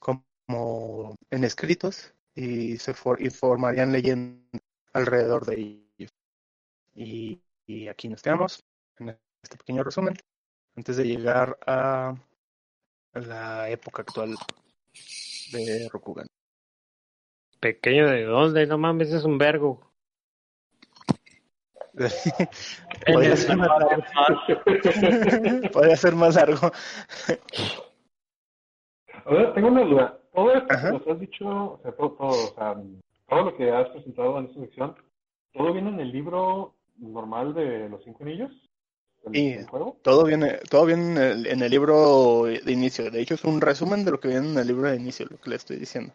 como 0.00 1.14
en 1.30 1.44
escritos 1.44 2.14
y 2.34 2.78
se 2.78 2.94
for- 2.94 3.20
y 3.22 3.30
formarían 3.30 3.92
leyendas 3.92 4.62
alrededor 4.92 5.46
de 5.46 5.54
ellos. 5.60 5.85
Y, 6.96 7.40
y 7.66 7.88
aquí 7.88 8.08
nos 8.08 8.22
quedamos 8.22 8.64
en 8.98 9.18
este 9.42 9.58
pequeño 9.58 9.84
resumen 9.84 10.16
antes 10.76 10.96
de 10.96 11.04
llegar 11.04 11.58
a 11.66 12.14
la 13.12 13.68
época 13.68 14.02
actual 14.02 14.34
de 15.52 15.88
Rokugan. 15.90 16.26
Pequeño 17.60 18.08
de 18.08 18.24
dónde, 18.24 18.66
no 18.66 18.78
mames, 18.78 19.12
es 19.12 19.24
un 19.24 19.38
vergo. 19.38 19.80
Podría 23.06 23.36
ser 23.36 23.56
más 23.56 23.68
largo. 23.68 24.02
Podría 25.72 25.96
ser 25.96 26.14
más 26.14 26.34
largo. 26.34 26.70
A 29.24 29.34
ver, 29.34 29.54
tengo 29.54 29.68
una 29.68 29.84
duda. 29.84 30.20
Todo 30.34 30.52
esto 30.52 30.74
Ajá. 30.74 30.92
que 30.92 30.98
nos 30.98 31.08
has 31.08 31.20
dicho, 31.20 31.46
o 31.46 31.80
sea, 31.82 31.92
todo, 31.92 32.12
todo, 32.12 32.28
o 32.28 32.54
sea, 32.54 32.76
todo 33.28 33.42
lo 33.44 33.56
que 33.56 33.70
has 33.70 33.88
presentado 33.88 34.38
en 34.38 34.46
esta 34.46 34.60
sección, 34.60 34.94
¿todo 35.54 35.72
viene 35.72 35.88
en 35.88 36.00
el 36.00 36.12
libro 36.12 36.75
normal 36.98 37.54
de 37.54 37.88
los 37.88 38.02
cinco 38.04 38.24
anillos? 38.24 38.50
¿Del, 39.24 39.34
Sí. 39.34 39.54
del 39.54 39.66
juego? 39.66 39.96
Todo 40.02 40.24
viene, 40.24 40.58
todo 40.70 40.86
viene 40.86 41.02
en 41.02 41.18
el, 41.18 41.46
en 41.46 41.62
el 41.62 41.70
libro 41.70 42.44
de 42.44 42.72
inicio. 42.72 43.10
De 43.10 43.20
hecho, 43.20 43.34
es 43.34 43.44
un 43.44 43.60
resumen 43.60 44.04
de 44.04 44.10
lo 44.12 44.20
que 44.20 44.28
viene 44.28 44.50
en 44.50 44.58
el 44.58 44.66
libro 44.66 44.88
de 44.88 44.96
inicio, 44.96 45.26
lo 45.28 45.38
que 45.38 45.50
le 45.50 45.56
estoy 45.56 45.76
diciendo. 45.78 46.12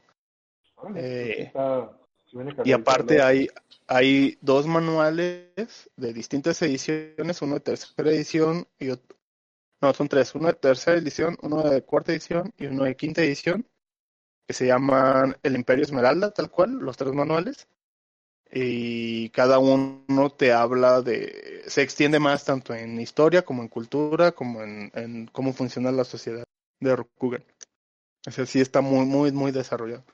Eh, 0.95 1.34
pues 1.36 1.47
está- 1.47 1.91
viene 2.34 2.55
Y 2.63 2.71
aparte 2.71 3.21
hay, 3.21 3.47
hay 3.88 4.38
dos 4.41 4.65
manuales 4.65 5.89
de 5.97 6.13
distintas 6.13 6.61
ediciones, 6.61 7.41
uno 7.41 7.55
de 7.55 7.59
tercera 7.59 8.09
edición 8.09 8.65
y 8.79 8.89
otro, 8.89 9.17
no, 9.82 9.93
son 9.93 10.07
tres, 10.07 10.34
uno 10.36 10.47
de 10.47 10.53
tercera 10.53 10.97
edición, 10.97 11.38
uno 11.41 11.63
de 11.63 11.82
cuarta 11.84 12.11
edición 12.13 12.53
y 12.57 12.67
uno 12.67 12.86
de 12.86 12.95
quinta 12.95 13.21
edición, 13.21 13.65
que 14.47 14.53
se 14.53 14.67
llaman 14.67 15.38
El 15.43 15.55
Imperio 15.55 15.84
Esmeralda, 15.84 16.32
tal 16.32 16.49
cual, 16.49 16.73
los 16.79 16.97
tres 16.97 17.13
manuales. 17.13 17.67
Y 18.52 19.30
cada 19.30 19.60
uno 19.60 20.30
te 20.38 20.52
habla 20.52 21.02
de, 21.02 21.64
se 21.68 21.82
extiende 21.82 22.20
más 22.20 22.43
tanto 22.45 22.74
en 22.74 22.99
historia 22.99 23.43
como 23.43 23.62
en 23.62 23.70
cultura, 23.70 24.34
como 24.34 24.62
en, 24.64 24.91
en 24.93 25.28
cómo 25.28 25.54
funciona 25.54 25.91
la 25.91 26.04
sociedad 26.04 26.43
de 26.82 26.95
Rokugan. 26.95 27.43
O 28.28 28.32
sea, 28.32 28.45
sí 28.45 28.62
está 28.62 28.82
muy, 28.82 29.06
muy, 29.06 29.32
muy 29.32 29.52
desarrollado. 29.52 30.06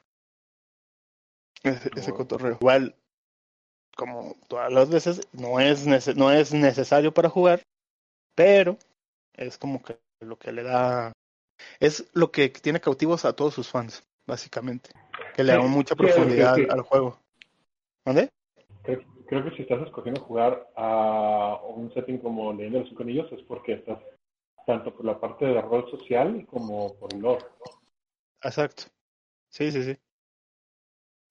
Ese, 1.64 1.90
ese 1.96 2.12
Wow. 2.12 2.18
cotorreo. 2.18 2.56
Igual, 2.56 2.96
como 3.96 4.36
todas 4.48 4.72
las 4.72 4.90
veces, 4.90 5.28
no 5.34 5.60
es, 5.60 5.88
nece- 5.88 6.16
no 6.16 6.32
es 6.32 6.54
necesario 6.54 7.14
para 7.14 7.30
jugar, 7.30 7.64
pero 8.36 8.78
es 9.36 9.58
como 9.58 9.84
que 9.84 10.00
lo 10.22 10.38
que 10.40 10.52
le 10.52 10.64
da, 10.64 11.14
es 11.80 12.08
lo 12.14 12.32
que 12.32 12.50
tiene 12.50 12.82
cautivos 12.82 13.26
a 13.26 13.34
todos 13.36 13.54
sus 13.56 13.70
fans, 13.70 14.04
básicamente, 14.28 14.92
que 15.34 15.44
le 15.44 15.54
dan 15.54 15.70
mucha 15.70 15.96
sí, 15.96 16.02
profundidad 16.02 16.56
sí, 16.56 16.66
sí. 16.66 16.68
al 16.70 16.82
juego. 16.82 17.20
¿Dónde? 18.08 18.32
Creo, 18.84 19.02
creo 19.28 19.44
que 19.44 19.58
si 19.58 19.64
estás 19.64 19.86
escogiendo 19.86 20.22
jugar 20.22 20.66
a 20.78 21.60
un 21.76 21.94
setting 21.94 22.20
como 22.20 22.54
Leyenda 22.54 22.80
de 22.80 22.86
los 22.86 23.02
Anillos 23.02 23.30
es 23.34 23.42
porque 23.42 23.74
estás 23.74 24.00
tanto 24.66 24.96
por 24.96 25.06
la 25.06 25.20
parte 25.20 25.46
de 25.46 25.62
rol 25.62 25.92
social 25.92 26.46
como 26.50 26.98
por 26.98 27.14
el 27.14 27.20
lore. 27.20 27.44
Exacto. 28.42 28.84
Sí, 29.50 29.72
sí, 29.72 29.84
sí. 29.84 29.98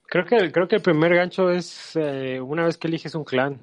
Creo 0.03 0.27
que, 0.27 0.53
creo 0.53 0.69
que 0.69 0.77
el 0.77 0.83
primer 0.83 1.15
gancho 1.15 1.51
es 1.51 1.97
eh, 1.97 2.43
una 2.43 2.67
vez 2.67 2.77
que 2.77 2.89
eliges 2.89 3.15
un 3.15 3.25
clan 3.25 3.59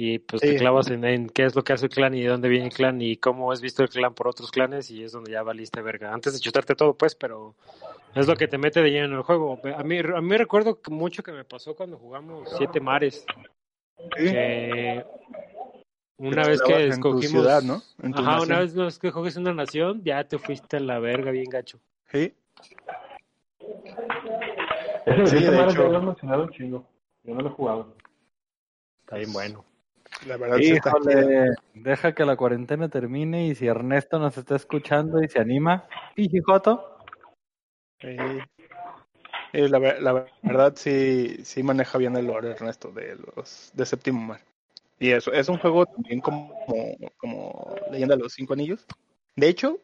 y 0.00 0.20
pues 0.20 0.40
te 0.40 0.54
clavas 0.54 0.88
en, 0.90 1.04
en 1.04 1.28
qué 1.28 1.42
es 1.44 1.56
lo 1.56 1.64
que 1.64 1.72
hace 1.72 1.86
el 1.86 1.90
clan 1.90 2.14
y 2.14 2.22
de 2.22 2.28
dónde 2.28 2.48
viene 2.48 2.66
el 2.66 2.72
clan 2.72 3.02
y 3.02 3.16
cómo 3.16 3.52
es 3.52 3.60
visto 3.60 3.82
el 3.82 3.88
clan 3.88 4.14
por 4.14 4.28
otros 4.28 4.52
clanes 4.52 4.92
y 4.92 5.02
es 5.02 5.10
donde 5.10 5.32
ya 5.32 5.42
valiste 5.42 5.82
verga. 5.82 6.14
Antes 6.14 6.34
de 6.34 6.38
chutarte 6.38 6.76
todo, 6.76 6.94
pues, 6.94 7.16
pero 7.16 7.56
es 8.14 8.28
lo 8.28 8.36
que 8.36 8.46
te 8.46 8.58
mete 8.58 8.80
de 8.80 8.90
lleno 8.92 9.06
en 9.06 9.12
el 9.14 9.22
juego. 9.22 9.60
A 9.76 9.82
mí, 9.82 9.98
a 9.98 10.20
mí 10.20 10.36
recuerdo 10.36 10.80
que 10.80 10.92
mucho 10.92 11.24
que 11.24 11.32
me 11.32 11.44
pasó 11.44 11.74
cuando 11.74 11.98
jugamos 11.98 12.48
Siete 12.56 12.80
Mares, 12.80 13.26
Sí. 14.16 14.30
que 14.30 15.04
una 16.18 16.46
vez 16.46 16.62
que 16.62 16.66
clavas 16.68 16.82
en 16.84 16.88
tu 16.90 16.94
escogimos... 17.08 17.30
ciudad, 17.30 17.62
¿no? 17.62 17.82
En 18.00 18.12
tu 18.12 18.22
Ajá, 18.22 18.36
nación. 18.36 18.50
una 18.76 18.84
vez 18.84 18.98
que 19.00 19.08
escoges 19.08 19.36
una 19.36 19.52
nación, 19.52 20.02
ya 20.04 20.22
te 20.22 20.38
fuiste 20.38 20.76
a 20.76 20.80
la 20.80 21.00
verga 21.00 21.32
bien 21.32 21.50
gacho. 21.50 21.80
Sí. 22.12 22.32
Sí, 22.60 22.74
de 25.06 25.24
hecho. 25.24 25.36
ya 25.36 25.88
lo 25.88 25.98
he 25.98 26.02
mencionado 26.02 26.42
un 26.44 26.50
chingo. 26.50 26.86
Yo 27.24 27.34
no 27.34 27.40
lo 27.40 27.48
he 27.48 27.52
jugado. 27.52 27.96
Está 29.00 29.16
bien 29.16 29.32
bueno. 29.32 29.64
La 30.26 30.36
verdad 30.36 30.56
sí 30.58 30.72
está 30.72 30.92
chida. 31.00 31.20
Híjole, 31.20 31.50
deja 31.74 32.14
que 32.14 32.24
la 32.24 32.36
cuarentena 32.36 32.88
termine 32.88 33.46
y 33.46 33.54
si 33.54 33.66
Ernesto 33.66 34.18
nos 34.18 34.36
está 34.36 34.56
escuchando 34.56 35.22
y 35.22 35.28
se 35.28 35.38
anima, 35.40 35.86
Pijijoto, 36.14 36.96
Sí. 38.00 38.16
Sí, 39.52 39.66
la, 39.68 39.78
ver- 39.78 40.02
la 40.02 40.26
verdad 40.42 40.74
sí, 40.76 41.38
sí 41.44 41.62
maneja 41.62 41.96
bien 41.98 42.16
el 42.16 42.26
lore 42.26 42.50
Ernesto 42.50 42.92
de 42.92 43.16
los 43.16 43.70
de 43.74 43.86
Séptimo 43.86 44.20
Mar. 44.20 44.40
Y 45.00 45.10
eso, 45.10 45.32
es 45.32 45.48
un 45.48 45.58
juego 45.58 45.86
también 45.86 46.20
como, 46.20 46.54
como 47.16 47.74
Leyenda 47.90 48.14
de 48.16 48.22
los 48.22 48.32
Cinco 48.34 48.52
Anillos. 48.52 48.84
De 49.36 49.48
hecho, 49.48 49.78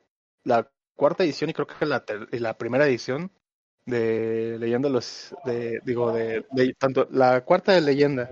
la 0.44 0.68
cuarta 0.96 1.24
edición 1.24 1.50
y 1.50 1.54
creo 1.54 1.66
que 1.66 1.86
la, 1.86 2.04
ter- 2.04 2.28
y 2.32 2.38
la 2.38 2.58
primera 2.58 2.86
edición 2.86 3.30
de 3.86 4.56
Leyenda 4.58 4.88
de 4.88 4.94
los 4.94 5.34
de 5.44 5.80
digo 5.84 6.12
de, 6.12 6.44
tanto 6.78 7.06
la 7.10 7.42
cuarta 7.42 7.72
de 7.72 7.80
Leyenda 7.80 8.30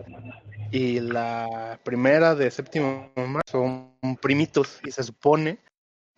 y 0.70 1.00
la 1.00 1.78
primera 1.82 2.34
de 2.34 2.50
Séptimo 2.50 3.12
Mar 3.16 3.42
son 3.46 3.94
primitos 4.20 4.80
y 4.84 4.90
se 4.90 5.02
supone 5.02 5.58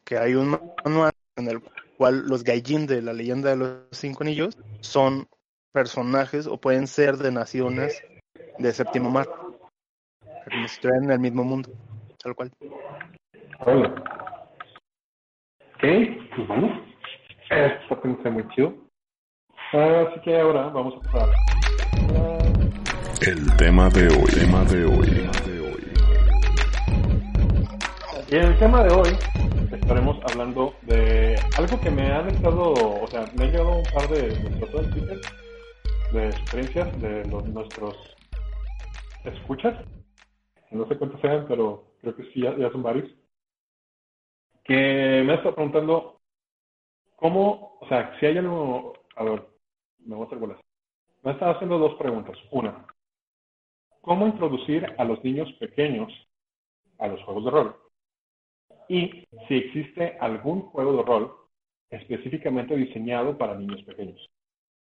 que 0.05 0.19
hay 0.19 0.35
un 0.35 0.59
manual 0.85 1.13
en 1.37 1.49
el 1.49 1.61
cual 1.97 2.27
los 2.27 2.45
Gaijin 2.45 2.87
de 2.87 3.03
la 3.03 3.13
leyenda 3.13 3.51
de 3.51 3.57
los 3.57 3.79
cinco 3.91 4.23
anillos 4.23 4.57
son 4.81 5.27
personajes 5.73 6.47
o 6.47 6.57
pueden 6.57 6.87
ser 6.87 7.17
de 7.17 7.33
naciones 7.33 8.03
de 8.59 8.73
séptimo 8.73 9.11
mar. 9.11 9.27
Como 9.29 10.69
si 10.69 10.75
estuvieran 10.75 11.05
en 11.05 11.11
el 11.11 11.19
mismo 11.19 11.43
mundo, 11.43 11.71
tal 12.23 12.35
cual. 12.35 12.53
Órale. 13.61 13.89
Ok, 15.75 15.81
pues 16.37 16.49
bueno. 16.49 16.85
Pensé 18.03 18.31
muy 18.31 18.49
chido. 18.49 18.84
Así 19.75 20.21
que 20.21 20.39
ahora 20.39 20.69
vamos 20.69 20.95
a 20.95 21.11
pasar. 21.11 21.31
El 23.27 23.57
tema 23.57 23.89
de 23.89 24.07
hoy, 24.07 24.31
tema 24.39 24.65
de 24.67 24.85
hoy. 24.87 25.29
Y 28.31 28.37
en 28.37 28.43
el 28.45 28.59
tema 28.61 28.85
de 28.85 28.95
hoy 28.95 29.09
estaremos 29.73 30.21
hablando 30.31 30.75
de 30.83 31.35
algo 31.59 31.81
que 31.81 31.91
me 31.91 32.07
han 32.07 32.29
estado, 32.29 32.73
o 32.73 33.07
sea, 33.09 33.25
me 33.37 33.47
han 33.47 33.51
llegado 33.51 33.79
un 33.79 33.85
par 33.93 34.09
de, 34.11 34.29
en 34.29 34.91
Twitter, 34.93 35.21
de 36.13 36.33
sugerencias 36.33 37.01
de 37.03 37.25
los, 37.25 37.45
nuestros 37.47 37.97
escuchas. 39.25 39.75
No 40.71 40.87
sé 40.87 40.97
cuántos 40.97 41.21
sean, 41.21 41.47
pero 41.49 41.83
creo 42.01 42.15
que 42.15 42.23
sí, 42.33 42.43
ya, 42.43 42.57
ya 42.57 42.71
son 42.71 42.85
varios. 42.85 43.11
Que 44.63 45.23
me 45.27 45.33
han 45.33 45.39
estado 45.39 45.57
preguntando 45.57 46.21
cómo, 47.17 47.77
o 47.81 47.89
sea, 47.89 48.17
si 48.21 48.27
hay 48.27 48.39
algo, 48.39 48.93
a 49.17 49.25
ver, 49.25 49.54
me 50.05 50.15
voy 50.15 50.25
a 50.25 50.27
hacer 50.27 50.39
bolas. 50.39 50.61
Me 51.23 51.33
estado 51.33 51.53
haciendo 51.53 51.79
dos 51.79 51.95
preguntas. 51.97 52.37
Una, 52.51 52.87
¿cómo 54.01 54.27
introducir 54.27 54.87
a 54.99 55.05
los 55.05 55.23
niños 55.25 55.53
pequeños 55.55 56.13
a 56.99 57.09
los 57.09 57.23
juegos 57.25 57.45
de 57.47 57.51
rol? 57.51 57.77
y 58.89 59.27
si 59.49 59.55
existe 59.57 60.17
algún 60.21 60.63
juego 60.63 60.97
de 60.99 61.03
rol 61.05 61.35
específicamente 61.91 62.77
diseñado 62.77 63.37
para 63.39 63.55
niños 63.55 63.83
pequeños. 63.85 64.29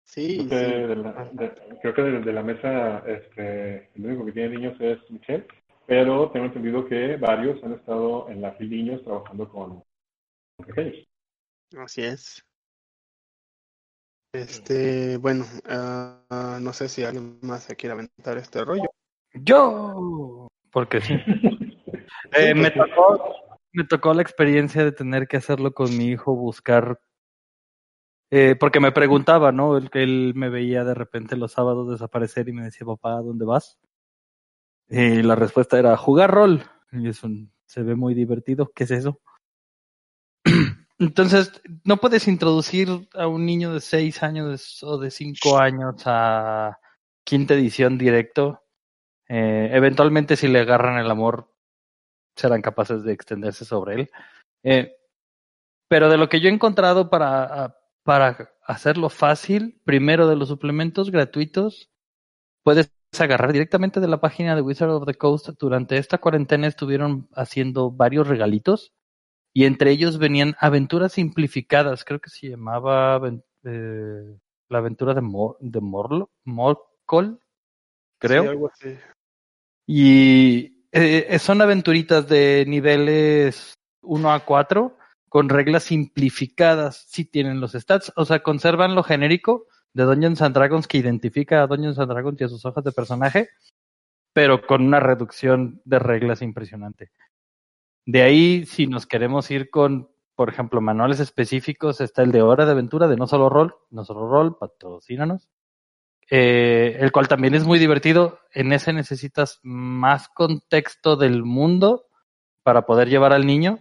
Sí, 0.02 0.36
Creo 0.38 0.48
que, 0.48 0.57
sí. 0.57 0.88
de 0.88 0.96
la, 0.96 1.24
de- 1.32 1.78
creo 1.82 1.94
que 1.94 2.02
de, 2.02 2.20
de 2.20 2.32
la 2.32 2.42
mesa 2.42 2.98
este, 3.07 3.90
el 3.94 4.07
único 4.07 4.24
que 4.26 4.32
tiene 4.32 4.57
niños 4.57 4.80
es 4.80 4.98
Michelle, 5.11 5.46
pero 5.86 6.30
tengo 6.30 6.46
entendido 6.46 6.86
que 6.86 7.16
varios 7.16 7.62
han 7.62 7.74
estado 7.74 8.28
en 8.28 8.40
la 8.42 8.52
FIL 8.52 8.70
Niños 8.70 9.04
trabajando 9.04 9.48
con 9.48 9.84
pequeños. 10.66 11.07
Así 11.76 12.02
es. 12.02 12.44
Este, 14.37 15.16
bueno, 15.16 15.47
ah, 15.66 16.59
no 16.61 16.72
sé 16.72 16.89
si 16.89 17.03
alguien 17.05 17.39
más 17.41 17.62
se 17.62 17.74
quiere 17.74 17.95
aventar 17.95 18.37
este 18.37 18.64
rollo. 18.64 18.91
yo, 19.32 20.49
porque 20.70 21.01
sí. 21.01 21.14
Eh, 22.32 22.55
me 22.55 22.70
tocó, 22.70 23.34
me 23.72 23.84
tocó 23.84 24.12
la 24.14 24.22
experiencia 24.22 24.84
de 24.84 24.93
tener 24.93 25.26
que 25.26 25.37
hacerlo 25.37 25.72
con 25.72 25.97
mi 25.97 26.09
hijo, 26.09 26.34
buscar, 26.34 27.01
eh, 28.30 28.57
porque 28.59 28.80
me 28.80 28.93
preguntaba, 28.93 29.53
¿no? 29.53 29.76
Él, 29.76 29.91
él 29.93 30.32
me 30.34 30.49
veía 30.49 30.84
de 30.84 30.95
repente 30.95 31.37
los 31.37 31.53
sábados 31.53 31.89
desaparecer 31.91 32.49
y 32.49 32.53
me 32.53 32.64
decía, 32.64 32.87
papá, 32.87 33.16
¿a 33.16 33.22
dónde 33.22 33.45
vas? 33.45 33.78
Y 34.89 35.22
la 35.22 35.34
respuesta 35.34 35.78
era, 35.78 35.97
jugar 35.97 36.30
rol. 36.30 36.62
Y 36.93 37.09
eso 37.09 37.28
se 37.64 37.82
ve 37.82 37.95
muy 37.95 38.14
divertido, 38.14 38.70
¿qué 38.74 38.84
es 38.84 38.91
eso? 38.91 39.20
Entonces, 40.99 41.61
no 41.84 41.99
puedes 41.99 42.26
introducir 42.26 42.88
a 43.14 43.26
un 43.26 43.44
niño 43.44 43.74
de 43.74 43.80
seis 43.80 44.22
años 44.22 44.82
o 44.82 44.99
de 44.99 45.11
cinco 45.11 45.59
años 45.59 46.03
a 46.07 46.78
quinta 47.24 47.55
edición 47.55 47.99
directo. 47.99 48.62
Eh, 49.28 49.70
eventualmente, 49.72 50.36
si 50.36 50.49
le 50.49 50.61
agarran 50.61 50.99
el 50.99 51.11
amor, 51.11 51.53
serán 52.34 52.62
capaces 52.62 53.03
de 53.05 53.12
extenderse 53.12 53.66
sobre 53.66 53.94
él. 53.94 54.11
Eh, 54.62 54.97
pero 55.88 56.09
de 56.09 56.16
lo 56.16 56.28
que 56.30 56.40
yo 56.40 56.49
he 56.49 56.53
encontrado 56.53 57.11
para, 57.11 57.76
para 58.03 58.55
hacerlo 58.66 59.11
fácil, 59.11 59.80
primero 59.84 60.26
de 60.28 60.36
los 60.36 60.49
suplementos 60.49 61.11
gratuitos, 61.11 61.90
puedes 62.62 62.90
agarrar 63.18 63.53
directamente 63.53 64.01
de 64.01 64.09
la 64.09 64.20
página 64.20 64.57
de 64.57 64.62
Wizard 64.62 64.90
of 64.90 65.07
the 65.07 65.14
Coast. 65.14 65.51
Durante 65.59 65.99
esta 65.99 66.18
cuarentena 66.18 66.66
estuvieron 66.66 67.28
haciendo 67.34 67.90
varios 67.90 68.26
regalitos 68.28 68.95
y 69.57 69.64
entre 69.64 69.90
ellos 69.90 70.18
venían 70.18 70.54
aventuras 70.61 71.12
simplificadas. 71.14 72.04
Creo 72.04 72.20
que 72.20 72.28
se 72.28 72.50
llamaba 72.50 73.18
eh, 73.64 74.36
la 74.68 74.78
aventura 74.78 75.14
de, 75.14 75.22
Mor 75.22 75.57
de 75.61 75.80
Morlo, 75.80 76.28
Morcol, 76.44 77.40
creo. 78.18 78.42
Sí, 78.42 78.48
algo 78.50 78.70
así. 78.70 78.98
Y 79.86 80.84
eh, 80.92 81.38
son 81.38 81.62
aventuritas 81.62 82.28
de 82.28 82.66
niveles 82.68 83.72
1 84.02 84.30
a 84.30 84.40
4 84.40 84.98
con 85.30 85.48
reglas 85.48 85.84
simplificadas. 85.84 87.07
Sí 87.09 87.24
tienen 87.24 87.59
los 87.59 87.72
stats, 87.72 88.12
o 88.14 88.26
sea, 88.26 88.42
conservan 88.42 88.94
lo 88.94 89.02
genérico 89.04 89.68
de 89.94 90.02
Dungeons 90.02 90.42
and 90.42 90.54
Dragons 90.54 90.86
que 90.86 90.98
identifica 90.98 91.62
a 91.62 91.66
Dungeons 91.66 91.98
and 91.98 92.12
Dragons 92.12 92.38
y 92.42 92.44
a 92.44 92.48
sus 92.48 92.66
hojas 92.66 92.84
de 92.84 92.92
personaje, 92.92 93.48
pero 94.34 94.66
con 94.66 94.82
una 94.82 95.00
reducción 95.00 95.80
de 95.86 95.98
reglas 95.98 96.42
impresionante. 96.42 97.11
De 98.07 98.22
ahí, 98.22 98.64
si 98.66 98.86
nos 98.86 99.04
queremos 99.07 99.50
ir 99.50 99.68
con, 99.68 100.11
por 100.36 100.48
ejemplo, 100.48 100.80
manuales 100.80 101.20
específicos, 101.20 102.00
está 102.00 102.22
el 102.22 102.32
de 102.32 102.40
Hora 102.42 102.64
de 102.64 102.72
Aventura 102.72 103.09
de 103.09 103.16
No 103.16 103.26
Solo 103.26 103.48
Roll, 103.48 103.74
No 103.90 104.04
Solo 104.04 104.28
Roll, 104.28 104.57
patrocínanos 104.57 105.48
eh, 106.30 106.96
el 107.00 107.12
cual 107.12 107.28
también 107.28 107.54
es 107.54 107.64
muy 107.64 107.78
divertido. 107.78 108.40
En 108.52 108.72
ese 108.72 108.92
necesitas 108.92 109.61
más 109.62 110.28
contexto 110.28 111.16
del 111.16 111.44
mundo 111.44 112.07
para 112.64 112.84
poder 112.86 113.09
llevar 113.09 113.32
al 113.32 113.46
niño. 113.46 113.78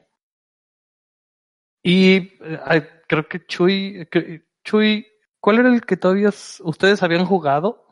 Y 1.84 2.34
eh, 2.44 2.88
creo 3.08 3.28
que 3.28 3.46
Chuy, 3.46 4.08
que- 4.12 4.44
Chuy, 4.64 5.08
¿cuál 5.40 5.60
era 5.60 5.70
el 5.74 5.82
que 5.86 5.98
todavía 5.98 6.30
ustedes 6.30 7.02
habían 7.04 7.26
jugado? 7.26 7.84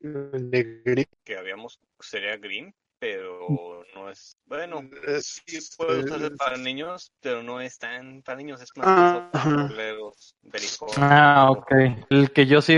El 0.00 0.50
de 0.50 0.82
Gris. 0.84 1.06
que 1.24 1.36
habíamos 1.36 1.80
sería 2.00 2.36
Green, 2.36 2.74
pero 3.04 3.84
no 3.94 4.08
es 4.08 4.38
bueno. 4.46 4.80
Es- 5.06 5.42
Sí 5.46 5.58
puede 5.76 6.04
usarse 6.04 6.26
es- 6.28 6.38
para 6.38 6.56
niños, 6.56 7.12
pero 7.20 7.42
no 7.42 7.60
es 7.60 7.78
tan 7.78 8.22
para 8.22 8.38
niños, 8.38 8.62
es 8.62 8.70
más 8.76 8.86
Ah, 8.88 9.30
para. 9.30 9.68
Ah, 10.96 11.48
ok. 11.50 11.72
El 12.08 12.32
que 12.32 12.46
yo 12.46 12.62
sí 12.62 12.74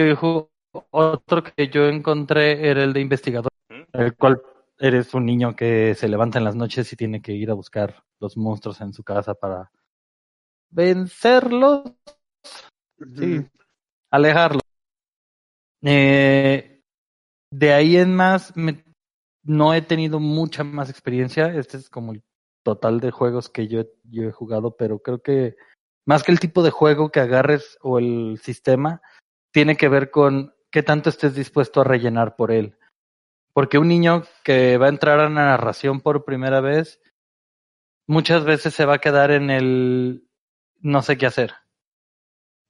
otro 0.91 1.43
que 1.45 1.69
yo 1.69 1.87
encontré 1.87 2.69
era 2.69 2.83
el 2.83 2.93
de 2.93 3.01
investigador, 3.01 3.53
¿Mm? 3.69 3.83
el 3.93 4.17
cual 4.17 4.43
eres 4.79 5.15
un 5.15 5.27
niño 5.27 5.55
que 5.55 5.95
se 5.95 6.09
levanta 6.09 6.39
en 6.39 6.45
las 6.45 6.57
noches 6.57 6.93
y 6.93 6.97
tiene 6.97 7.23
que 7.23 7.33
ir 7.33 7.51
a 7.51 7.55
buscar 7.55 8.03
los 8.19 8.37
monstruos 8.37 8.81
en 8.81 8.93
su 8.93 9.05
casa 9.05 9.35
para 9.35 9.71
vencerlos. 10.71 11.85
Sí, 13.17 13.47
alejarlo. 14.11 14.61
Eh, 15.83 16.83
de 17.53 17.73
ahí 17.73 17.97
en 17.97 18.15
más, 18.15 18.57
me- 18.57 18.86
no 19.47 19.75
he 19.75 19.83
tenido 19.83 20.21
mucha 20.21 20.65
más 20.65 20.91
experiencia. 20.91 21.47
Este 21.55 21.77
es 21.77 21.89
como 21.89 22.13
el 22.13 22.23
total 22.63 23.01
de 23.01 23.11
juegos 23.11 23.49
que 23.49 23.69
yo, 23.69 23.85
yo 24.05 24.25
he 24.25 24.33
jugado, 24.33 24.77
pero 24.77 24.99
creo 24.99 25.23
que 25.23 25.57
más 26.05 26.23
que 26.23 26.33
el 26.33 26.41
tipo 26.41 26.63
de 26.63 26.71
juego 26.71 27.11
que 27.11 27.21
agarres 27.21 27.79
o 27.81 27.99
el 27.99 28.39
sistema, 28.43 29.01
tiene 29.53 29.77
que 29.77 29.89
ver 29.89 30.11
con 30.11 30.55
qué 30.71 30.83
tanto 30.83 31.09
estés 31.09 31.35
dispuesto 31.35 31.81
a 31.81 31.85
rellenar 31.85 32.37
por 32.37 32.53
él. 32.53 32.77
Porque 33.53 33.79
un 33.79 33.89
niño 33.89 34.23
que 34.45 34.77
va 34.79 34.87
a 34.87 34.91
entrar 34.91 35.19
a 35.19 35.25
la 35.25 35.31
narración 35.31 36.01
por 36.01 36.25
primera 36.25 36.61
vez, 36.61 37.01
muchas 38.07 38.45
veces 38.45 38.75
se 38.75 38.85
va 38.85 38.95
a 38.95 39.01
quedar 39.01 39.31
en 39.31 39.51
el 39.51 40.29
no 40.81 41.03
sé 41.03 41.17
qué 41.17 41.27
hacer. 41.27 41.55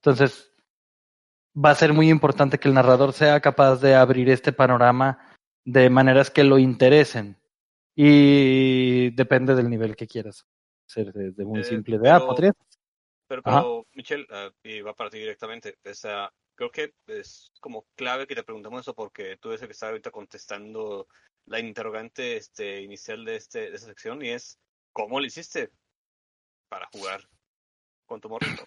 Entonces, 0.00 0.52
va 1.56 1.70
a 1.70 1.74
ser 1.74 1.92
muy 1.92 2.08
importante 2.08 2.58
que 2.58 2.68
el 2.68 2.74
narrador 2.74 3.12
sea 3.12 3.40
capaz 3.40 3.80
de 3.80 3.94
abrir 3.94 4.30
este 4.30 4.52
panorama 4.52 5.35
de 5.66 5.90
maneras 5.90 6.30
que 6.30 6.44
lo 6.44 6.58
interesen. 6.58 7.36
Y 7.94 9.10
depende 9.10 9.54
del 9.54 9.68
nivel 9.68 9.96
que 9.96 10.06
quieras. 10.06 10.46
Ser 10.86 11.12
desde 11.12 11.44
muy 11.44 11.60
Eh, 11.60 11.64
simple 11.64 11.98
de, 11.98 12.08
ah, 12.08 12.18
pero- 12.18 12.26
podría. 12.28 12.52
Pero, 13.28 13.42
pero 13.42 13.86
Michelle, 13.92 14.26
ah, 14.30 14.50
y 14.62 14.80
va 14.80 14.94
para 14.94 15.10
ti 15.10 15.18
directamente. 15.18 15.76
O 15.84 15.94
sea, 15.94 16.30
creo 16.54 16.70
que 16.70 16.94
es 17.08 17.52
como 17.60 17.86
clave 17.96 18.26
que 18.26 18.36
te 18.36 18.44
preguntamos 18.44 18.82
eso 18.82 18.94
porque 18.94 19.36
tú 19.38 19.48
eres 19.48 19.62
el 19.62 19.68
que 19.68 19.72
está 19.72 19.88
ahorita 19.88 20.10
contestando 20.12 21.08
la 21.46 21.58
interrogante 21.58 22.36
este, 22.36 22.82
inicial 22.82 23.24
de, 23.24 23.36
este, 23.36 23.70
de 23.70 23.76
esta 23.76 23.88
sección 23.88 24.22
y 24.24 24.30
es 24.30 24.58
¿cómo 24.92 25.20
lo 25.20 25.26
hiciste 25.26 25.70
para 26.68 26.88
jugar 26.92 27.28
con 28.06 28.20
tu 28.20 28.28
morrito? 28.28 28.64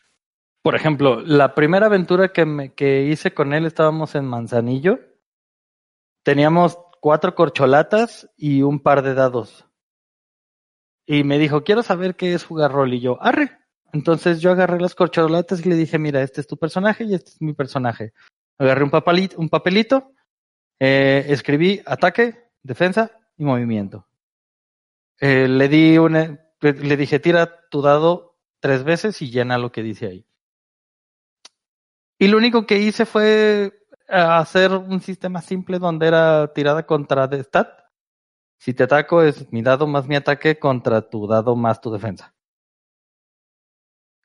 Por 0.62 0.76
ejemplo, 0.76 1.22
la 1.22 1.56
primera 1.56 1.86
aventura 1.86 2.34
que, 2.34 2.45
me, 2.45 2.74
que 2.74 3.04
hice 3.04 3.34
con 3.34 3.54
él 3.54 3.66
estábamos 3.66 4.16
en 4.16 4.26
Manzanillo. 4.26 5.00
Teníamos 6.24 6.78
cuatro 7.00 7.36
corcholatas 7.36 8.30
y 8.38 8.62
un 8.62 8.80
par 8.80 9.02
de 9.02 9.14
dados. 9.14 9.66
Y 11.06 11.24
me 11.24 11.39
dijo, 11.39 11.64
quiero 11.64 11.82
saber 11.84 12.16
qué 12.16 12.34
es 12.34 12.45
jugar 12.45 12.72
rol. 12.72 12.93
Y 12.93 13.00
yo, 13.00 13.22
arre. 13.22 13.58
Entonces 13.91 14.41
yo 14.41 14.52
agarré 14.52 14.80
las 14.80 14.95
corcholatas 14.95 15.66
y 15.66 15.70
le 15.70 15.76
dije, 15.76 15.97
mira, 15.97 16.22
este 16.22 16.41
es 16.41 16.47
tu 16.47 16.58
personaje 16.58 17.04
y 17.06 17.16
este 17.16 17.32
es 17.32 17.41
mi 17.41 17.54
personaje. 17.54 18.14
Agarré 18.60 18.84
un 18.84 19.50
papelito, 19.50 20.14
eh, 20.80 21.26
escribí 21.30 21.82
ataque, 21.86 22.50
defensa 22.62 23.12
y 23.38 23.43
movimiento. 23.43 24.08
Eh, 25.20 25.47
le 25.47 25.68
di 25.68 25.97
una, 25.97 26.39
le 26.62 26.97
dije, 26.97 27.20
tira 27.20 27.68
tu 27.70 27.82
dado 27.82 28.38
tres 28.60 28.84
veces 28.84 29.22
y 29.22 29.32
llena 29.32 29.58
lo 29.58 29.72
que 29.72 29.84
dice 29.84 30.08
ahí. 30.08 30.26
Y 32.18 32.28
lo 32.28 32.38
único 32.38 32.66
que 32.66 32.80
hice 32.80 33.06
fue 33.06 33.66
eh, 33.66 33.78
hacer 34.10 34.72
un 34.72 35.01
sistema 35.01 35.41
simple 35.41 35.80
donde 35.80 36.07
era 36.07 36.51
tirada 36.53 36.86
contra 36.86 37.28
de 37.28 37.43
stat. 37.43 37.70
Si 38.60 38.74
te 38.74 38.84
ataco 38.84 39.22
es 39.22 39.51
mi 39.51 39.62
dado 39.62 39.88
más 39.88 40.07
mi 40.07 40.16
ataque 40.16 40.60
contra 40.60 41.10
tu 41.10 41.28
dado 41.28 41.55
más 41.55 41.80
tu 41.82 41.91
defensa. 41.91 42.34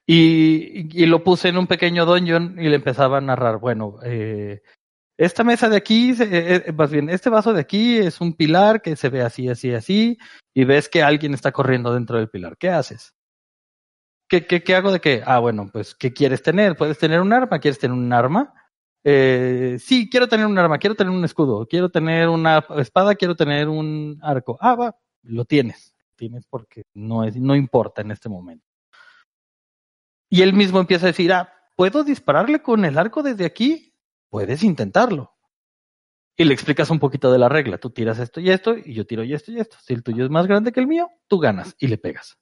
Y, 0.06 1.02
y 1.02 1.06
lo 1.06 1.24
puse 1.24 1.48
en 1.48 1.56
un 1.56 1.66
pequeño 1.66 2.04
dungeon 2.04 2.56
y 2.58 2.68
le 2.68 2.76
empezaba 2.76 3.18
a 3.18 3.20
narrar, 3.22 3.58
bueno, 3.58 3.96
eh, 4.04 4.62
esta 5.16 5.44
mesa 5.44 5.68
de 5.68 5.76
aquí, 5.76 6.10
eh, 6.20 6.64
eh, 6.66 6.72
más 6.72 6.90
bien, 6.90 7.08
este 7.08 7.30
vaso 7.30 7.52
de 7.52 7.60
aquí 7.60 7.98
es 7.98 8.20
un 8.20 8.34
pilar 8.34 8.82
que 8.82 8.96
se 8.96 9.08
ve 9.08 9.22
así, 9.22 9.48
así, 9.48 9.72
así, 9.72 10.18
y 10.54 10.64
ves 10.64 10.88
que 10.88 11.02
alguien 11.02 11.32
está 11.34 11.52
corriendo 11.52 11.94
dentro 11.94 12.18
del 12.18 12.28
pilar. 12.28 12.56
¿Qué 12.58 12.68
haces? 12.68 13.14
¿Qué, 14.28 14.46
qué, 14.46 14.62
qué 14.62 14.74
hago 14.74 14.92
de 14.92 15.00
qué? 15.00 15.22
Ah, 15.24 15.38
bueno, 15.38 15.70
pues, 15.72 15.94
¿qué 15.94 16.12
quieres 16.12 16.42
tener? 16.42 16.76
¿Puedes 16.76 16.98
tener 16.98 17.20
un 17.20 17.32
arma? 17.32 17.60
¿Quieres 17.60 17.78
tener 17.78 17.96
un 17.96 18.12
arma? 18.12 18.52
Eh, 19.06 19.76
sí, 19.78 20.08
quiero 20.08 20.26
tener 20.26 20.46
un 20.46 20.58
arma, 20.58 20.78
quiero 20.78 20.96
tener 20.96 21.12
un 21.12 21.24
escudo, 21.24 21.66
quiero 21.66 21.90
tener 21.90 22.28
una 22.28 22.64
espada, 22.78 23.14
quiero 23.14 23.36
tener 23.36 23.68
un 23.68 24.18
arco. 24.22 24.56
Ah, 24.60 24.74
va, 24.74 24.96
lo 25.22 25.44
tienes. 25.44 25.94
Tienes 26.16 26.46
porque 26.46 26.84
no, 26.94 27.24
es, 27.24 27.36
no 27.36 27.54
importa 27.54 28.00
en 28.00 28.10
este 28.10 28.28
momento. 28.28 28.66
Y 30.30 30.42
él 30.42 30.54
mismo 30.54 30.80
empieza 30.80 31.06
a 31.06 31.08
decir, 31.08 31.32
ah, 31.32 31.52
¿puedo 31.76 32.02
dispararle 32.02 32.62
con 32.62 32.84
el 32.84 32.96
arco 32.98 33.22
desde 33.22 33.44
aquí? 33.44 33.94
Puedes 34.30 34.62
intentarlo. 34.62 35.32
Y 36.36 36.44
le 36.44 36.54
explicas 36.54 36.90
un 36.90 36.98
poquito 36.98 37.30
de 37.30 37.38
la 37.38 37.48
regla. 37.48 37.78
Tú 37.78 37.90
tiras 37.90 38.18
esto 38.18 38.40
y 38.40 38.50
esto, 38.50 38.76
y 38.76 38.94
yo 38.94 39.06
tiro 39.06 39.22
y 39.22 39.34
esto 39.34 39.52
y 39.52 39.60
esto. 39.60 39.76
Si 39.80 39.92
el 39.92 40.02
tuyo 40.02 40.24
es 40.24 40.30
más 40.30 40.46
grande 40.46 40.72
que 40.72 40.80
el 40.80 40.86
mío, 40.86 41.10
tú 41.28 41.38
ganas 41.38 41.76
y 41.78 41.88
le 41.88 41.98
pegas. 41.98 42.38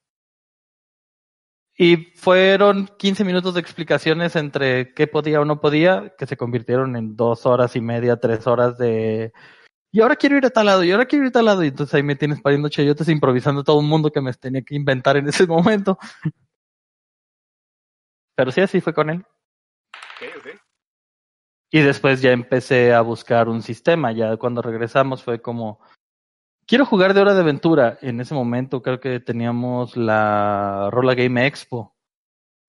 Y 1.77 1.97
fueron 2.17 2.89
15 2.99 3.25
minutos 3.25 3.55
de 3.55 3.61
explicaciones 3.61 4.37
entre 4.37 4.93
qué 4.95 5.07
podía 5.07 5.41
o 5.41 5.45
no 5.45 5.61
podía, 5.61 6.15
que 6.19 6.27
se 6.27 6.37
convirtieron 6.37 6.97
en 6.97 7.17
dos 7.17 7.47
horas 7.47 7.77
y 7.77 7.81
media, 7.81 8.19
tres 8.19 8.47
horas 8.47 8.77
de... 8.77 9.33
Y 9.91 10.01
ahora 10.01 10.17
quiero 10.17 10.37
ir 10.37 10.47
a 10.47 10.51
tal 10.51 10.67
lado, 10.67 10.85
y 10.85 10.91
ahora 10.91 11.07
quiero 11.07 11.25
ir 11.25 11.29
a 11.29 11.33
tal 11.33 11.45
lado. 11.47 11.65
Y 11.65 11.69
entonces 11.69 11.95
ahí 11.95 12.03
me 12.03 12.17
tienes 12.17 12.41
pariendo 12.41 12.69
chayotes 12.69 13.09
improvisando 13.09 13.65
todo 13.65 13.79
un 13.79 13.89
mundo 13.89 14.11
que 14.11 14.21
me 14.21 14.33
tenía 14.33 14.63
que 14.63 14.75
inventar 14.75 15.17
en 15.17 15.29
ese 15.29 15.47
momento. 15.49 15.99
Pero 18.35 18.51
sí, 18.51 18.61
así 18.61 18.81
fue 18.81 18.95
con 18.95 19.11
él. 19.11 19.25
Ok, 20.17 20.29
ok. 20.39 20.61
Y 21.71 21.81
después 21.81 22.21
ya 22.21 22.33
empecé 22.33 22.93
a 22.93 23.01
buscar 23.01 23.49
un 23.49 23.63
sistema. 23.63 24.13
Ya 24.13 24.37
cuando 24.37 24.61
regresamos 24.63 25.23
fue 25.23 25.41
como, 25.41 25.81
quiero 26.67 26.87
jugar 26.87 27.15
de 27.15 27.21
hora 27.21 27.35
de 27.35 27.41
aventura. 27.41 27.99
En 28.03 28.21
ese 28.21 28.35
momento 28.35 28.83
creo 28.83 29.01
que 29.01 29.21
teníamos 29.21 29.97
la 29.97 30.89
Rola 30.91 31.15
Game 31.15 31.47
Expo. 31.47 31.97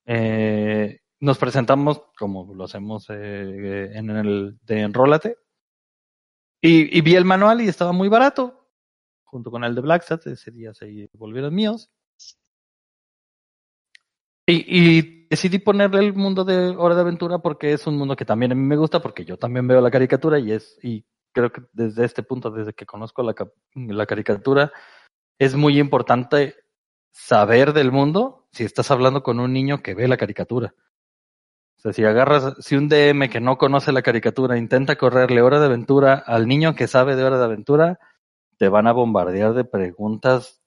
Eh, 0.06 1.00
nos 1.20 1.38
presentamos 1.38 2.02
como 2.18 2.54
lo 2.54 2.66
hacemos 2.66 3.08
eh, 3.10 3.92
en 3.94 4.10
el 4.10 4.58
de 4.64 4.82
Enrólate. 4.82 5.38
Y, 6.62 6.98
y 6.98 7.02
vi 7.02 7.16
el 7.16 7.26
manual 7.26 7.62
y 7.62 7.68
estaba 7.68 7.92
muy 7.92 8.10
barato. 8.10 8.70
Junto 9.24 9.52
con 9.52 9.64
el 9.64 9.76
de 9.76 9.82
Blacksat. 9.82 10.28
Ese 10.28 10.52
día 10.52 10.74
se 10.74 11.10
volvieron 11.14 11.54
míos. 11.54 11.92
Y, 14.46 14.66
y, 14.68 15.28
decidí 15.30 15.58
ponerle 15.58 16.00
el 16.00 16.14
mundo 16.14 16.44
de 16.44 16.76
Hora 16.78 16.96
de 16.96 17.02
Aventura 17.02 17.40
porque 17.40 17.74
es 17.74 17.88
un 17.88 17.98
mundo 17.98 18.16
que 18.16 18.26
también 18.26 18.52
a 18.52 18.56
mí 18.56 18.62
me 18.62 18.76
gusta, 18.76 19.02
porque 19.02 19.26
yo 19.26 19.38
también 19.38 19.68
veo 19.68 19.82
la 19.82 19.90
caricatura 19.90 20.38
y 20.38 20.52
es, 20.52 20.78
y 20.84 21.06
creo 21.34 21.52
que 21.52 21.62
desde 21.74 22.06
este 22.06 22.24
punto, 22.24 22.52
desde 22.52 22.74
que 22.74 22.86
conozco 22.86 23.24
la, 23.24 23.36
la 23.76 24.06
caricatura, 24.06 24.72
es 25.40 25.56
muy 25.56 25.80
importante 25.80 26.56
saber 27.12 27.74
del 27.74 27.92
mundo 27.92 28.48
si 28.52 28.64
estás 28.64 28.92
hablando 28.92 29.24
con 29.24 29.40
un 29.40 29.54
niño 29.54 29.82
que 29.82 29.94
ve 29.94 30.08
la 30.08 30.18
caricatura. 30.18 30.74
sea, 31.78 31.94
si 31.94 32.04
agarras, 32.04 32.56
si 32.60 32.76
un 32.76 32.88
DM 32.88 33.30
que 33.30 33.42
no 33.42 33.58
conoce 33.58 33.92
la 33.92 34.02
caricatura 34.02 34.58
intenta 34.58 34.96
correrle 34.96 35.42
hora 35.42 35.60
de 35.60 35.66
aventura 35.66 36.14
al 36.14 36.48
niño 36.48 36.76
que 36.76 36.88
sabe 36.88 37.16
de 37.16 37.24
hora 37.24 37.38
de 37.38 37.46
aventura, 37.46 38.00
te 38.58 38.70
van 38.70 38.88
a 38.88 38.94
bombardear 38.94 39.54
de 39.54 39.66
preguntas. 39.66 40.62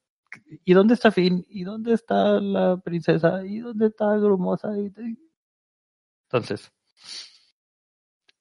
¿Y 0.64 0.75
dónde 0.75 0.95
está 0.95 1.11
Finn? 1.11 1.45
¿Y 1.49 1.64
dónde 1.64 1.95
está 1.95 2.41
la 2.41 2.77
princesa? 2.79 3.45
¿Y 3.47 3.61
dónde 3.61 3.87
está 3.87 4.17
Grumosa? 4.17 4.71
Entonces, 6.29 6.73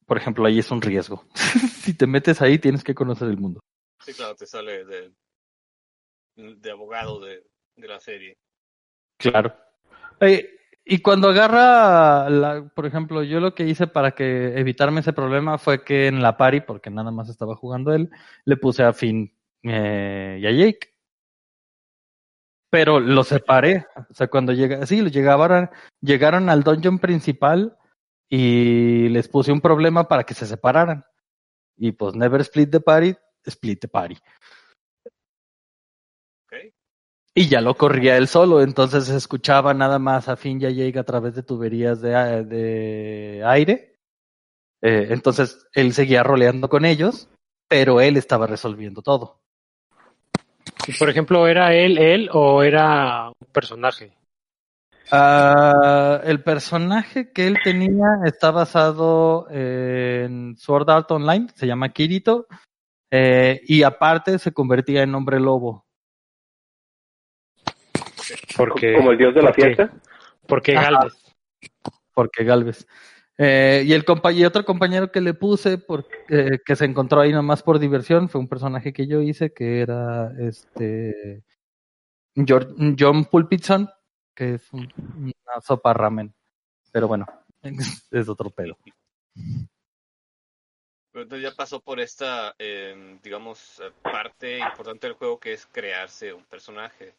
por 0.06 0.18
ejemplo, 0.18 0.46
ahí 0.46 0.60
es 0.60 0.72
un 0.72 0.82
riesgo. 0.82 1.26
si 1.82 1.94
te 1.96 2.08
metes 2.08 2.42
ahí, 2.42 2.60
tienes 2.60 2.84
que 2.84 2.96
conocer 2.96 3.28
el 3.28 3.38
mundo. 3.38 3.62
Sí, 4.02 4.14
claro, 4.14 4.36
te 4.36 4.46
sale 4.46 4.86
de, 4.86 5.12
de 6.36 6.72
abogado 6.72 7.20
de, 7.20 7.44
de 7.76 7.88
la 7.88 8.00
serie. 8.00 8.38
Claro. 9.18 9.56
Eh, 10.20 10.50
y 10.84 11.00
cuando 11.00 11.30
agarra, 11.30 12.30
la, 12.30 12.72
por 12.76 12.86
ejemplo, 12.86 13.24
yo 13.24 13.40
lo 13.40 13.56
que 13.56 13.66
hice 13.66 13.88
para 13.88 14.12
que 14.12 14.60
evitarme 14.60 15.00
ese 15.00 15.14
problema 15.14 15.58
fue 15.58 15.84
que 15.84 16.08
en 16.08 16.22
la 16.22 16.38
party, 16.38 16.62
porque 16.62 16.92
nada 16.92 17.10
más 17.12 17.28
estaba 17.30 17.56
jugando 17.56 17.92
él, 17.94 18.12
le 18.46 18.58
puse 18.58 18.84
a 18.84 18.94
Finn 18.94 19.34
eh, 19.64 20.38
y 20.40 20.46
a 20.46 20.52
Jake. 20.52 20.94
Pero 22.70 23.00
los 23.00 23.30
separé. 23.30 23.88
O 24.10 24.14
sea, 24.14 24.28
cuando 24.28 24.54
llega, 24.54 24.86
sí, 24.86 25.02
llegaban, 25.10 25.72
llegaron 26.02 26.50
al 26.50 26.62
dungeon 26.64 27.00
principal 27.00 27.76
y 28.30 29.10
les 29.10 29.28
puse 29.28 29.52
un 29.52 29.62
problema 29.62 30.08
para 30.08 30.24
que 30.24 30.34
se 30.34 30.46
separaran. 30.46 31.06
Y 31.78 31.92
pues 31.92 32.16
never 32.16 32.42
split 32.42 32.72
the 32.72 32.80
party, 32.80 33.16
split 33.46 33.80
the 33.82 33.88
party. 33.88 34.18
Y 37.38 37.50
ya 37.50 37.60
lo 37.60 37.76
corría 37.76 38.16
él 38.16 38.30
solo, 38.30 38.62
entonces 38.62 39.08
se 39.08 39.18
escuchaba 39.18 39.74
nada 39.74 40.00
más 40.00 40.30
a 40.30 40.38
fin 40.38 40.58
ya 40.58 40.70
llega 40.70 41.02
a 41.02 41.04
través 41.04 41.36
de 41.36 41.44
tuberías 41.44 42.00
de 42.02 43.44
aire. 43.46 43.96
Eh, 44.82 45.08
entonces 45.10 45.68
él 45.74 45.94
seguía 45.94 46.24
roleando 46.24 46.70
con 46.70 46.86
ellos, 46.86 47.28
pero 47.68 48.00
él 48.00 48.18
estaba 48.18 48.48
resolviendo 48.48 49.02
todo. 49.02 49.42
Y, 50.88 50.94
por 50.94 51.10
ejemplo, 51.10 51.48
¿era 51.48 51.74
él, 51.74 51.98
él 51.98 52.30
o 52.32 52.64
era 52.64 53.30
un 53.30 53.48
personaje? 53.52 54.14
Ah, 55.12 56.22
el 56.24 56.42
personaje 56.44 57.32
que 57.32 57.48
él 57.48 57.58
tenía 57.64 58.20
está 58.26 58.52
basado 58.52 59.48
en 59.52 60.56
Sword 60.58 60.90
Art 60.90 61.12
Online, 61.12 61.48
se 61.56 61.68
llama 61.68 61.90
Kirito, 61.90 62.48
eh, 63.12 63.62
y 63.68 63.84
aparte 63.84 64.40
se 64.40 64.52
convertía 64.52 65.04
en 65.04 65.14
hombre 65.14 65.40
lobo. 65.40 65.86
Porque, 68.58 68.94
Como 68.96 69.12
el 69.12 69.18
dios 69.18 69.36
de 69.36 69.42
la 69.42 69.50
porque- 69.50 69.62
fiesta. 69.76 69.94
Porque. 70.48 70.74
Galvez. 70.74 71.14
porque 72.14 72.44
Galvez. 72.44 72.88
Eh, 73.38 73.84
y 73.86 73.92
el 73.92 74.06
compa 74.06 74.32
y 74.32 74.46
otro 74.46 74.64
compañero 74.64 75.12
que 75.12 75.20
le 75.20 75.34
puse, 75.34 75.78
por, 75.78 76.08
eh, 76.30 76.60
que 76.66 76.76
se 76.78 76.86
encontró 76.86 77.20
ahí 77.20 77.34
nomás 77.34 77.62
por 77.62 77.80
diversión, 77.80 78.30
fue 78.30 78.40
un 78.40 78.48
personaje 78.48 78.94
que 78.94 79.08
yo 79.08 79.22
hice, 79.22 79.52
que 79.54 79.82
era 79.82 80.32
este 80.40 81.44
George- 82.34 82.96
John 82.98 83.26
Pulpitson, 83.26 83.90
que 84.36 84.56
es 84.56 84.74
un- 84.74 84.92
una 85.18 85.62
sopa 85.62 85.94
ramen. 85.94 86.34
Pero 86.92 87.08
bueno, 87.08 87.26
es 88.12 88.30
otro 88.30 88.50
pelo. 88.50 88.78
Pero 91.12 91.24
entonces 91.24 91.50
ya 91.50 91.56
pasó 91.56 91.80
por 91.80 92.00
esta, 92.00 92.54
eh, 92.60 93.18
digamos, 93.24 93.80
eh, 93.80 93.92
parte 94.04 94.60
importante 94.60 95.08
del 95.08 95.16
juego 95.16 95.40
que 95.40 95.54
es 95.54 95.66
crearse 95.66 96.34
un 96.34 96.44
personaje. 96.44 97.16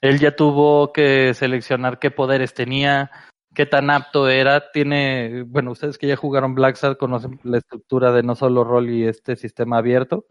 Él 0.00 0.18
ya 0.18 0.34
tuvo 0.34 0.92
que 0.92 1.34
seleccionar 1.34 1.98
qué 1.98 2.10
poderes 2.10 2.54
tenía, 2.54 3.10
qué 3.54 3.66
tan 3.66 3.90
apto 3.90 4.28
era. 4.28 4.70
Tiene, 4.70 5.42
bueno, 5.42 5.72
ustedes 5.72 5.98
que 5.98 6.06
ya 6.06 6.16
jugaron 6.16 6.54
Black 6.54 6.76
Sad 6.76 6.96
conocen 6.96 7.38
la 7.42 7.58
estructura 7.58 8.12
de 8.12 8.22
no 8.22 8.34
solo 8.34 8.64
rol 8.64 8.88
y 8.90 9.06
este 9.06 9.36
sistema 9.36 9.78
abierto. 9.78 10.26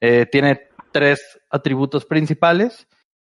Eh, 0.00 0.26
tiene 0.26 0.68
tres 0.92 1.40
atributos 1.50 2.04
principales 2.04 2.86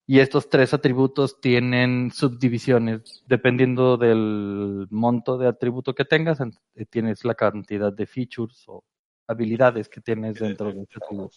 y 0.07 0.19
estos 0.21 0.49
tres 0.49 0.75
atributos 0.75 1.41
tienen 1.41 2.11
subdivisiones. 2.11 3.23
Dependiendo 3.27 3.97
del 3.97 4.87
monto 4.91 5.39
de 5.39 5.49
atributo 5.49 5.95
que 5.95 6.05
tengas, 6.05 6.41
en- 6.41 6.53
eh, 6.75 6.87
tienes 6.87 7.25
la 7.25 7.35
cantidad 7.35 7.93
de 7.93 8.07
features 8.07 8.65
o 8.67 8.85
habilidades 9.27 9.89
que 9.89 10.01
tienes 10.01 10.39
dentro 10.39 10.69
de- 10.69 10.75
de 10.75 10.83
atributo. 10.83 11.37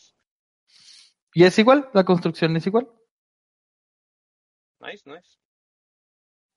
Y 1.33 1.43
es 1.43 1.57
igual, 1.59 1.89
la 1.93 2.03
construcción 2.03 2.55
es 2.57 2.65
igual. 2.65 2.87
Nice, 4.79 5.03
nice. 5.09 5.37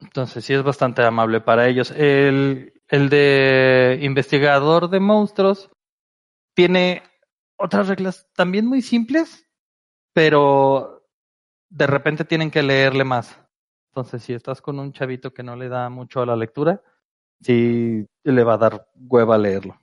Entonces 0.00 0.44
sí 0.44 0.54
es 0.54 0.62
bastante 0.62 1.02
amable 1.02 1.40
para 1.40 1.68
ellos. 1.68 1.90
El, 1.90 2.72
el 2.88 3.08
de 3.08 3.98
investigador 4.02 4.88
de 4.88 5.00
monstruos 5.00 5.70
tiene 6.54 7.02
otras 7.56 7.88
reglas 7.88 8.28
también 8.34 8.66
muy 8.66 8.80
simples, 8.82 9.44
pero 10.12 10.97
de 11.70 11.86
repente 11.86 12.24
tienen 12.24 12.50
que 12.50 12.62
leerle 12.62 13.04
más. 13.04 13.38
Entonces 13.90 14.22
si 14.22 14.32
estás 14.32 14.60
con 14.62 14.78
un 14.78 14.92
chavito 14.92 15.32
que 15.34 15.42
no 15.42 15.56
le 15.56 15.68
da 15.68 15.88
mucho 15.90 16.20
a 16.20 16.26
la 16.26 16.36
lectura, 16.36 16.82
sí 17.40 18.06
le 18.24 18.44
va 18.44 18.54
a 18.54 18.58
dar 18.58 18.88
hueva 18.94 19.36
leerlo. 19.38 19.78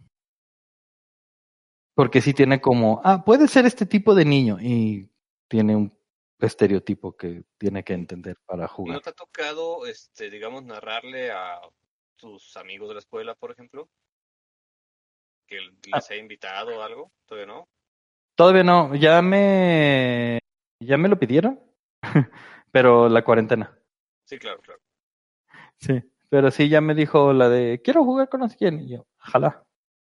Porque 1.96 2.22
sí 2.22 2.34
tiene 2.34 2.60
como, 2.60 3.02
ah, 3.04 3.24
puede 3.24 3.48
ser 3.48 3.66
este 3.66 3.86
tipo 3.86 4.14
de 4.16 4.26
niño 4.26 4.58
y 4.60 5.10
tiene 5.48 5.76
un 5.76 5.98
estereotipo 6.40 7.16
que 7.16 7.44
tiene 7.58 7.84
que 7.84 7.94
entender 7.94 8.38
para 8.46 8.64
¿Y 8.64 8.68
no 8.68 8.68
jugar. 8.68 9.02
te 9.02 9.10
ha 9.12 9.14
tocado, 9.14 9.86
este, 9.86 10.30
digamos, 10.30 10.64
narrarle 10.66 11.32
a 11.32 11.62
tus 12.18 12.56
amigos 12.58 12.90
de 12.90 12.96
la 12.96 13.00
escuela, 13.00 13.36
por 13.36 13.52
ejemplo? 13.52 13.90
Que 15.48 15.60
Ah. 15.94 15.98
les 15.98 16.12
haya 16.12 16.20
invitado 16.22 16.78
o 16.80 16.82
algo, 16.82 17.12
todavía 17.26 17.54
no. 17.54 17.70
Todavía 18.36 18.64
no, 18.64 18.94
ya 18.96 19.22
me 19.22 20.40
ya 20.82 20.98
me 20.98 21.08
lo 21.08 21.18
pidieron, 21.18 21.62
pero 22.72 23.10
la 23.10 23.24
cuarentena. 23.24 23.78
Sí, 24.26 24.38
claro, 24.40 24.62
claro. 24.62 24.82
Sí, 25.80 26.02
pero 26.30 26.52
sí 26.52 26.70
ya 26.70 26.82
me 26.82 26.96
dijo 26.96 27.34
la 27.34 27.50
de 27.50 27.82
quiero 27.84 28.04
jugar 28.04 28.30
con 28.30 28.42
no 28.42 28.50
sé 28.50 28.58
quién 28.58 28.80
y 28.82 28.90
yo, 28.90 29.06
ojalá. 29.20 29.64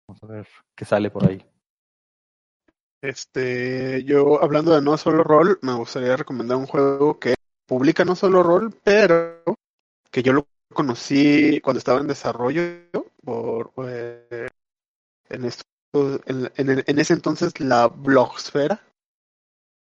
Vamos 0.08 0.24
a 0.24 0.28
ver 0.28 0.48
qué 0.76 0.86
sale 0.86 1.12
por 1.12 1.28
ahí. 1.30 1.46
Este, 3.02 4.04
yo 4.04 4.42
hablando 4.42 4.74
de 4.74 4.82
no 4.82 4.98
solo 4.98 5.24
rol, 5.24 5.60
me 5.62 5.74
gustaría 5.76 6.18
recomendar 6.18 6.58
un 6.58 6.66
juego 6.66 7.20
que 7.20 7.36
publica 7.68 8.04
no 8.04 8.16
solo 8.16 8.42
rol, 8.42 8.74
pero 8.84 9.44
que 10.12 10.24
yo 10.24 10.34
lo 10.34 10.48
conocí 10.74 11.62
cuando 11.62 11.80
estaba 11.80 12.02
en 12.02 12.08
desarrollo 12.08 12.64
por 13.24 13.74
eh, 13.90 14.48
en, 15.30 15.46
esto, 15.46 15.66
en, 16.28 16.52
en- 16.58 16.84
en 16.88 17.00
ese 17.00 17.14
entonces 17.14 17.60
la 17.60 17.88
blogosfera. 17.88 18.82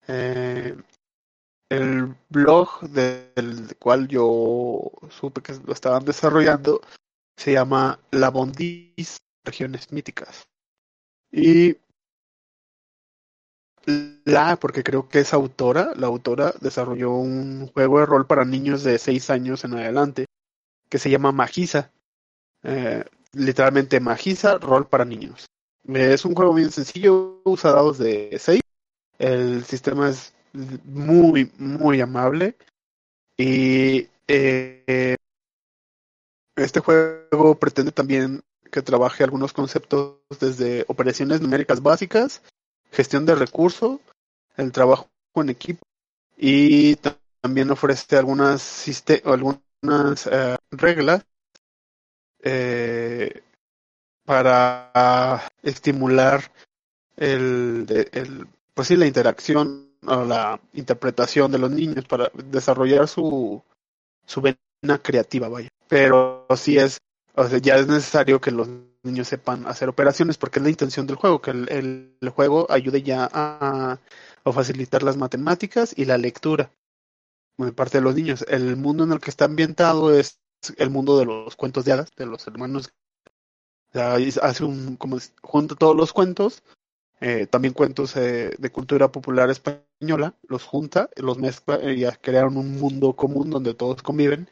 Eh, 0.09 0.75
el 1.69 2.15
blog 2.29 2.81
del 2.89 3.77
cual 3.79 4.09
yo 4.09 4.91
supe 5.11 5.43
que 5.43 5.55
lo 5.65 5.73
estaban 5.73 6.05
desarrollando 6.05 6.81
se 7.37 7.53
llama 7.53 7.99
La 8.11 8.31
Bondis 8.31 9.19
Regiones 9.45 9.93
Míticas. 9.93 10.49
Y 11.31 11.77
la, 14.25 14.57
porque 14.57 14.83
creo 14.83 15.09
que 15.09 15.21
es 15.21 15.33
autora, 15.33 15.93
la 15.97 16.07
autora 16.07 16.55
desarrolló 16.61 17.13
un 17.13 17.69
juego 17.69 18.01
de 18.01 18.07
rol 18.07 18.27
para 18.27 18.45
niños 18.45 18.83
de 18.83 18.99
6 18.99 19.31
años 19.31 19.65
en 19.65 19.75
adelante 19.75 20.27
que 20.89 20.99
se 20.99 21.11
llama 21.11 21.33
Magisa. 21.33 21.93
Eh, 22.63 23.05
literalmente 23.33 24.01
Magisa, 24.01 24.59
rol 24.59 24.89
para 24.89 25.05
niños. 25.05 25.47
Es 25.85 26.25
un 26.25 26.35
juego 26.35 26.55
bien 26.55 26.71
sencillo, 26.71 27.41
usa 27.45 27.73
dados 27.73 27.99
de 27.99 28.37
6. 28.39 28.61
El 29.19 29.65
sistema 29.65 30.09
es 30.09 30.35
muy, 30.85 31.51
muy 31.59 32.01
amable. 32.01 32.57
Y 33.39 34.09
eh, 34.29 35.17
este 36.57 36.81
juego 36.81 37.55
pretende 37.59 37.93
también 37.93 38.43
que 38.71 38.83
trabaje 38.83 39.25
algunos 39.25 39.53
conceptos 39.53 40.17
desde 40.41 40.85
operaciones 40.89 41.41
numéricas 41.41 41.83
básicas 41.83 42.43
gestión 42.91 43.27
de 43.27 43.35
recursos, 43.35 44.01
el 44.57 44.73
trabajo 44.73 45.09
en 45.35 45.51
equipo 45.51 45.83
y 46.37 46.97
ta- 46.97 47.19
también 47.41 47.71
ofrece 47.71 48.17
algunas, 48.17 48.87
algunas 49.25 50.27
eh, 50.27 50.57
reglas 50.71 51.25
eh, 52.43 53.43
para 54.25 55.49
estimular 55.63 56.53
el, 57.17 57.87
el, 58.13 58.47
pues 58.75 58.89
sí, 58.89 58.97
la 58.97 59.07
interacción 59.07 59.86
o 60.07 60.25
la 60.25 60.61
interpretación 60.75 61.51
de 61.53 61.59
los 61.59 61.71
niños 61.71 62.05
para 62.07 62.31
desarrollar 62.35 63.09
su, 63.09 63.63
su 64.27 64.41
vena 64.41 64.99
creativa, 65.03 65.49
vaya. 65.49 65.69
Pero 65.89 66.47
sí 66.57 66.79
es, 66.79 66.99
o 67.35 67.47
sea, 67.49 67.59
ya 67.59 67.77
es 67.77 67.87
necesario 67.89 68.41
que 68.41 68.51
los 68.51 68.69
niños 69.03 69.29
sepan 69.29 69.67
hacer 69.67 69.89
operaciones 69.89 70.39
porque 70.39 70.59
es 70.59 70.65
la 70.65 70.71
intención 70.71 71.07
del 71.07 71.17
juego, 71.17 71.41
que 71.41 71.51
el, 71.53 71.69
el- 71.71 72.31
juego 72.31 72.67
ayude 72.71 73.03
ya 73.03 73.29
a, 73.33 73.99
a 74.45 74.53
facilitar 74.53 75.03
las 75.03 75.17
matemáticas 75.17 75.95
y 75.97 76.05
la 76.05 76.19
lectura 76.19 76.71
de 77.59 77.73
parte 77.73 77.99
de 77.99 78.03
los 78.05 78.15
niños. 78.15 78.45
El 78.49 78.77
mundo 78.77 79.05
en 79.05 79.13
el 79.13 79.21
que 79.21 79.31
está 79.31 79.45
ambientado 79.47 80.13
es 80.13 80.41
el 80.77 80.91
mundo 80.91 81.19
de 81.19 81.27
los 81.27 81.57
cuentos 81.57 81.85
de 81.85 81.93
hadas, 81.93 82.11
de 82.17 82.27
los 82.27 82.47
hermanos. 82.47 82.93
O 83.95 83.99
hace 84.43 84.65
un, 84.65 84.97
como 84.97 85.19
junta 85.43 85.75
todos 85.75 85.97
los 85.97 86.13
cuentos, 86.13 86.63
eh, 87.21 87.47
también 87.47 87.75
cuentos 87.75 88.17
eh, 88.17 88.51
de 88.59 88.71
cultura 88.71 89.11
popular 89.11 89.51
española, 89.51 90.35
los 90.49 90.65
junta, 90.65 91.11
los 91.17 91.39
mezcla 91.39 91.81
y 91.83 92.01
ya 92.01 92.13
crearon 92.13 92.57
un 92.57 92.79
mundo 92.79 93.15
común 93.15 93.51
donde 93.51 93.75
todos 93.75 94.03
conviven, 94.03 94.49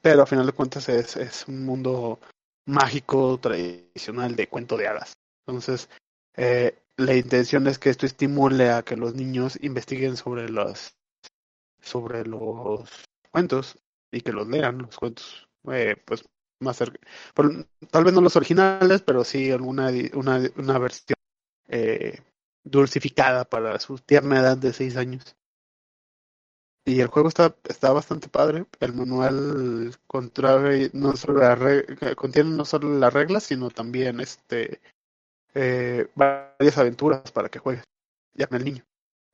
pero 0.00 0.22
a 0.22 0.26
final 0.26 0.46
de 0.46 0.52
cuentas 0.52 0.88
es, 0.88 1.16
es 1.16 1.46
un 1.48 1.64
mundo 1.64 2.20
mágico, 2.66 3.38
tradicional 3.40 4.36
de 4.36 4.48
cuento 4.48 4.76
de 4.76 4.88
hadas. 4.88 5.14
Entonces, 5.46 5.88
eh, 6.36 6.82
la 6.96 7.14
intención 7.14 7.66
es 7.66 7.78
que 7.78 7.90
esto 7.90 8.06
estimule 8.06 8.70
a 8.70 8.82
que 8.82 8.96
los 8.96 9.14
niños 9.14 9.58
investiguen 9.62 10.16
sobre 10.16 10.48
los 10.48 10.96
sobre 11.80 12.24
los 12.24 12.88
cuentos 13.30 13.78
y 14.12 14.20
que 14.20 14.32
los 14.32 14.46
lean 14.46 14.78
los 14.78 14.96
cuentos 14.96 15.48
eh, 15.72 15.96
pues 16.04 16.24
más 16.60 16.76
cerca 16.76 16.98
tal 17.90 18.04
vez 18.04 18.14
no 18.14 18.20
los 18.20 18.36
originales 18.36 19.02
pero 19.02 19.24
sí 19.24 19.50
alguna 19.50 19.90
una, 20.14 20.40
una 20.56 20.78
versión 20.78 21.16
eh, 21.72 22.20
dulcificada 22.64 23.44
para 23.44 23.80
su 23.80 23.98
tierna 23.98 24.40
edad 24.40 24.56
de 24.56 24.72
seis 24.72 24.96
años 24.96 25.36
y 26.84 27.00
el 27.00 27.06
juego 27.08 27.28
está 27.28 27.56
está 27.68 27.92
bastante 27.92 28.28
padre 28.28 28.66
el 28.80 28.92
manual 28.92 29.90
no 30.92 31.16
solo 31.16 31.40
la 31.40 32.14
contiene 32.14 32.50
no 32.50 32.64
solo 32.64 32.98
las 32.98 33.12
reglas 33.12 33.44
sino 33.44 33.70
también 33.70 34.20
este 34.20 34.80
eh, 35.54 36.08
varias 36.14 36.78
aventuras 36.78 37.32
para 37.32 37.48
que 37.48 37.58
juegues 37.58 37.84
ya 38.34 38.48
el 38.50 38.64
niño 38.64 38.84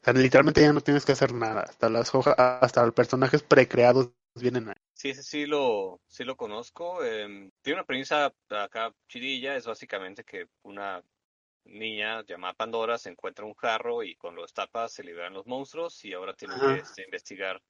o 0.01 0.05
sea, 0.05 0.15
literalmente 0.15 0.61
ya 0.61 0.73
no 0.73 0.81
tienes 0.81 1.05
que 1.05 1.13
hacer 1.13 1.33
nada. 1.35 1.63
Hasta 1.63 1.89
las 1.89 2.15
hojas, 2.15 2.35
hasta 2.39 2.85
los 2.85 2.95
personajes 2.95 3.43
precreados 3.43 4.11
vienen 4.35 4.69
ahí. 4.69 4.77
Sí, 4.95 5.11
ese 5.11 5.23
sí 5.23 5.47
lo, 5.47 6.01
sí 6.07 6.25
lo 6.25 6.37
conozco. 6.37 7.05
em, 7.05 7.51
tiene 7.63 7.81
una 7.81 7.87
premisa 7.87 8.33
acá 8.51 8.95
chidilla, 9.09 9.57
es 9.57 9.67
básicamente 9.67 10.25
que 10.25 10.47
una 10.63 11.03
niña 11.65 12.25
llamada 12.27 12.55
Pandora 12.55 12.99
se 12.99 13.11
encuentra 13.11 13.45
un 13.45 13.55
jarro 13.55 14.03
y 14.03 14.17
con 14.17 14.35
los 14.37 14.53
tapas 14.55 14.93
se 14.93 15.05
liberan 15.05 15.35
los 15.35 15.47
monstruos 15.47 16.05
y 16.05 16.13
ahora 16.15 16.35
tiene 16.35 16.61
que 16.61 16.79
este, 16.79 17.05
investigar 17.05 17.63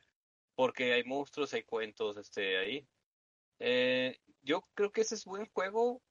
por 0.55 0.73
qué 0.75 0.93
hay 0.95 1.05
monstruos, 1.05 1.55
hay 1.55 1.65
cuentos 1.65 2.17
este, 2.19 2.59
ahí. 2.59 2.89
Eh, 3.59 4.19
yo 4.43 4.63
creo 4.75 4.93
que 4.93 5.03
ese 5.03 5.15
es 5.17 5.25
buen 5.25 5.47
juego, 5.47 6.03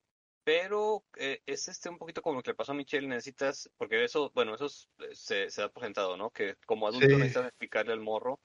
pero 0.44 1.06
eh, 1.18 1.42
es 1.46 1.68
este 1.68 1.90
un 1.90 1.98
poquito 1.98 2.22
como 2.22 2.38
lo 2.38 2.44
que 2.44 2.52
le 2.52 2.56
pasó 2.56 2.74
a 2.74 2.76
Michelle, 2.76 3.08
necesitas, 3.08 3.70
porque 3.78 4.04
eso, 4.04 4.32
bueno, 4.36 4.56
eso 4.56 4.66
es- 4.68 4.90
se, 5.14 5.50
se 5.50 5.62
da 5.62 5.70
por 5.70 5.84
sentado, 5.84 6.18
¿no? 6.18 6.32
Que 6.32 6.56
como 6.66 6.88
adulto 6.88 7.18
Sí. 7.18 7.20
necesitas 7.20 7.48
explicarle 7.48 7.94
al 7.94 8.02
morro 8.02 8.42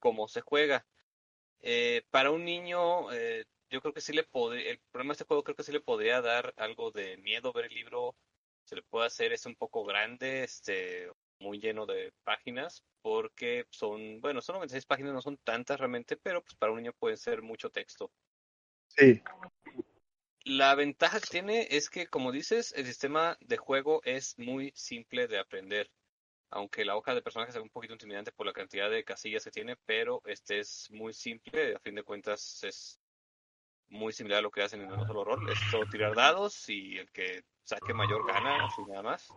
cómo 0.00 0.28
se 0.28 0.42
juega. 0.42 0.86
Eh, 1.60 2.02
para 2.10 2.30
un 2.30 2.44
niño, 2.44 3.12
eh, 3.12 3.44
yo 3.70 3.80
creo 3.80 3.92
que 3.94 4.00
sí 4.00 4.12
le 4.12 4.24
podría, 4.24 4.70
el 4.70 4.80
problema 4.90 5.12
de 5.12 5.14
este 5.14 5.24
juego 5.26 5.44
creo 5.44 5.56
que 5.56 5.62
sí 5.62 5.72
le 5.72 5.80
podría 5.80 6.20
dar 6.22 6.54
algo 6.56 6.90
de 6.90 7.16
miedo 7.18 7.52
ver 7.52 7.66
el 7.66 7.74
libro, 7.74 8.16
se 8.70 8.76
le 8.76 8.82
puede 8.82 9.06
hacer, 9.06 9.32
es 9.32 9.46
un 9.46 9.56
poco 9.56 9.84
grande, 9.84 10.44
este, 10.44 11.10
muy 11.40 11.58
lleno 11.58 11.86
de 11.86 12.12
páginas, 12.22 12.84
porque 13.02 13.66
son, 13.68 14.20
bueno, 14.20 14.40
son 14.40 14.54
96 14.54 14.86
páginas, 14.86 15.12
no 15.12 15.20
son 15.20 15.38
tantas 15.38 15.80
realmente, 15.80 16.16
pero 16.16 16.40
pues 16.40 16.54
para 16.54 16.70
un 16.70 16.78
niño 16.78 16.92
puede 16.92 17.16
ser 17.16 17.42
mucho 17.42 17.70
texto. 17.70 18.12
Sí. 18.86 19.20
La 20.44 20.76
ventaja 20.76 21.18
que 21.18 21.26
tiene 21.26 21.66
es 21.68 21.90
que, 21.90 22.06
como 22.06 22.30
dices, 22.30 22.72
el 22.76 22.86
sistema 22.86 23.36
de 23.40 23.56
juego 23.56 24.02
es 24.04 24.38
muy 24.38 24.70
simple 24.76 25.26
de 25.26 25.40
aprender. 25.40 25.90
Aunque 26.52 26.84
la 26.84 26.94
hoja 26.94 27.12
de 27.12 27.22
personajes 27.22 27.56
es 27.56 27.62
un 27.62 27.70
poquito 27.70 27.94
intimidante 27.94 28.30
por 28.30 28.46
la 28.46 28.52
cantidad 28.52 28.88
de 28.88 29.02
casillas 29.02 29.42
que 29.42 29.50
tiene, 29.50 29.74
pero 29.84 30.22
este 30.26 30.60
es 30.60 30.88
muy 30.92 31.12
simple. 31.12 31.74
A 31.74 31.80
fin 31.80 31.96
de 31.96 32.04
cuentas, 32.04 32.62
es 32.62 32.99
muy 33.90 34.12
similar 34.12 34.38
a 34.38 34.42
lo 34.42 34.50
que 34.50 34.62
hacen 34.62 34.80
en 34.82 34.92
un 34.92 35.06
solo 35.06 35.24
rol. 35.24 35.48
Es 35.50 35.58
solo 35.70 35.86
tirar 35.86 36.14
dados 36.14 36.68
y 36.68 36.98
el 36.98 37.10
que 37.10 37.44
saque 37.64 37.92
mayor 37.92 38.26
gana, 38.26 38.64
así 38.64 38.82
nada 38.88 39.02
más. 39.02 39.28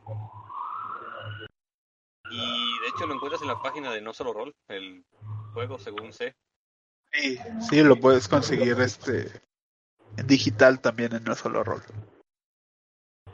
Y 2.31 2.79
de 2.79 2.87
hecho 2.87 3.05
lo 3.05 3.13
encuentras 3.15 3.41
en 3.41 3.47
la 3.47 3.61
página 3.61 3.91
de 3.91 4.01
No 4.01 4.13
Solo 4.13 4.33
Rol, 4.33 4.55
el 4.67 5.05
juego, 5.53 5.77
según 5.77 6.13
sé. 6.13 6.35
Sí, 7.11 7.37
sí, 7.69 7.83
lo 7.83 7.95
puedes 7.95 8.27
conseguir 8.27 8.79
este 8.81 9.41
digital 10.25 10.79
también 10.79 11.13
en 11.13 11.23
no 11.23 11.35
solo 11.35 11.63
rol. 11.63 11.83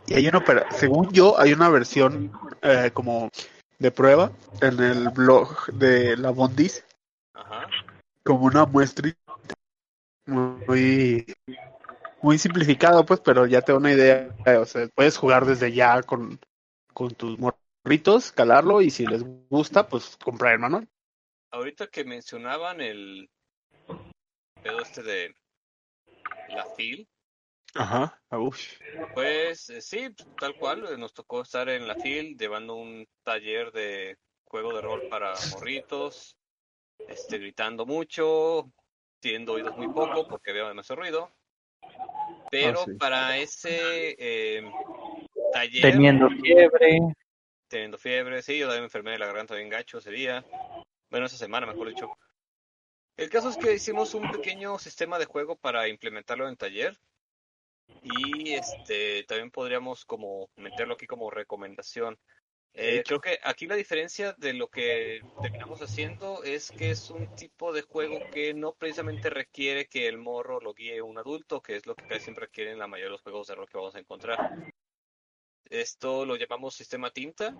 Y 0.05 0.15
hay 0.15 0.27
una, 0.27 0.43
según 0.71 1.11
yo, 1.11 1.39
hay 1.39 1.53
una 1.53 1.69
versión 1.69 2.31
eh, 2.61 2.91
como 2.93 3.29
de 3.77 3.91
prueba 3.91 4.31
en 4.61 4.79
el 4.79 5.09
blog 5.09 5.67
de 5.67 6.17
la 6.17 6.31
Bondis, 6.31 6.83
Ajá. 7.33 7.67
como 8.23 8.45
una 8.45 8.65
muestra 8.65 9.13
muy 10.29 11.25
muy 12.21 12.37
simplificado, 12.37 13.05
pues, 13.05 13.19
pero 13.21 13.45
ya 13.45 13.61
te 13.61 13.71
da 13.71 13.77
una 13.77 13.93
idea. 13.93 14.35
O 14.59 14.65
sea, 14.65 14.87
puedes 14.89 15.17
jugar 15.17 15.45
desde 15.45 15.71
ya 15.71 16.01
con, 16.03 16.39
con 16.93 17.11
tus 17.15 17.37
morritos, 17.39 18.31
calarlo 18.31 18.81
y 18.81 18.89
si 18.89 19.05
les 19.05 19.23
gusta, 19.49 19.87
pues 19.87 20.17
comprar 20.17 20.53
el 20.53 20.59
manual. 20.59 20.87
Ahorita 21.51 21.87
que 21.87 22.03
mencionaban 22.03 22.81
el 22.81 23.29
pedo 24.61 24.81
este 24.81 25.01
de 25.01 25.33
la 26.49 26.65
FIL, 26.75 27.07
Ajá. 27.75 28.19
Pues 29.13 29.69
eh, 29.69 29.81
sí, 29.81 30.09
tal 30.39 30.55
cual, 30.55 30.85
eh, 30.87 30.97
nos 30.97 31.13
tocó 31.13 31.41
estar 31.41 31.69
en 31.69 31.87
la 31.87 31.95
FIL 31.95 32.37
llevando 32.37 32.75
un 32.75 33.07
taller 33.23 33.71
de 33.71 34.17
juego 34.45 34.73
de 34.73 34.81
rol 34.81 35.07
para 35.09 35.33
morritos, 35.51 36.35
este, 37.07 37.37
gritando 37.37 37.85
mucho, 37.85 38.71
teniendo 39.19 39.53
oídos 39.53 39.75
muy 39.77 39.87
poco 39.89 40.27
porque 40.27 40.51
había 40.51 40.67
demasiado 40.67 41.01
ruido. 41.01 41.31
Pero 42.51 42.81
Ah, 42.81 42.85
sí. 42.85 42.93
para 42.95 43.37
ese 43.37 44.15
eh, 44.17 44.71
taller, 45.53 45.81
Teniendo 45.91 46.29
fiebre. 46.29 46.99
teniendo 47.67 47.97
fiebre, 47.97 48.41
sí, 48.41 48.57
yo 48.57 48.65
también 48.65 48.81
me 48.83 48.87
enfermé 48.87 49.11
de 49.11 49.19
la 49.19 49.27
garganta 49.27 49.55
bien 49.55 49.69
gacho 49.69 49.99
ese 49.99 50.11
día, 50.11 50.43
bueno, 51.09 51.27
esa 51.27 51.37
semana 51.37 51.67
mejor 51.67 51.89
dicho. 51.89 52.09
El 53.17 53.29
caso 53.29 53.49
es 53.49 53.57
que 53.57 53.73
hicimos 53.73 54.13
un 54.13 54.31
pequeño 54.31 54.79
sistema 54.79 55.19
de 55.19 55.25
juego 55.25 55.55
para 55.55 55.87
implementarlo 55.87 56.45
en 56.45 56.51
el 56.51 56.57
taller 56.57 56.97
y 58.01 58.53
este 58.53 59.23
también 59.25 59.51
podríamos 59.51 60.05
como 60.05 60.49
meterlo 60.55 60.93
aquí 60.95 61.05
como 61.05 61.29
recomendación. 61.29 62.17
Eh, 62.73 63.03
creo 63.05 63.19
que 63.19 63.39
aquí 63.43 63.67
la 63.67 63.75
diferencia 63.75 64.33
de 64.37 64.53
lo 64.53 64.69
que 64.69 65.21
terminamos 65.41 65.81
haciendo 65.81 66.43
es 66.43 66.71
que 66.71 66.91
es 66.91 67.09
un 67.09 67.35
tipo 67.35 67.73
de 67.73 67.81
juego 67.81 68.19
que 68.31 68.53
no 68.53 68.73
precisamente 68.73 69.29
requiere 69.29 69.87
que 69.87 70.07
el 70.07 70.17
morro 70.17 70.61
lo 70.61 70.73
guíe 70.73 71.01
un 71.01 71.17
adulto, 71.17 71.61
que 71.61 71.75
es 71.75 71.85
lo 71.85 71.95
que 71.95 72.07
casi 72.07 72.25
siempre 72.25 72.45
requieren 72.45 72.79
la 72.79 72.87
mayoría 72.87 73.07
de 73.07 73.11
los 73.11 73.21
juegos 73.21 73.47
de 73.47 73.55
rol 73.55 73.67
que 73.67 73.77
vamos 73.77 73.95
a 73.95 73.99
encontrar. 73.99 74.71
Esto 75.65 76.25
lo 76.25 76.35
llamamos 76.35 76.75
sistema 76.75 77.11
tinta, 77.11 77.55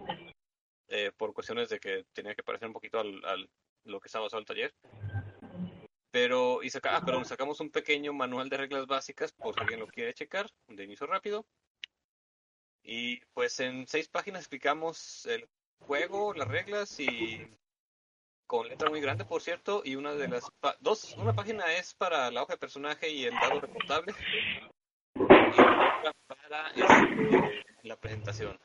eh, 0.87 1.11
por 1.17 1.33
cuestiones 1.33 1.69
de 1.69 1.79
que 1.79 2.05
tenía 2.13 2.33
que 2.33 2.43
parecer 2.43 2.67
un 2.67 2.73
poquito 2.73 2.99
al, 2.99 3.23
al 3.25 3.49
lo 3.85 3.99
que 3.99 4.07
estaba 4.07 4.25
basado 4.25 4.39
el 4.39 4.45
taller. 4.45 4.73
Pero, 6.11 6.63
y 6.63 6.69
saca, 6.69 6.95
ah, 6.95 7.05
perdón, 7.05 7.25
sacamos 7.25 7.59
un 7.59 7.69
pequeño 7.69 8.13
manual 8.13 8.49
de 8.49 8.57
reglas 8.57 8.87
básicas 8.87 9.31
por 9.31 9.53
si 9.53 9.61
alguien 9.61 9.79
lo 9.79 9.87
quiere 9.87 10.13
checar, 10.13 10.49
de 10.67 10.83
inicio 10.83 11.05
rápido. 11.05 11.45
Y 12.83 13.19
pues 13.33 13.59
en 13.59 13.87
seis 13.87 14.07
páginas 14.07 14.41
explicamos 14.41 15.25
el 15.25 15.47
juego, 15.79 16.33
las 16.33 16.47
reglas 16.47 16.99
y 16.99 17.47
con 18.47 18.67
letra 18.67 18.89
muy 18.89 18.99
grande, 18.99 19.25
por 19.25 19.41
cierto, 19.41 19.83
y 19.85 19.95
una 19.95 20.13
de 20.13 20.27
las 20.27 20.51
dos, 20.79 21.15
una 21.17 21.33
página 21.33 21.71
es 21.73 21.93
para 21.93 22.31
la 22.31 22.41
hoja 22.41 22.53
de 22.53 22.57
personaje 22.57 23.09
y 23.09 23.25
el 23.25 23.35
dado 23.35 23.61
reportable 23.61 24.13
y 25.15 25.61
otra 25.61 26.13
para 26.25 26.71
este, 26.71 27.63
la 27.83 27.95
presentación. 27.95 28.59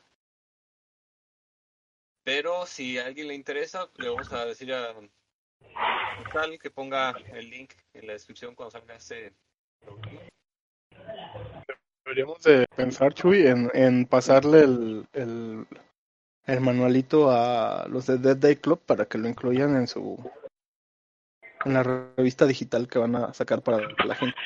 Pero 2.23 2.65
si 2.65 2.97
a 2.97 3.05
alguien 3.05 3.27
le 3.27 3.35
interesa, 3.35 3.87
le 3.97 4.09
vamos 4.09 4.33
a 4.33 4.45
decir 4.45 4.73
a 4.73 4.95
tal 6.33 6.57
que 6.57 6.71
ponga 6.71 7.11
el 7.33 7.49
link 7.49 7.73
en 7.93 8.07
la 8.07 8.13
descripción 8.13 8.55
cuando 8.55 8.71
salga 8.71 8.95
este. 8.95 9.33
Deberíamos 12.05 12.41
de 12.43 12.67
pensar, 12.75 13.13
Chuy, 13.15 13.47
en, 13.47 13.71
en 13.73 14.05
pasarle 14.05 14.59
el, 14.59 15.07
el, 15.13 15.65
el 16.45 16.61
manualito 16.61 17.31
a 17.31 17.87
los 17.89 18.05
de 18.05 18.19
Dead 18.19 18.37
Day 18.37 18.57
Club 18.57 18.79
para 18.85 19.07
que 19.07 19.17
lo 19.17 19.27
incluyan 19.27 19.75
en 19.75 19.87
su 19.87 20.17
en 21.65 21.73
la 21.73 21.81
revista 21.81 22.45
digital 22.45 22.87
que 22.87 22.99
van 22.99 23.15
a 23.15 23.33
sacar 23.33 23.63
para 23.63 23.89
la 24.05 24.15
gente. 24.15 24.37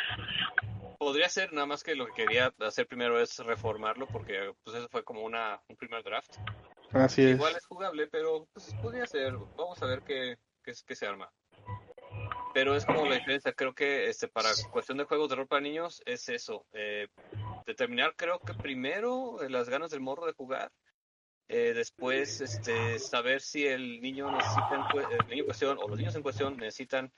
Podría 0.97 1.27
ser, 1.27 1.51
nada 1.51 1.67
más 1.67 1.83
que 1.83 1.95
lo 1.95 2.05
que 2.07 2.13
quería 2.25 2.53
hacer 2.59 2.87
primero 2.87 3.19
es 3.19 3.37
reformarlo 3.39 4.07
porque 4.07 4.53
pues 4.63 4.77
eso 4.77 4.87
fue 4.89 5.03
como 5.03 5.23
una 5.23 5.61
un 5.67 5.75
primer 5.75 6.01
draft. 6.03 6.37
Así 6.93 7.23
es. 7.23 7.35
Igual 7.35 7.55
es 7.57 7.65
jugable, 7.65 8.07
pero 8.07 8.47
pues 8.53 8.73
podría 8.81 9.05
ser. 9.05 9.33
Vamos 9.57 9.81
a 9.83 9.85
ver 9.85 10.01
qué, 10.03 10.37
qué, 10.63 10.71
qué 10.85 10.95
se 10.95 11.05
arma. 11.05 11.29
Pero 12.53 12.75
es 12.75 12.85
como 12.85 13.05
la 13.05 13.15
diferencia, 13.15 13.53
creo 13.53 13.73
que 13.73 14.09
este 14.09 14.27
para 14.27 14.49
cuestión 14.71 14.97
de 14.97 15.03
juegos 15.05 15.29
de 15.29 15.35
rol 15.35 15.47
para 15.47 15.61
niños 15.61 16.01
es 16.05 16.29
eso. 16.29 16.65
eh, 16.73 17.07
determinar 17.65 18.15
creo 18.15 18.39
que 18.39 18.53
primero 18.55 19.41
eh, 19.43 19.49
las 19.49 19.69
ganas 19.69 19.91
del 19.91 20.01
morro 20.01 20.25
de 20.25 20.33
jugar. 20.33 20.71
eh, 21.47 21.73
después 21.73 22.41
este 22.41 22.99
saber 22.99 23.41
si 23.41 23.65
el 23.65 24.01
niño 24.01 24.31
necesita 24.31 24.75
el 24.75 25.27
niño 25.27 25.41
en 25.41 25.45
cuestión 25.45 25.77
o 25.79 25.87
los 25.87 25.97
niños 25.97 26.15
en 26.15 26.23
cuestión 26.23 26.57
necesitan 26.57 27.11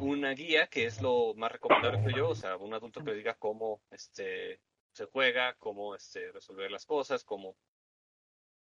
una 0.00 0.30
guía 0.32 0.66
que 0.66 0.86
es 0.86 1.00
lo 1.00 1.34
más 1.34 1.52
recomendable 1.52 2.00
creo 2.02 2.16
yo, 2.16 2.28
o 2.30 2.34
sea, 2.34 2.56
un 2.56 2.74
adulto 2.74 3.02
que 3.02 3.10
le 3.10 3.18
diga 3.18 3.34
cómo 3.34 3.82
este 3.90 4.60
se 4.92 5.06
juega, 5.06 5.54
cómo 5.54 5.94
este 5.94 6.32
resolver 6.32 6.70
las 6.70 6.86
cosas, 6.86 7.24
cómo 7.24 7.56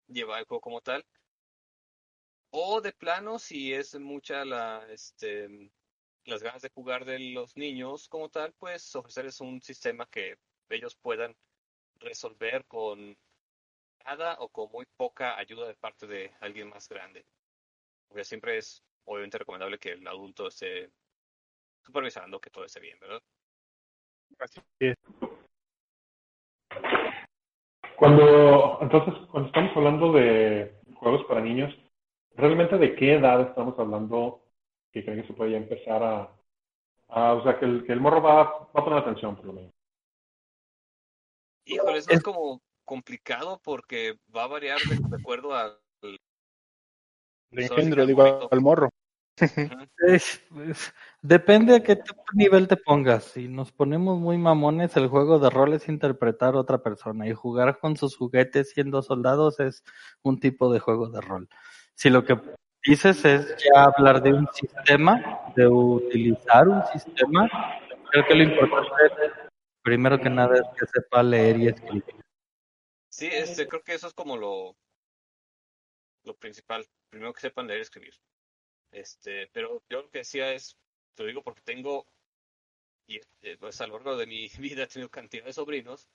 llevar 0.08 0.40
el 0.40 0.46
juego 0.46 0.60
como 0.60 0.80
tal. 0.80 1.04
O 2.56 2.80
de 2.80 2.92
plano, 2.92 3.40
si 3.40 3.74
es 3.74 3.98
mucha 3.98 4.44
la 4.44 4.86
este 4.88 5.72
las 6.24 6.40
ganas 6.40 6.62
de 6.62 6.68
jugar 6.68 7.04
de 7.04 7.18
los 7.18 7.56
niños 7.56 8.08
como 8.08 8.28
tal, 8.28 8.52
pues 8.52 8.94
ofrecerles 8.94 9.40
un 9.40 9.60
sistema 9.60 10.06
que 10.06 10.38
ellos 10.68 10.94
puedan 10.94 11.34
resolver 11.96 12.64
con 12.66 13.16
nada 14.06 14.36
o 14.38 14.48
con 14.50 14.70
muy 14.70 14.86
poca 14.96 15.36
ayuda 15.36 15.66
de 15.66 15.74
parte 15.74 16.06
de 16.06 16.30
alguien 16.40 16.68
más 16.68 16.88
grande. 16.88 17.24
Porque 18.06 18.22
siempre 18.22 18.58
es 18.58 18.84
obviamente 19.04 19.38
recomendable 19.38 19.80
que 19.80 19.90
el 19.90 20.06
adulto 20.06 20.46
esté 20.46 20.90
supervisando 21.82 22.38
que 22.38 22.50
todo 22.50 22.66
esté 22.66 22.78
bien, 22.78 23.00
¿verdad? 23.00 23.20
Cuando, 27.96 28.78
entonces, 28.80 29.14
cuando 29.32 29.48
estamos 29.48 29.76
hablando 29.76 30.12
de 30.12 30.80
juegos 30.94 31.24
para 31.26 31.40
niños, 31.40 31.74
¿realmente 32.36 32.78
de 32.78 32.94
qué 32.94 33.14
edad 33.14 33.40
estamos 33.40 33.78
hablando 33.78 34.42
que 34.92 35.04
creen 35.04 35.22
que 35.22 35.26
se 35.28 35.34
puede 35.34 35.52
ya 35.52 35.56
empezar 35.58 36.02
a, 36.02 36.30
a 37.08 37.32
o 37.34 37.42
sea, 37.42 37.58
que 37.58 37.64
el, 37.64 37.84
que 37.84 37.92
el 37.92 38.00
morro 38.00 38.22
va, 38.22 38.44
va 38.44 38.68
a 38.80 38.84
poner 38.84 38.98
atención, 38.98 39.36
por 39.36 39.46
lo 39.46 39.52
menos? 39.54 39.72
Híjole, 41.66 41.98
eso 41.98 42.10
es 42.10 42.22
como 42.22 42.60
complicado 42.84 43.60
porque 43.64 44.18
va 44.34 44.44
a 44.44 44.48
variar 44.48 44.78
de, 44.80 44.96
de 44.96 45.16
acuerdo 45.16 45.54
al 45.54 45.78
engendro, 47.50 48.02
al 48.02 48.08
digo, 48.08 48.48
al 48.50 48.60
morro. 48.60 48.90
Ujú. 49.40 49.84
Es- 50.06 50.42
es- 50.68 50.94
depende 51.22 51.74
a 51.74 51.82
qué 51.82 51.98
nivel 52.34 52.68
te 52.68 52.76
pongas. 52.76 53.24
Si 53.24 53.48
nos 53.48 53.72
ponemos 53.72 54.18
muy 54.20 54.38
mamones, 54.38 54.96
el 54.96 55.08
juego 55.08 55.38
de 55.38 55.50
rol 55.50 55.72
es 55.72 55.88
interpretar 55.88 56.54
a 56.54 56.58
otra 56.58 56.78
persona 56.82 57.26
y 57.26 57.32
jugar 57.32 57.78
con 57.78 57.96
sus 57.96 58.16
juguetes 58.16 58.70
siendo 58.70 59.02
soldados 59.02 59.58
es 59.60 59.82
un 60.22 60.38
tipo 60.38 60.72
de 60.72 60.78
juego 60.80 61.08
de 61.08 61.20
rol. 61.20 61.48
Si 61.96 62.10
lo 62.10 62.24
que 62.24 62.36
dices 62.84 63.24
es 63.24 63.56
ya 63.62 63.84
hablar 63.84 64.22
de 64.22 64.32
un 64.32 64.48
sistema, 64.52 65.52
de 65.56 65.66
utilizar 65.66 66.68
un 66.68 66.82
sistema, 66.86 67.48
creo 68.10 68.26
que 68.26 68.34
lo 68.34 68.42
importante, 68.42 69.32
primero 69.82 70.18
que 70.18 70.30
nada, 70.30 70.56
es 70.56 70.78
que 70.78 70.86
sepa 70.86 71.22
leer 71.22 71.58
y 71.58 71.68
escribir. 71.68 72.04
Sí, 73.10 73.28
este, 73.30 73.68
creo 73.68 73.82
que 73.82 73.94
eso 73.94 74.08
es 74.08 74.14
como 74.14 74.36
lo, 74.36 74.76
lo 76.24 76.34
principal. 76.36 76.84
Primero 77.10 77.32
que 77.32 77.40
sepan 77.40 77.68
leer 77.68 77.78
y 77.78 77.82
escribir. 77.82 78.14
Este, 78.90 79.48
pero 79.52 79.82
yo 79.88 80.02
lo 80.02 80.10
que 80.10 80.18
decía 80.18 80.52
es, 80.52 80.76
te 81.14 81.22
lo 81.22 81.28
digo 81.28 81.42
porque 81.42 81.62
tengo, 81.62 82.06
y 83.06 83.20
eh, 83.42 83.56
pues 83.58 83.80
a 83.80 83.86
lo 83.86 83.94
largo 83.94 84.16
de 84.16 84.26
mi 84.26 84.48
vida 84.58 84.84
he 84.84 84.86
tenido 84.86 85.08
cantidad 85.10 85.44
de 85.44 85.52
sobrinos, 85.52 86.08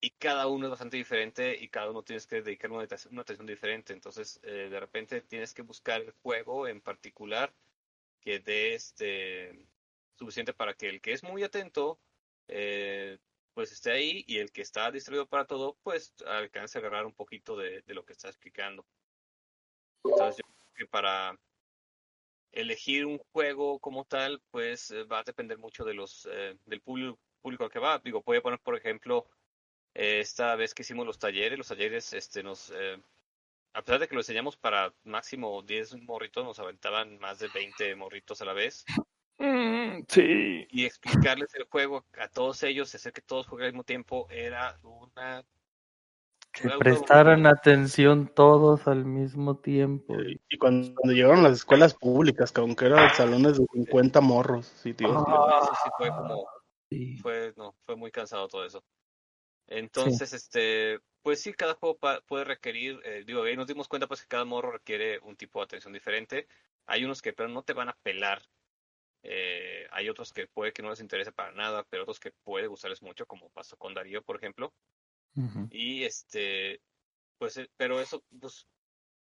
y 0.00 0.10
cada 0.10 0.46
uno 0.46 0.66
es 0.66 0.70
bastante 0.70 0.96
diferente 0.96 1.56
y 1.58 1.68
cada 1.68 1.90
uno 1.90 2.02
tienes 2.02 2.26
que 2.26 2.42
dedicar 2.42 2.70
una 2.70 2.82
atención, 2.84 3.46
diferente. 3.46 3.92
Entonces, 3.92 4.40
eh, 4.42 4.68
de 4.70 4.80
repente 4.80 5.22
tienes 5.22 5.54
que 5.54 5.62
buscar 5.62 6.02
el 6.02 6.12
juego 6.22 6.68
en 6.68 6.80
particular 6.80 7.52
que 8.20 8.40
dé 8.40 8.74
este 8.74 9.66
suficiente 10.16 10.52
para 10.52 10.74
que 10.74 10.88
el 10.88 11.00
que 11.00 11.12
es 11.12 11.22
muy 11.22 11.42
atento 11.42 11.98
eh, 12.48 13.18
pues 13.54 13.72
esté 13.72 13.92
ahí 13.92 14.24
y 14.26 14.38
el 14.38 14.50
que 14.52 14.62
está 14.62 14.90
distraído 14.90 15.26
para 15.26 15.46
todo 15.46 15.76
pues 15.82 16.14
alcance 16.26 16.78
a 16.78 16.80
agarrar 16.80 17.06
un 17.06 17.12
poquito 17.14 17.56
de, 17.56 17.82
lo 17.86 18.04
que 18.04 18.12
está 18.12 18.28
explicando. 18.28 18.84
Entonces 20.04 20.36
yo 20.36 20.52
creo 20.52 20.74
que 20.74 20.86
para 20.86 21.38
elegir 22.52 23.06
un 23.06 23.18
juego 23.32 23.78
como 23.78 24.04
tal 24.04 24.42
pues 24.50 24.90
eh, 24.90 25.04
va 25.04 25.20
a 25.20 25.24
depender 25.24 25.58
mucho 25.58 25.84
de 25.84 25.94
los 25.94 26.28
del 26.66 26.80
público, 26.82 27.18
público 27.40 27.64
al 27.64 27.70
que 27.70 27.78
va. 27.78 27.98
Digo, 27.98 28.22
voy 28.24 28.40
poner 28.40 28.60
por 28.60 28.76
ejemplo 28.76 29.26
eh, 29.96 30.20
esta 30.20 30.54
vez 30.56 30.74
que 30.74 30.82
hicimos 30.82 31.06
los 31.06 31.18
talleres, 31.18 31.58
los 31.58 31.68
talleres 31.68 32.12
este 32.12 32.42
nos 32.42 32.70
eh, 32.70 32.98
a 33.76 33.82
pesar 33.82 34.00
de 34.00 34.08
que 34.08 34.14
lo 34.14 34.22
enseñamos 34.22 34.56
para 34.56 34.94
máximo 35.04 35.62
10 35.62 36.02
morritos, 36.02 36.42
nos 36.42 36.58
aventaban 36.58 37.18
más 37.18 37.38
de 37.40 37.48
20 37.48 37.94
morritos 37.94 38.40
a 38.40 38.46
la 38.46 38.54
vez. 38.54 38.86
sí. 40.08 40.66
Y 40.70 40.86
explicarles 40.86 41.54
el 41.54 41.64
juego 41.64 42.06
a 42.18 42.28
todos 42.28 42.62
ellos, 42.62 42.94
hacer 42.94 43.12
que 43.12 43.20
todos 43.20 43.46
jueguen 43.46 43.66
al 43.66 43.72
mismo 43.72 43.84
tiempo, 43.84 44.28
era 44.30 44.78
una... 44.82 45.44
Que 46.52 46.70
prestaran 46.78 47.44
atención 47.44 48.32
todos 48.34 48.88
al 48.88 49.04
mismo 49.04 49.58
tiempo. 49.58 50.14
Y 50.48 50.56
cuando, 50.56 50.94
cuando 50.94 51.12
llegaron 51.12 51.42
las 51.42 51.52
escuelas 51.52 51.92
públicas, 51.92 52.50
que 52.50 52.62
aunque 52.62 52.86
eran 52.86 53.14
salones 53.14 53.58
de 53.58 53.66
50 53.74 54.22
morros, 54.22 54.72
sí, 54.82 54.94
tío. 54.94 55.08
Sí, 55.08 55.70
sí, 55.84 55.90
fue 55.98 56.08
como... 56.08 56.48
Sí. 56.88 57.16
Fue, 57.18 57.52
no, 57.58 57.74
fue 57.84 57.94
muy 57.94 58.10
cansado 58.10 58.48
todo 58.48 58.64
eso. 58.64 58.82
Entonces, 59.68 60.32
este, 60.32 61.00
pues 61.22 61.40
sí, 61.42 61.52
cada 61.54 61.74
juego 61.74 61.98
puede 62.26 62.44
requerir, 62.44 63.00
eh, 63.04 63.24
digo, 63.26 63.42
ahí 63.42 63.56
nos 63.56 63.66
dimos 63.66 63.88
cuenta 63.88 64.06
pues 64.08 64.22
que 64.22 64.28
cada 64.28 64.44
morro 64.44 64.72
requiere 64.72 65.18
un 65.20 65.36
tipo 65.36 65.58
de 65.60 65.64
atención 65.64 65.92
diferente. 65.92 66.48
Hay 66.86 67.04
unos 67.04 67.22
que 67.22 67.32
pero 67.32 67.48
no 67.48 67.64
te 67.64 67.72
van 67.72 67.88
a 67.88 67.98
pelar. 68.02 68.42
Eh, 69.22 69.86
hay 69.92 70.08
otros 70.10 70.32
que 70.32 70.48
puede 70.48 70.72
que 70.72 70.82
no 70.82 70.90
les 70.90 71.00
interese 71.00 71.32
para 71.32 71.52
nada, 71.52 71.84
pero 71.90 72.04
otros 72.04 72.20
que 72.20 72.32
puede 72.44 72.68
gustarles 72.68 73.02
mucho, 73.02 73.26
como 73.26 73.50
pasó 73.50 73.76
con 73.78 73.94
Darío, 73.94 74.22
por 74.22 74.36
ejemplo. 74.36 74.74
Y 75.68 76.04
este, 76.04 76.82
pues, 77.38 77.56
eh, 77.58 77.70
pero 77.76 78.00
eso, 78.00 78.24
pues, 78.40 78.68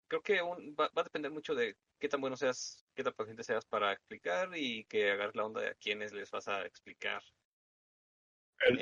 creo 0.08 0.22
que 0.22 0.42
un- 0.42 0.74
va, 0.78 0.90
va 0.96 1.02
a 1.02 1.04
depender 1.04 1.32
mucho 1.32 1.54
de 1.54 1.76
qué 2.00 2.08
tan 2.08 2.20
bueno 2.22 2.36
seas, 2.36 2.86
qué 2.94 3.04
tan 3.04 3.14
paciente 3.14 3.44
seas 3.44 3.66
para 3.66 3.92
explicar 3.92 4.50
y 4.56 4.86
que 4.86 5.10
hagas 5.12 5.34
la 5.36 5.44
onda 5.46 5.60
de 5.62 5.68
a 5.70 5.74
quienes 5.76 6.12
les 6.14 6.30
vas 6.32 6.48
a 6.48 6.66
explicar. 6.66 7.22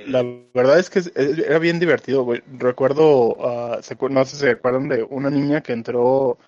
La 0.07 0.23
verdad 0.55 0.79
es 0.79 0.89
que 0.89 1.01
es- 1.01 1.13
era 1.17 1.59
bien 1.59 1.79
divertido, 1.79 2.23
güey. 2.23 2.43
Recuerdo, 2.59 3.37
ah, 3.41 3.81
no 4.11 4.25
sé 4.25 4.31
si 4.31 4.37
se 4.37 4.51
acuerdan 4.51 4.89
de 4.89 5.03
una 5.03 5.31
niña 5.31 5.63
que 5.63 5.73
entró, 5.73 6.39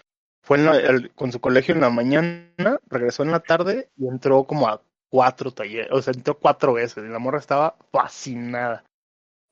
fue 0.43 0.59
en 0.59 0.65
la- 0.67 0.77
el- 0.77 1.11
con 1.15 1.33
su 1.33 1.41
colegio 1.41 1.75
en 1.75 1.81
la 1.81 1.91
mañana, 1.91 2.81
regresó 2.89 3.23
en 3.25 3.33
la 3.33 3.41
tarde 3.41 3.91
y 3.97 4.07
entró 4.07 4.45
como 4.45 4.69
a 4.69 4.81
cuatro 5.09 5.51
talleres, 5.53 5.91
o 5.93 6.01
sea, 6.01 6.13
entró 6.13 6.39
cuatro 6.39 6.75
veces 6.75 7.05
y 7.05 7.09
la 7.09 7.19
morra 7.19 7.39
estaba 7.39 7.77
fascinada 7.93 8.85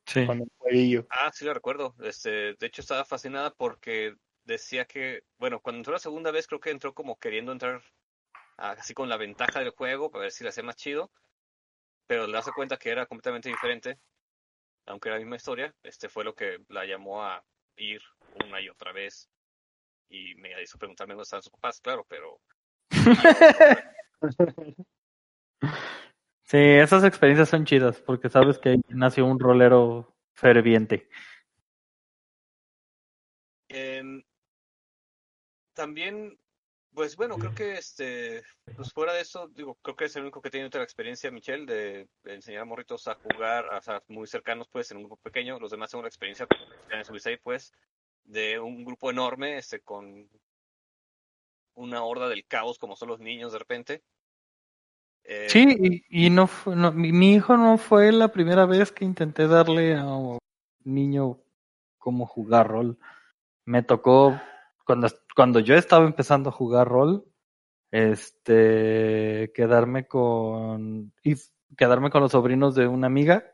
Sí. 0.06 0.26
con 0.26 0.40
el 0.40 0.48
jueguillo. 0.58 1.06
Ah, 1.10 1.30
sí 1.32 1.44
lo 1.44 1.54
recuerdo. 1.54 1.94
Este, 2.00 2.54
de 2.54 2.66
hecho 2.66 2.82
estaba 2.82 3.04
fascinada 3.04 3.50
porque 3.50 4.14
decía 4.44 4.84
que, 4.84 5.22
bueno, 5.38 5.60
cuando 5.60 5.78
entró 5.78 5.92
la 5.92 5.98
segunda 5.98 6.30
vez 6.30 6.46
creo 6.46 6.60
que 6.60 6.70
entró 6.70 6.92
como 6.92 7.18
queriendo 7.18 7.52
entrar 7.52 7.82
ah, 8.56 8.76
así 8.78 8.94
con 8.94 9.08
la 9.08 9.16
ventaja 9.16 9.60
del 9.60 9.70
juego 9.70 10.10
para 10.10 10.22
ver 10.22 10.32
si 10.32 10.44
la 10.44 10.50
hacía 10.50 10.62
más 10.62 10.76
chido, 10.76 11.10
pero 12.06 12.26
le 12.26 12.38
hace 12.38 12.52
cuenta 12.52 12.76
que 12.76 12.90
era 12.90 13.06
completamente 13.06 13.48
diferente, 13.48 13.98
aunque 14.86 15.08
era 15.08 15.16
la 15.16 15.24
misma 15.24 15.36
historia. 15.36 15.74
Este 15.82 16.08
fue 16.08 16.24
lo 16.24 16.34
que 16.34 16.58
la 16.68 16.84
llamó 16.84 17.24
a 17.24 17.44
ir 17.76 18.02
una 18.44 18.60
y 18.60 18.68
otra 18.68 18.92
vez 18.92 19.28
y 20.08 20.34
me 20.36 20.50
hizo 20.62 20.78
preguntarme 20.78 21.14
dónde 21.14 21.22
estaban 21.24 21.42
sus 21.42 21.52
papás, 21.52 21.80
claro, 21.80 22.06
pero 22.08 22.40
Sí, 26.44 26.58
esas 26.58 27.04
experiencias 27.04 27.48
son 27.48 27.64
chidas 27.64 28.00
porque 28.00 28.28
sabes 28.28 28.58
que 28.58 28.68
ahí 28.70 28.80
nació 28.88 29.24
un 29.26 29.40
rolero 29.40 30.14
ferviente. 30.34 31.08
Em, 33.68 34.22
también, 35.72 36.38
pues 36.94 37.16
bueno, 37.16 37.36
creo 37.36 37.54
que 37.54 37.74
este, 37.74 38.42
pues 38.76 38.92
fuera 38.92 39.12
de 39.12 39.20
eso, 39.20 39.48
digo, 39.48 39.74
creo 39.82 39.96
que 39.96 40.04
es 40.06 40.16
el 40.16 40.22
único 40.22 40.40
que 40.40 40.50
tiene 40.50 40.66
otra 40.66 40.82
experiencia, 40.82 41.30
Michelle, 41.30 41.66
de, 41.66 42.08
de 42.22 42.34
enseñar 42.34 42.62
a 42.62 42.66
morritos 42.66 43.06
a 43.08 43.14
jugar, 43.16 43.66
o 43.74 43.80
sea, 43.82 44.02
muy 44.08 44.26
cercanos, 44.26 44.68
pues, 44.68 44.90
en 44.90 44.98
un 44.98 45.04
grupo 45.04 45.16
pequeño. 45.22 45.58
Los 45.58 45.70
demás 45.70 45.90
tienen 45.90 46.02
una 46.02 46.08
experiencia, 46.08 46.46
en 46.90 47.04
Subisei, 47.04 47.36
pues, 47.38 47.72
de 48.24 48.58
un 48.60 48.84
grupo 48.84 49.10
enorme, 49.10 49.58
este, 49.58 49.80
con 49.80 50.28
una 51.74 52.04
horda 52.04 52.28
del 52.28 52.46
caos, 52.46 52.78
como 52.78 52.96
son 52.96 53.08
los 53.08 53.20
niños 53.20 53.52
de 53.52 53.58
repente. 53.58 54.02
Eh, 55.24 55.48
Sí, 55.48 56.04
y, 56.10 56.26
y 56.26 56.30
no, 56.30 56.46
fue- 56.46 56.76
no 56.76 56.92
mi, 56.92 57.12
mi 57.12 57.34
hijo 57.34 57.56
no 57.56 57.78
fue 57.78 58.12
la 58.12 58.28
primera 58.28 58.66
vez 58.66 58.92
que 58.92 59.04
intenté 59.04 59.46
darle 59.48 59.96
a 59.96 60.06
un 60.06 60.38
niño 60.84 61.38
como 61.98 62.26
jugar 62.26 62.68
rol. 62.68 62.98
Me 63.64 63.82
tocó 63.82 64.38
cuando, 64.84 65.08
cuando 65.34 65.60
yo 65.60 65.74
estaba 65.74 66.06
empezando 66.06 66.48
a 66.50 66.52
jugar 66.52 66.88
rol, 66.88 67.24
este, 67.90 69.52
quedarme 69.54 70.06
con, 70.06 71.12
quedarme 71.76 72.10
con 72.10 72.22
los 72.22 72.32
sobrinos 72.32 72.74
de 72.74 72.86
una 72.88 73.06
amiga, 73.06 73.44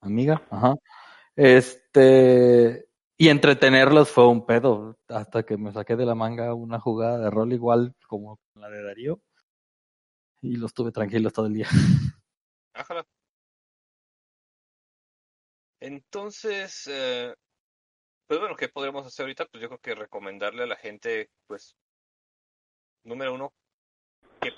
amiga, 0.00 0.42
ajá, 0.50 0.74
este, 1.36 2.88
y 3.16 3.28
entretenerlos 3.28 4.10
fue 4.10 4.26
un 4.28 4.46
pedo, 4.46 4.98
hasta 5.08 5.44
que 5.44 5.56
me 5.56 5.72
saqué 5.72 5.96
de 5.96 6.06
la 6.06 6.14
manga 6.14 6.54
una 6.54 6.80
jugada 6.80 7.18
de 7.18 7.30
rol 7.30 7.52
igual 7.52 7.94
como 8.06 8.38
la 8.54 8.68
de 8.70 8.82
Darío, 8.82 9.20
y 10.42 10.56
los 10.56 10.72
tuve 10.74 10.92
tranquilos 10.92 11.32
todo 11.32 11.46
el 11.46 11.54
día. 11.54 11.68
Ájala. 12.74 13.06
Entonces, 15.80 16.86
eh, 16.90 17.34
pues 18.30 18.38
bueno, 18.38 18.54
¿qué 18.54 18.68
podríamos 18.68 19.04
hacer 19.04 19.24
ahorita? 19.24 19.44
Pues 19.46 19.60
yo 19.60 19.66
creo 19.66 19.80
que 19.80 19.94
recomendarle 19.96 20.62
a 20.62 20.66
la 20.68 20.76
gente, 20.76 21.32
pues, 21.48 21.76
número 23.02 23.34
uno, 23.34 23.52
qué 24.40 24.52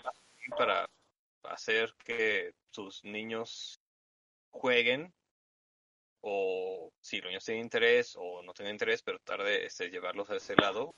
para 0.51 0.87
hacer 1.45 1.95
que 2.05 2.53
sus 2.71 3.03
niños 3.03 3.81
jueguen 4.51 5.15
o 6.21 6.93
si 7.01 7.23
los 7.23 7.31
niños 7.31 7.47
tienen 7.47 7.65
interés 7.65 8.15
o 8.19 8.43
no 8.43 8.53
tienen 8.53 8.75
interés, 8.75 9.03
pero 9.03 9.19
tarde 9.21 9.65
este, 9.65 9.89
llevarlos 9.89 10.29
a 10.29 10.37
ese 10.37 10.55
lado. 10.55 10.95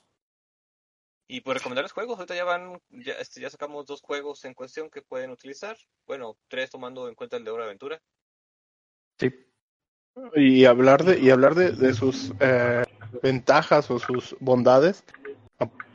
Y 1.29 1.43
pues 1.43 1.59
recomendarles 1.59 1.93
juegos, 1.93 2.19
ahorita 2.19 2.35
ya 2.35 2.45
van, 2.45 2.83
ya, 2.89 3.13
este, 3.13 3.41
ya 3.41 3.51
sacamos 3.51 3.87
dos 3.87 4.01
juegos 4.01 4.45
en 4.47 4.55
cuestión 4.55 4.91
que 4.91 5.01
pueden 5.01 5.31
utilizar, 5.31 5.79
bueno, 6.09 6.37
tres 6.49 6.71
tomando 6.71 7.09
en 7.09 7.15
cuenta 7.15 7.37
el 7.37 7.45
de 7.45 7.53
Hora 7.53 7.67
Aventura. 7.67 8.03
Sí. 9.21 9.31
Y 10.35 10.65
hablar 10.65 11.05
de, 11.05 11.19
y 11.19 11.31
hablar 11.31 11.55
de, 11.55 11.73
de 11.73 11.93
sus 11.95 12.33
eh, 12.41 12.85
ventajas 13.23 13.91
o 13.91 13.99
sus 13.99 14.37
bondades, 14.41 15.05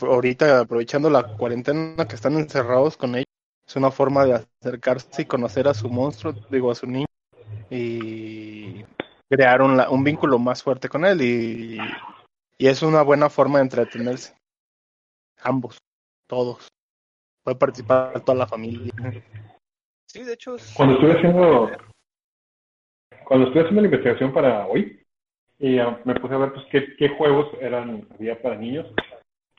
ahorita 0.01 0.61
aprovechando 0.61 1.09
la 1.09 1.35
cuarentena 1.37 2.07
que 2.07 2.15
están 2.15 2.35
encerrados 2.37 2.97
con 2.97 3.15
ellos, 3.15 3.25
es 3.67 3.75
una 3.75 3.91
forma 3.91 4.25
de 4.25 4.45
acercarse 4.61 5.21
y 5.21 5.25
conocer 5.25 5.67
a 5.67 5.73
su 5.73 5.89
monstruo, 5.89 6.33
digo, 6.49 6.71
a 6.71 6.75
su 6.75 6.87
niño, 6.87 7.05
y 7.69 8.83
crear 9.29 9.61
un, 9.61 9.77
la- 9.77 9.89
un 9.89 10.03
vínculo 10.03 10.39
más 10.39 10.63
fuerte 10.63 10.89
con 10.89 11.05
él, 11.05 11.21
y, 11.21 11.77
y 12.57 12.67
es 12.67 12.81
una 12.81 13.01
buena 13.03 13.29
forma 13.29 13.59
de 13.59 13.63
entretenerse. 13.63 14.35
Ambos, 15.41 15.77
todos. 16.27 16.67
Puede 17.43 17.57
participar 17.57 18.19
toda 18.21 18.37
la 18.37 18.47
familia. 18.47 18.91
Sí, 20.07 20.23
de 20.23 20.33
hecho 20.33 20.55
es... 20.55 20.73
Cuando 20.75 20.95
estuve 20.95 21.13
haciendo 21.13 21.69
cuando 23.29 23.45
estuve 23.45 23.61
haciendo 23.61 23.81
la 23.81 23.87
investigación 23.89 24.33
para 24.33 24.65
hoy 24.65 24.99
y 25.59 25.77
ah, 25.77 26.01
me 26.03 26.15
puse 26.15 26.33
a 26.33 26.39
ver 26.39 26.51
pues 26.51 26.65
qué, 26.71 26.95
qué 26.97 27.09
juegos 27.09 27.47
eran 27.61 28.07
había 28.15 28.41
para 28.41 28.55
niños. 28.55 28.87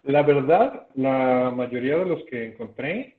La 0.02 0.24
verdad, 0.24 0.88
la 0.96 1.52
mayoría 1.54 1.98
de 1.98 2.06
los 2.06 2.24
que 2.24 2.46
encontré 2.46 3.16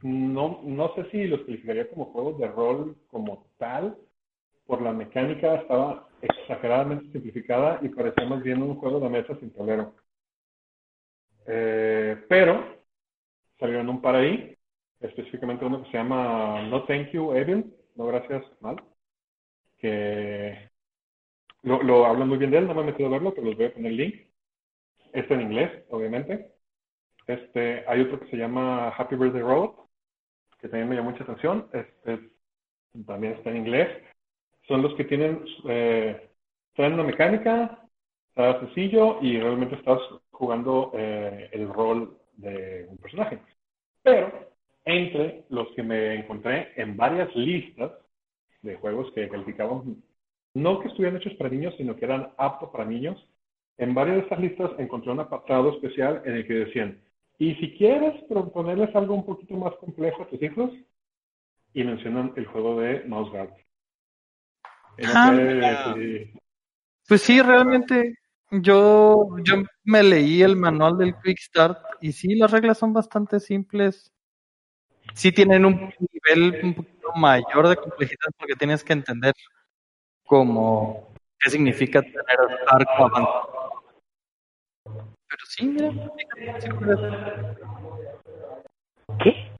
no 0.00 0.62
no 0.64 0.94
sé 0.94 1.10
si 1.10 1.26
los 1.26 1.42
calificaría 1.42 1.90
como 1.90 2.06
juegos 2.06 2.38
de 2.38 2.48
rol 2.48 2.96
como 3.08 3.46
tal 3.58 3.94
por 4.66 4.80
la 4.80 4.92
mecánica 4.92 5.56
estaba 5.56 6.08
exageradamente 6.22 7.12
simplificada 7.12 7.78
y 7.82 7.90
parecía 7.90 8.24
más 8.24 8.42
bien 8.42 8.62
un 8.62 8.76
juego 8.76 9.00
de 9.00 9.08
mesa 9.10 9.36
sin 9.38 9.50
tablero. 9.50 9.92
Eh, 11.46 12.16
pero 12.26 12.78
salieron 13.60 13.90
un 13.90 14.00
par 14.00 14.14
ahí, 14.14 14.56
específicamente 15.00 15.66
uno 15.66 15.82
que 15.82 15.90
se 15.90 15.98
llama 15.98 16.62
No 16.70 16.84
Thank 16.84 17.10
You 17.10 17.34
Evil, 17.34 17.70
no 17.96 18.06
gracias 18.06 18.44
mal, 18.62 18.76
que 19.78 20.70
lo, 21.62 21.82
lo 21.82 22.06
hablan 22.06 22.28
muy 22.28 22.38
bien 22.38 22.50
de 22.50 22.58
él, 22.58 22.66
no 22.66 22.74
me 22.74 22.82
he 22.82 22.86
metido 22.86 23.08
a 23.08 23.12
verlo, 23.12 23.34
pero 23.34 23.46
les 23.46 23.56
voy 23.56 23.66
a 23.66 23.74
poner 23.74 23.92
el 23.92 23.96
link. 23.96 24.14
Está 25.12 25.34
en 25.34 25.42
inglés, 25.42 25.84
obviamente. 25.90 26.52
Este, 27.26 27.84
hay 27.86 28.00
otro 28.02 28.20
que 28.20 28.30
se 28.30 28.36
llama 28.36 28.88
Happy 28.88 29.16
Birthday 29.16 29.42
Road, 29.42 29.70
que 30.60 30.68
también 30.68 30.88
me 30.88 30.96
llamó 30.96 31.10
mucha 31.10 31.24
atención. 31.24 31.68
Este, 31.72 32.30
también 33.06 33.34
está 33.34 33.50
en 33.50 33.58
inglés. 33.58 33.88
Son 34.66 34.82
los 34.82 34.94
que 34.94 35.04
tienen, 35.04 35.44
eh, 35.68 36.30
traen 36.74 36.94
una 36.94 37.04
mecánica, 37.04 37.86
está 38.28 38.60
sencillo 38.60 39.18
y 39.22 39.38
realmente 39.38 39.76
estás 39.76 40.00
jugando 40.30 40.92
eh, 40.94 41.48
el 41.52 41.68
rol 41.68 42.18
de 42.34 42.86
un 42.88 42.98
personaje. 42.98 43.40
Pero 44.02 44.50
entre 44.84 45.44
los 45.50 45.68
que 45.72 45.82
me 45.82 46.14
encontré 46.14 46.72
en 46.76 46.96
varias 46.96 47.34
listas 47.34 47.92
de 48.62 48.76
juegos 48.76 49.12
que 49.14 49.28
calificaban, 49.28 50.02
no 50.54 50.80
que 50.80 50.88
estuvieran 50.88 51.20
hechos 51.20 51.34
para 51.34 51.50
niños, 51.50 51.74
sino 51.76 51.96
que 51.96 52.04
eran 52.04 52.32
aptos 52.36 52.70
para 52.70 52.84
niños, 52.84 53.16
en 53.76 53.94
varias 53.94 54.16
de 54.16 54.22
estas 54.22 54.40
listas 54.40 54.70
encontré 54.78 55.12
un 55.12 55.20
apartado 55.20 55.72
especial 55.74 56.22
en 56.24 56.34
el 56.34 56.46
que 56.46 56.54
decían, 56.54 57.00
y 57.38 57.54
si 57.56 57.72
quieres 57.76 58.20
proponerles 58.24 58.94
algo 58.96 59.14
un 59.14 59.24
poquito 59.24 59.54
más 59.56 59.74
complejo 59.76 60.22
a 60.22 60.28
tus 60.28 60.42
hijos, 60.42 60.72
y 61.74 61.84
mencionan 61.84 62.32
el 62.36 62.46
juego 62.46 62.80
de 62.80 63.04
Mouse 63.04 63.30
Guard. 63.30 63.50
Ah, 65.14 65.94
Pues 67.06 67.22
sí, 67.22 67.40
realmente 67.40 68.14
yo, 68.50 69.28
yo 69.44 69.62
me 69.84 70.02
leí 70.02 70.42
el 70.42 70.56
manual 70.56 70.98
del 70.98 71.14
Quick 71.22 71.38
Start 71.38 71.78
y 72.00 72.12
sí, 72.12 72.34
las 72.34 72.50
reglas 72.50 72.78
son 72.78 72.92
bastante 72.92 73.38
simples. 73.38 74.12
Sí 75.14 75.30
tienen 75.32 75.64
un 75.64 75.92
nivel 76.12 76.64
un 76.64 76.74
poquito 76.74 76.97
mayor 77.14 77.68
de 77.68 77.76
complejidad 77.76 78.30
porque 78.38 78.54
tienes 78.54 78.82
que 78.84 78.92
entender 78.92 79.32
cómo 80.24 81.12
qué 81.40 81.50
significa 81.50 82.02
tener 82.02 82.38
arco 82.66 82.92
avanzado. 83.06 83.82
Pero 84.84 85.44
sí, 85.46 85.66
mira, 85.66 85.90
¿Qué? 89.22 89.50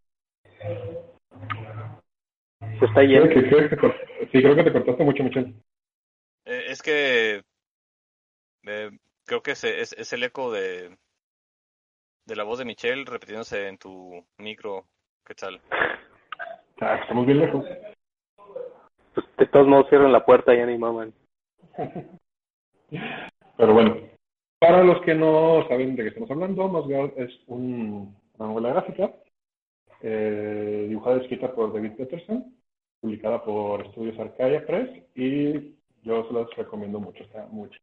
Se 2.78 2.84
está 2.84 3.00
creo 3.00 3.06
yendo. 3.24 3.28
que, 3.28 3.48
creo 3.48 3.68
que 3.68 3.76
te 3.76 4.26
sí, 4.32 4.42
creo 4.42 4.54
que 4.56 4.64
te 4.64 4.72
cortaste 4.72 5.04
mucho, 5.04 5.22
Michelle. 5.24 5.54
Eh, 6.44 6.64
es 6.68 6.82
que 6.82 7.42
eh, 8.64 8.90
creo 9.24 9.42
que 9.42 9.52
ese- 9.52 9.80
es, 9.80 9.92
es 9.94 10.12
el 10.12 10.22
eco 10.24 10.52
de, 10.52 10.96
de 12.26 12.36
la 12.36 12.44
voz 12.44 12.58
de 12.58 12.64
Michelle 12.64 13.04
repitiéndose 13.04 13.68
en 13.68 13.78
tu 13.78 14.24
micro. 14.38 14.86
¿Qué 15.24 15.34
tal? 15.34 15.60
Ah, 16.80 16.96
estamos 17.02 17.26
bien 17.26 17.38
lejos. 17.40 17.64
Pues 19.14 19.26
de 19.36 19.46
todos 19.46 19.66
modos 19.66 19.88
cierran 19.88 20.12
la 20.12 20.24
puerta 20.24 20.54
y 20.54 20.58
ya 20.58 20.66
ni 20.66 20.78
maman. 20.78 21.12
Pero 23.56 23.74
bueno, 23.74 23.96
para 24.60 24.82
los 24.84 25.02
que 25.02 25.14
no 25.14 25.66
saben 25.68 25.96
de 25.96 26.02
qué 26.04 26.08
estamos 26.10 26.30
hablando, 26.30 26.68
Nosgard 26.68 27.12
es 27.18 27.30
un- 27.46 28.16
una 28.38 28.48
novela 28.48 28.70
gráfica 28.70 29.14
eh, 30.00 30.86
dibujada 30.88 31.16
y 31.16 31.20
escrita 31.22 31.52
por 31.52 31.72
David 31.72 31.96
Peterson, 31.96 32.56
publicada 33.00 33.42
por 33.42 33.84
Estudios 33.84 34.16
Arcadia 34.20 34.64
Press 34.64 35.02
y 35.16 35.74
yo 36.02 36.24
se 36.28 36.32
las 36.32 36.48
recomiendo 36.54 37.00
mucho, 37.00 37.24
está 37.24 37.46
muy 37.46 37.68
chido. 37.68 37.82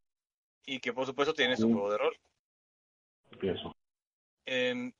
Y 0.66 0.80
que 0.80 0.94
por 0.94 1.06
supuesto 1.06 1.34
tiene 1.34 1.58
su 1.58 1.68
Mm. 1.68 1.74
juego 1.74 1.92
de 1.92 1.98
rol. 1.98 2.16
Eso. 3.42 3.76
Em, 4.46 4.94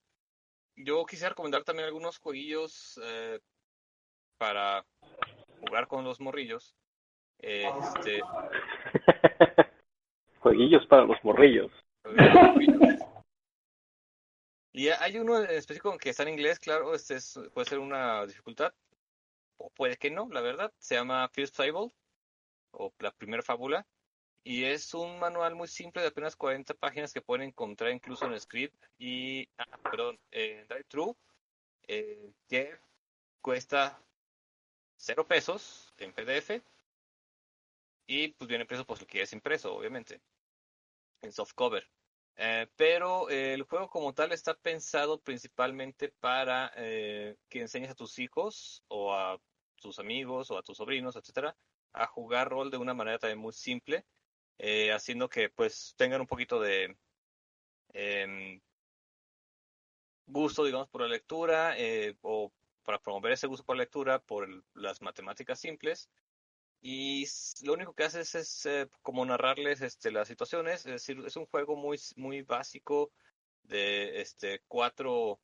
yo 0.76 1.06
quisiera 1.06 1.30
recomendar 1.30 1.64
también 1.64 1.88
algunos 1.88 2.18
jueguillos 2.18 3.00
eh, 3.02 3.40
para 4.38 4.86
jugar 5.60 5.88
con 5.88 6.04
los 6.04 6.20
morrillos. 6.20 6.76
Este, 7.40 8.22
Jueguillos 10.40 10.86
para 10.88 11.06
los 11.06 11.18
morrillos. 11.24 11.72
Y 14.72 14.90
hay 14.90 15.18
uno 15.18 15.38
en 15.42 15.50
específico 15.52 15.98
que 15.98 16.10
está 16.10 16.24
en 16.24 16.30
inglés, 16.30 16.60
claro, 16.60 16.94
este 16.94 17.16
es- 17.16 17.40
puede 17.54 17.70
ser 17.70 17.80
una 17.80 18.26
dificultad, 18.26 18.74
o 19.58 19.70
puede 19.70 19.96
que 19.98 20.12
no, 20.12 20.28
la 20.30 20.42
verdad. 20.42 20.72
Se 20.80 20.96
llama 20.96 21.30
First 21.30 21.56
Fable, 21.56 21.94
o 22.72 22.94
la 23.00 23.12
primera 23.12 23.42
fábula, 23.42 23.88
y 24.44 24.66
es 24.66 24.94
un 24.94 25.18
manual 25.18 25.56
muy 25.56 25.68
simple 25.70 26.02
de 26.02 26.10
apenas 26.10 26.36
40 26.36 26.74
páginas 26.74 27.14
que 27.14 27.22
pueden 27.22 27.48
encontrar 27.48 27.92
incluso 27.92 28.26
en 28.26 28.40
Script 28.40 28.76
y, 29.00 29.48
ah, 29.58 29.78
perdón, 29.90 30.20
en 30.32 30.68
DriveThru, 30.68 31.16
eh, 31.88 32.34
que 32.50 32.78
cuesta 33.42 33.98
cero 35.06 35.28
pesos 35.28 35.94
en 36.00 36.12
PDF, 36.14 36.64
y 38.08 38.30
pues 38.30 38.48
viene 38.48 38.64
impreso 38.64 38.86
pues 38.86 39.02
lo 39.02 39.08
que 39.08 39.22
es 39.22 39.34
impreso, 39.34 39.76
obviamente, 39.76 40.20
en 41.22 41.32
softcover. 41.32 41.88
Eh, 42.38 42.68
pero 42.76 43.30
el 43.30 43.64
juego 43.64 43.88
como 43.90 44.14
tal 44.14 44.32
está 44.32 44.56
pensado 44.56 45.20
principalmente 45.22 46.10
para 46.10 46.72
eh, 46.76 47.38
que 47.50 47.62
enseñes 47.62 47.92
a 47.92 47.96
tus 47.96 48.18
hijos 48.20 48.84
o 48.88 49.14
a 49.14 49.40
tus 49.80 50.00
amigos 50.00 50.50
o 50.50 50.58
a 50.58 50.64
tus 50.64 50.78
sobrinos, 50.78 51.16
etcétera, 51.16 51.56
a 51.94 52.08
jugar 52.08 52.50
rol 52.50 52.72
de 52.72 52.78
una 52.78 52.96
manera 52.96 53.20
también 53.20 53.40
muy 53.40 53.54
simple, 53.54 54.06
eh, 54.58 54.92
haciendo 54.92 55.30
que 55.30 55.50
pues 55.50 55.94
tengan 55.98 56.22
un 56.22 56.28
poquito 56.28 56.60
de 56.60 56.98
em, 57.94 58.60
gusto, 60.26 60.66
digamos, 60.66 60.90
por 60.90 61.02
la 61.02 61.08
lectura 61.08 61.76
o 62.22 62.52
para 62.86 63.00
promover 63.00 63.34
ese 63.34 63.48
gusto 63.48 63.66
por 63.66 63.78
lectura 63.78 64.20
por 64.20 64.48
las 64.74 65.02
matemáticas 65.02 65.60
simples. 65.60 66.10
Y 66.82 67.26
lo 67.64 67.74
único 67.74 67.94
que 67.94 68.04
haces 68.04 68.36
es 68.36 68.66
eh, 68.68 68.88
como 69.02 69.26
narrarles 69.26 69.82
este, 69.82 70.12
las 70.12 70.28
situaciones, 70.28 70.86
es 70.86 70.92
decir, 70.94 71.18
es 71.26 71.36
un 71.36 71.48
juego 71.48 71.76
muy, 71.76 72.00
muy 72.16 72.44
básico 72.44 73.12
de 73.64 74.22
este, 74.22 74.62
cuatro, 74.68 75.40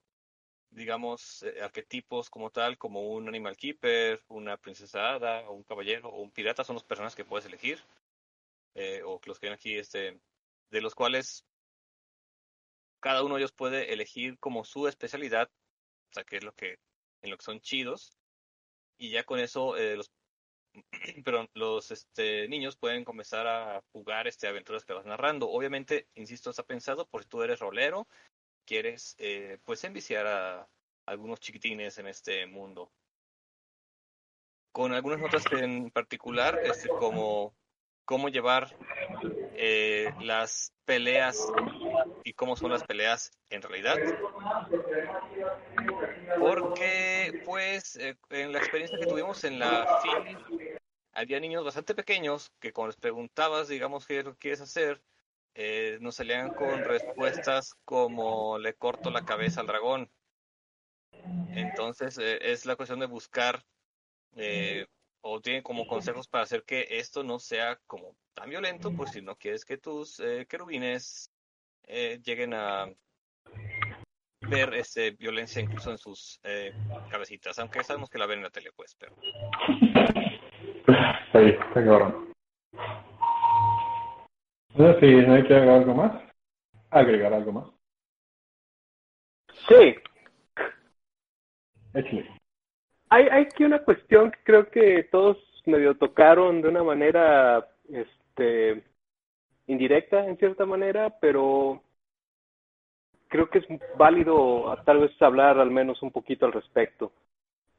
digamos, 0.69 1.43
eh, 1.43 1.61
arquetipos 1.61 2.29
como 2.29 2.51
tal, 2.51 2.77
como 2.77 3.09
un 3.09 3.27
animal 3.27 3.57
keeper, 3.57 4.21
una 4.27 4.57
princesa 4.57 5.13
hada, 5.15 5.49
o 5.49 5.53
un 5.53 5.63
caballero, 5.63 6.09
o 6.09 6.21
un 6.21 6.31
pirata, 6.31 6.63
son 6.63 6.75
los 6.75 6.83
personajes 6.83 7.15
que 7.15 7.25
puedes 7.25 7.47
elegir, 7.47 7.83
eh, 8.75 9.01
o 9.03 9.19
los 9.25 9.39
que 9.39 9.47
ven 9.47 9.55
aquí, 9.55 9.77
este, 9.77 10.19
de 10.69 10.81
los 10.81 10.95
cuales 10.95 11.43
cada 12.99 13.23
uno 13.23 13.35
de 13.35 13.41
ellos 13.41 13.51
puede 13.51 13.91
elegir 13.93 14.37
como 14.39 14.63
su 14.63 14.87
especialidad, 14.87 15.49
o 16.11 16.13
sea, 16.13 16.23
que 16.23 16.37
es 16.37 16.43
lo 16.43 16.53
que, 16.53 16.77
en 17.21 17.29
lo 17.29 17.37
que 17.37 17.43
son 17.43 17.61
chidos, 17.61 18.17
y 18.97 19.09
ya 19.09 19.23
con 19.23 19.39
eso 19.39 19.77
eh, 19.77 19.99
los 21.55 21.91
este, 21.91 22.47
niños 22.47 22.77
pueden 22.77 23.03
comenzar 23.03 23.47
a 23.47 23.83
jugar 23.91 24.27
este, 24.27 24.47
aventuras 24.47 24.85
que 24.85 24.93
vas 24.93 25.05
narrando. 25.05 25.49
Obviamente, 25.49 26.07
insisto, 26.15 26.49
está 26.49 26.63
pensado 26.63 27.07
por 27.07 27.23
si 27.23 27.29
tú 27.29 27.41
eres 27.41 27.59
rolero, 27.59 28.07
quieres 28.65 29.15
eh, 29.17 29.57
pues 29.65 29.83
enviciar 29.83 30.27
a, 30.27 30.69
algunos 31.05 31.39
chiquitines 31.39 31.97
en 31.97 32.07
este 32.07 32.45
mundo. 32.45 32.91
Con 34.71 34.93
algunas 34.93 35.19
notas 35.19 35.43
en 35.51 35.91
particular, 35.91 36.59
este, 36.63 36.87
como 36.87 37.53
cómo 38.05 38.29
llevar 38.29 38.75
eh, 39.63 40.11
las 40.21 40.73
peleas 40.85 41.37
y 42.23 42.33
cómo 42.33 42.55
son 42.55 42.71
las 42.71 42.83
peleas 42.83 43.31
en 43.51 43.61
realidad. 43.61 43.95
Porque, 46.39 47.43
pues, 47.45 47.95
eh, 47.97 48.17
en 48.31 48.53
la 48.53 48.57
experiencia 48.57 48.97
que 48.97 49.05
tuvimos 49.05 49.43
en 49.43 49.59
la 49.59 49.99
FIL, 50.01 50.79
había 51.13 51.39
niños 51.39 51.63
bastante 51.63 51.93
pequeños 51.93 52.51
que 52.59 52.73
cuando 52.73 52.87
les 52.87 52.99
preguntabas, 52.99 53.67
digamos, 53.67 54.07
qué 54.07 54.17
es 54.17 54.25
lo 54.25 54.31
que 54.33 54.39
quieres 54.39 54.61
hacer, 54.61 54.99
eh, 55.53 55.99
nos 56.01 56.15
salían 56.15 56.55
con 56.55 56.83
respuestas 56.83 57.75
como 57.85 58.57
le 58.57 58.73
corto 58.73 59.11
la 59.11 59.25
cabeza 59.25 59.61
al 59.61 59.67
dragón. 59.67 60.09
Entonces, 61.49 62.17
eh, 62.17 62.39
es 62.51 62.65
la 62.65 62.75
cuestión 62.75 62.99
de 62.99 63.05
buscar 63.05 63.63
eh, 64.37 64.87
o 65.21 65.39
tienen 65.41 65.63
como 65.63 65.87
consejos 65.87 66.27
para 66.27 66.43
hacer 66.43 66.63
que 66.63 66.87
esto 66.89 67.23
no 67.23 67.39
sea 67.39 67.79
como 67.87 68.15
tan 68.33 68.49
violento, 68.49 68.91
pues 68.91 69.11
si 69.11 69.21
no 69.21 69.35
quieres 69.35 69.65
que 69.65 69.77
tus 69.77 70.19
eh, 70.19 70.45
querubines 70.49 71.31
eh, 71.87 72.19
lleguen 72.23 72.53
a 72.53 72.87
ver 74.49 74.73
este, 74.73 75.11
violencia 75.11 75.61
incluso 75.61 75.91
en 75.91 75.97
sus 75.97 76.39
eh, 76.43 76.73
cabecitas, 77.09 77.59
aunque 77.59 77.83
sabemos 77.83 78.09
que 78.09 78.17
la 78.17 78.25
ven 78.25 78.39
en 78.39 78.43
la 78.43 78.49
tele, 78.49 78.71
pues, 78.75 78.95
pero... 78.95 79.15
Sí, 81.31 81.39
está 81.39 81.73
cabrón. 81.73 82.33
No 84.75 84.93
sé 84.93 84.99
si 84.99 85.15
no 85.27 85.33
hay 85.33 85.43
que 85.43 85.53
agregar 85.53 85.79
algo 85.81 85.93
más. 85.93 86.23
Agregar 86.89 87.33
algo 87.33 87.51
más. 87.51 87.69
Sí, 89.67 89.95
Échale. 91.93 92.40
Hay, 93.11 93.27
hay 93.27 93.43
aquí 93.43 93.65
una 93.65 93.83
cuestión 93.83 94.31
que 94.31 94.39
creo 94.43 94.71
que 94.71 95.03
todos 95.11 95.37
medio 95.65 95.95
tocaron 95.95 96.61
de 96.61 96.69
una 96.69 96.81
manera 96.81 97.67
este 97.89 98.83
indirecta 99.67 100.25
en 100.25 100.37
cierta 100.37 100.65
manera, 100.65 101.19
pero 101.19 101.83
creo 103.27 103.49
que 103.49 103.59
es 103.59 103.65
válido 103.97 104.73
tal 104.85 104.99
vez 104.99 105.21
hablar 105.21 105.59
al 105.59 105.71
menos 105.71 106.01
un 106.01 106.11
poquito 106.11 106.45
al 106.45 106.53
respecto. 106.53 107.11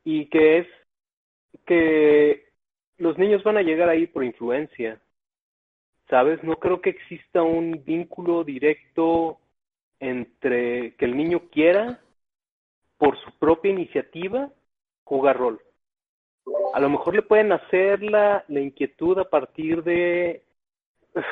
Y 0.04 0.26
que 0.26 0.58
es 0.58 0.66
que 1.64 2.50
los 2.98 3.16
niños 3.16 3.42
van 3.42 3.56
a 3.56 3.62
llegar 3.62 3.88
ahí 3.88 4.06
por 4.06 4.24
influencia. 4.24 5.00
¿Sabes? 6.10 6.44
No 6.44 6.56
creo 6.56 6.82
que 6.82 6.90
exista 6.90 7.42
un 7.42 7.82
vínculo 7.84 8.44
directo 8.44 9.38
entre 9.98 10.94
que 10.96 11.06
el 11.06 11.16
niño 11.16 11.48
quiera 11.50 12.00
por 12.98 13.18
su 13.18 13.30
propia 13.38 13.70
iniciativa 13.70 14.50
jugar 15.04 15.38
rol. 15.38 15.60
A 16.74 16.80
lo 16.80 16.90
mejor 16.90 17.14
le 17.14 17.22
pueden 17.22 17.52
hacer 17.52 18.02
la, 18.02 18.44
la 18.48 18.60
inquietud 18.60 19.18
a 19.18 19.28
partir 19.28 19.82
de... 19.82 20.44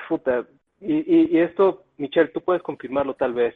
Puta, 0.08 0.46
y, 0.80 0.94
y, 0.94 1.36
y 1.36 1.38
esto, 1.38 1.84
Michelle, 1.96 2.28
tú 2.28 2.40
puedes 2.42 2.62
confirmarlo 2.62 3.14
tal 3.14 3.34
vez. 3.34 3.54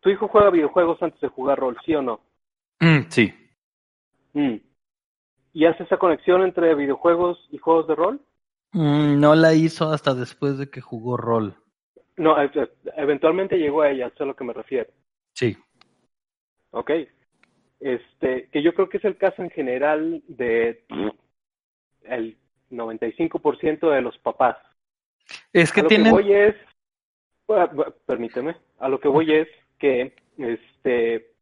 ¿Tu 0.00 0.10
hijo 0.10 0.28
juega 0.28 0.50
videojuegos 0.50 1.02
antes 1.02 1.20
de 1.20 1.28
jugar 1.28 1.58
rol, 1.58 1.76
sí 1.84 1.94
o 1.94 2.02
no? 2.02 2.20
Mm, 2.80 3.08
sí. 3.08 3.34
Mm. 4.34 4.56
¿Y 5.52 5.64
hace 5.64 5.82
esa 5.82 5.96
conexión 5.96 6.42
entre 6.42 6.74
videojuegos 6.74 7.38
y 7.50 7.58
juegos 7.58 7.88
de 7.88 7.94
rol? 7.94 8.20
Mm, 8.72 9.18
no 9.18 9.34
la 9.34 9.54
hizo 9.54 9.90
hasta 9.90 10.14
después 10.14 10.58
de 10.58 10.70
que 10.70 10.80
jugó 10.80 11.16
rol. 11.16 11.56
No, 12.16 12.40
e- 12.40 12.50
e- 12.54 12.70
eventualmente 12.96 13.56
llegó 13.56 13.82
a 13.82 13.90
ella, 13.90 14.06
eso 14.06 14.16
es 14.16 14.20
a 14.20 14.24
lo 14.26 14.36
que 14.36 14.44
me 14.44 14.52
refiero. 14.52 14.90
Sí. 15.32 15.56
Ok. 16.70 16.90
Este, 17.80 18.48
que 18.50 18.62
yo 18.62 18.74
creo 18.74 18.88
que 18.88 18.96
es 18.98 19.04
el 19.04 19.16
caso 19.16 19.42
en 19.42 19.50
general 19.50 20.22
de 20.28 20.82
el 22.04 22.36
95% 22.70 23.90
de 23.90 24.00
los 24.00 24.16
papás. 24.18 24.56
Es 25.52 25.72
que 25.72 25.80
a 25.80 25.82
lo 25.84 25.88
tienen... 25.88 26.06
que 26.06 26.22
voy 26.22 26.32
es, 26.32 26.54
permíteme, 28.06 28.56
a 28.78 28.88
lo 28.88 29.00
que 29.00 29.08
voy 29.08 29.32
es 29.32 29.48
que 29.78 30.14
este 30.38 31.32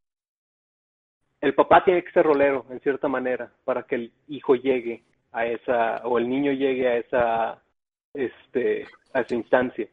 el 1.40 1.54
papá 1.54 1.84
tiene 1.84 2.02
que 2.02 2.12
ser 2.12 2.24
rolero 2.24 2.64
en 2.70 2.80
cierta 2.80 3.06
manera 3.06 3.52
para 3.64 3.82
que 3.82 3.96
el 3.96 4.12
hijo 4.28 4.54
llegue 4.54 5.04
a 5.32 5.46
esa 5.46 5.98
o 6.04 6.18
el 6.18 6.28
niño 6.28 6.52
llegue 6.52 6.88
a 6.88 6.96
esa 6.96 7.62
este 8.14 8.86
a 9.12 9.20
esa 9.20 9.34
instancia. 9.34 9.88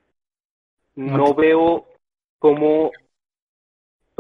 No 0.95 1.33
veo 1.33 1.87
cómo 2.39 2.91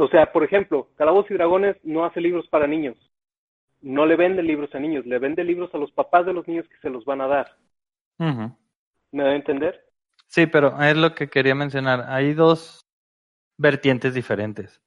o 0.01 0.07
sea, 0.09 0.31
por 0.31 0.43
ejemplo, 0.43 0.89
Calabozos 0.95 1.31
y 1.31 1.35
Dragones 1.35 1.77
no 1.83 2.05
hace 2.05 2.19
libros 2.21 2.47
para 2.47 2.67
niños. 2.67 2.97
No 3.81 4.05
le 4.05 4.15
vende 4.15 4.43
libros 4.43 4.73
a 4.73 4.79
niños, 4.79 5.05
le 5.05 5.19
vende 5.19 5.43
libros 5.43 5.73
a 5.73 5.77
los 5.77 5.91
papás 5.91 6.25
de 6.25 6.33
los 6.33 6.47
niños 6.47 6.67
que 6.67 6.77
se 6.81 6.89
los 6.89 7.05
van 7.05 7.21
a 7.21 7.27
dar. 7.27 7.57
¿Me 8.17 9.23
da 9.23 9.29
a 9.29 9.35
entender? 9.35 9.83
Sí, 10.27 10.47
pero 10.47 10.79
es 10.81 10.95
lo 10.97 11.13
que 11.13 11.29
quería 11.29 11.55
mencionar. 11.55 12.05
Hay 12.07 12.33
dos 12.33 12.85
vertientes 13.57 14.13
diferentes. 14.13 14.81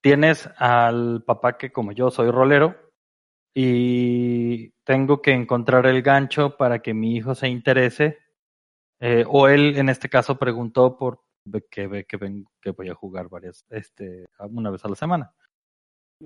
Tienes 0.00 0.48
al 0.58 1.24
papá 1.26 1.58
que 1.58 1.72
como 1.72 1.92
yo 1.92 2.10
soy 2.10 2.30
rolero 2.30 2.76
y 3.54 4.70
tengo 4.84 5.20
que 5.20 5.32
encontrar 5.32 5.86
el 5.86 6.02
gancho 6.02 6.56
para 6.56 6.80
que 6.80 6.94
mi 6.94 7.16
hijo 7.16 7.34
se 7.34 7.48
interese. 7.48 8.18
eh, 9.00 9.24
o 9.28 9.48
él 9.48 9.76
en 9.76 9.88
este 9.88 10.08
caso 10.08 10.38
preguntó 10.38 10.96
por 10.96 11.20
que 11.70 11.86
ve 11.86 12.04
que, 12.04 12.16
ven, 12.16 12.46
que 12.60 12.70
voy 12.70 12.88
a 12.88 12.94
jugar 12.94 13.28
varias, 13.28 13.64
este, 13.70 14.26
una 14.50 14.70
vez 14.70 14.84
a 14.84 14.88
la 14.88 14.94
semana. 14.94 15.32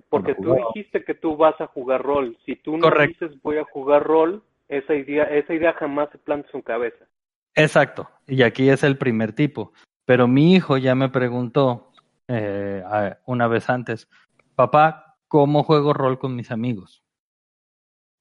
Porque 0.08 0.34
tú 0.34 0.54
dijiste 0.54 1.04
que 1.04 1.14
tú 1.14 1.36
vas 1.36 1.60
a 1.60 1.66
jugar 1.66 2.02
rol. 2.02 2.38
Si 2.46 2.56
tú 2.56 2.76
no 2.76 2.82
Correcto. 2.82 3.26
dices 3.26 3.42
voy 3.42 3.58
a 3.58 3.64
jugar 3.64 4.02
rol, 4.02 4.42
esa 4.68 4.94
idea, 4.94 5.24
esa 5.24 5.52
idea 5.52 5.74
jamás 5.74 6.10
se 6.10 6.18
planta 6.18 6.46
en 6.48 6.52
su 6.52 6.62
cabeza. 6.62 7.04
Exacto, 7.54 8.08
y 8.26 8.42
aquí 8.42 8.70
es 8.70 8.82
el 8.82 8.96
primer 8.96 9.34
tipo. 9.34 9.72
Pero 10.06 10.26
mi 10.26 10.54
hijo 10.54 10.78
ya 10.78 10.94
me 10.94 11.10
preguntó 11.10 11.92
eh, 12.28 12.82
una 13.26 13.46
vez 13.46 13.68
antes, 13.68 14.08
papá, 14.54 15.18
¿cómo 15.28 15.62
juego 15.62 15.92
rol 15.92 16.18
con 16.18 16.34
mis 16.34 16.50
amigos? 16.50 17.04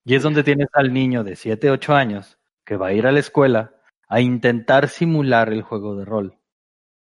Y 0.03 0.15
es 0.15 0.23
donde 0.23 0.43
tienes 0.43 0.67
al 0.73 0.93
niño 0.93 1.23
de 1.23 1.35
7, 1.35 1.71
8 1.71 1.95
años 1.95 2.39
que 2.65 2.75
va 2.75 2.87
a 2.87 2.93
ir 2.93 3.07
a 3.07 3.11
la 3.11 3.19
escuela 3.19 3.75
a 4.07 4.19
intentar 4.19 4.89
simular 4.89 5.53
el 5.53 5.61
juego 5.61 5.95
de 5.95 6.05
rol, 6.05 6.37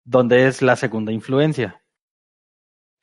donde 0.05 0.47
es 0.47 0.63
la 0.63 0.77
segunda 0.77 1.13
influencia. 1.13 1.83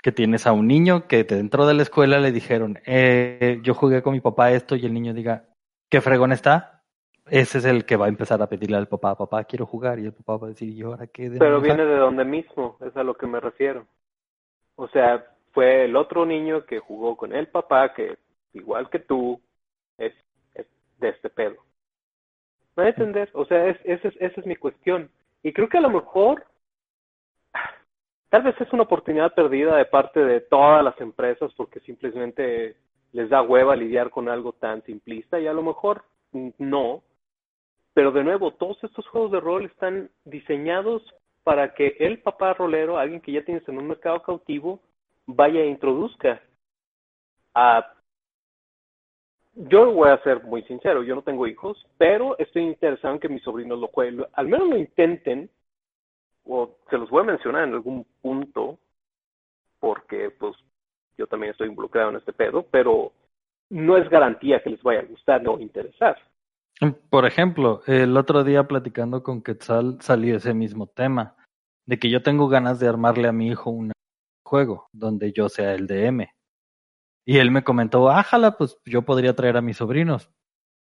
Que 0.02 0.12
tienes 0.12 0.48
a 0.48 0.54
un 0.54 0.68
niño 0.68 1.08
que 1.08 1.24
dentro 1.24 1.68
de 1.68 1.74
la 1.74 1.84
escuela 1.84 2.20
le 2.20 2.32
dijeron, 2.32 2.80
eh, 2.86 3.60
yo 3.64 3.74
jugué 3.74 4.02
con 4.02 4.14
mi 4.14 4.20
papá 4.20 4.52
esto 4.52 4.76
y 4.76 4.86
el 4.86 4.94
niño 4.94 5.14
diga, 5.14 5.46
¿qué 5.90 6.02
fregón 6.02 6.32
está? 6.32 6.84
Ese 7.28 7.60
es 7.60 7.66
el 7.66 7.86
que 7.86 7.98
va 7.98 8.06
a 8.06 8.10
empezar 8.10 8.42
a 8.42 8.48
pedirle 8.48 8.78
al 8.78 8.88
papá, 8.88 9.16
papá, 9.16 9.44
quiero 9.44 9.66
jugar. 9.66 10.00
Y 10.00 10.06
el 10.06 10.14
papá 10.14 10.38
va 10.38 10.48
a 10.48 10.50
decir, 10.50 10.70
¿y 10.70 10.82
ahora 10.82 11.08
qué? 11.08 11.32
Pero 11.38 11.62
viene 11.62 11.86
de 11.86 11.98
donde 11.98 12.26
mismo, 12.26 12.78
es 12.82 12.96
a 12.98 13.04
lo 13.04 13.16
que 13.16 13.28
me 13.28 13.40
refiero. 13.40 13.86
O 14.76 14.88
sea, 14.88 15.24
fue 15.52 15.86
el 15.86 15.96
otro 15.96 16.26
niño 16.26 16.66
que 16.66 16.80
jugó 16.80 17.16
con 17.16 17.34
el 17.34 17.48
papá, 17.48 17.94
que 17.94 18.18
igual 18.54 18.90
que 18.90 19.00
tú, 19.00 19.40
es, 19.98 20.14
es 20.56 20.66
de 21.00 21.10
este 21.10 21.30
pedo. 21.30 21.58
¿Me 22.76 22.84
va 22.84 22.88
a 22.88 22.90
entender? 22.90 23.30
O 23.34 23.46
sea, 23.46 23.68
es, 23.68 23.78
esa, 23.84 24.08
es, 24.08 24.16
esa 24.20 24.42
es 24.42 24.46
mi 24.48 24.56
cuestión. 24.56 25.10
Y 25.44 25.54
creo 25.54 25.70
que 25.70 25.78
a 25.78 25.82
lo 25.82 25.90
mejor, 25.90 26.46
tal 28.32 28.44
vez 28.44 28.60
es 28.62 28.72
una 28.72 28.84
oportunidad 28.84 29.34
perdida 29.36 29.76
de 29.76 29.86
parte 29.86 30.22
de 30.22 30.40
todas 30.40 30.82
las 30.84 31.00
empresas 31.02 31.54
porque 31.56 31.82
simplemente 31.82 32.78
les 33.12 33.30
da 33.30 33.42
hueva 33.42 33.76
lidiar 33.76 34.10
con 34.10 34.30
algo 34.30 34.54
tan 34.54 34.82
simplista 34.84 35.38
y 35.38 35.48
a 35.48 35.54
lo 35.54 35.62
mejor 35.62 36.06
no. 36.58 37.04
Pero 37.94 38.14
de 38.14 38.24
nuevo, 38.24 38.52
todos 38.52 38.82
estos 38.86 39.06
juegos 39.10 39.32
de 39.32 39.42
rol 39.42 39.66
están 39.66 40.10
diseñados 40.24 41.04
para 41.44 41.74
que 41.74 41.98
el 42.00 42.20
papá 42.22 42.54
rolero, 42.54 42.98
alguien 42.98 43.20
que 43.20 43.34
ya 43.34 43.44
tienes 43.44 43.68
en 43.68 43.78
un 43.78 43.90
mercado 43.90 44.22
cautivo, 44.24 44.80
vaya 45.26 45.60
e 45.60 45.68
introduzca 45.68 46.42
a... 47.54 47.86
Yo 49.56 49.92
voy 49.92 50.10
a 50.10 50.24
ser 50.24 50.42
muy 50.44 50.64
sincero, 50.64 51.04
yo 51.04 51.16
no 51.16 51.22
tengo 51.22 51.48
hijos, 51.48 51.86
pero 51.98 52.40
estoy 52.40 52.62
interesado 52.62 53.16
en 53.16 53.20
que 53.20 53.28
mis 53.28 53.44
sobrinos 53.44 53.78
lo 53.78 53.88
jueguen, 53.88 54.26
al 54.32 54.48
menos 54.48 54.70
lo 54.70 54.78
intenten, 54.78 55.50
o 56.52 56.78
se 56.90 56.98
los 56.98 57.10
voy 57.10 57.22
a 57.22 57.28
mencionar 57.28 57.64
en 57.64 57.74
algún 57.74 58.06
punto, 58.22 58.78
porque 59.80 60.32
pues 60.32 60.54
yo 61.18 61.26
también 61.26 61.52
estoy 61.52 61.70
involucrado 61.70 62.10
en 62.10 62.18
este 62.18 62.34
pedo, 62.34 62.66
pero 62.70 63.14
no 63.70 63.96
es 63.96 64.10
garantía 64.10 64.62
que 64.62 64.72
les 64.72 64.84
vaya 64.84 65.00
a 65.00 65.06
gustar 65.06 65.48
o 65.48 65.60
interesar. 65.60 66.18
Por 67.10 67.26
ejemplo, 67.26 67.82
el 67.88 68.18
otro 68.18 68.44
día 68.44 68.68
platicando 68.68 69.24
con 69.24 69.42
Quetzal 69.42 70.02
salió 70.02 70.36
ese 70.36 70.54
mismo 70.54 70.88
tema, 70.88 71.38
de 71.86 71.98
que 72.00 72.10
yo 72.10 72.22
tengo 72.22 72.50
ganas 72.50 72.80
de 72.80 72.88
armarle 72.90 73.30
a 73.30 73.34
mi 73.34 73.48
hijo 73.48 73.70
un 73.70 73.92
juego 74.44 74.88
donde 74.92 75.32
yo 75.32 75.48
sea 75.48 75.74
el 75.74 75.88
DM. 75.88 76.28
Y 77.26 77.38
él 77.38 77.52
me 77.52 77.64
comentó, 77.64 78.10
ájala, 78.10 78.58
pues 78.58 78.78
yo 78.84 79.04
podría 79.04 79.36
traer 79.36 79.56
a 79.56 79.62
mis 79.62 79.78
sobrinos. 79.78 80.30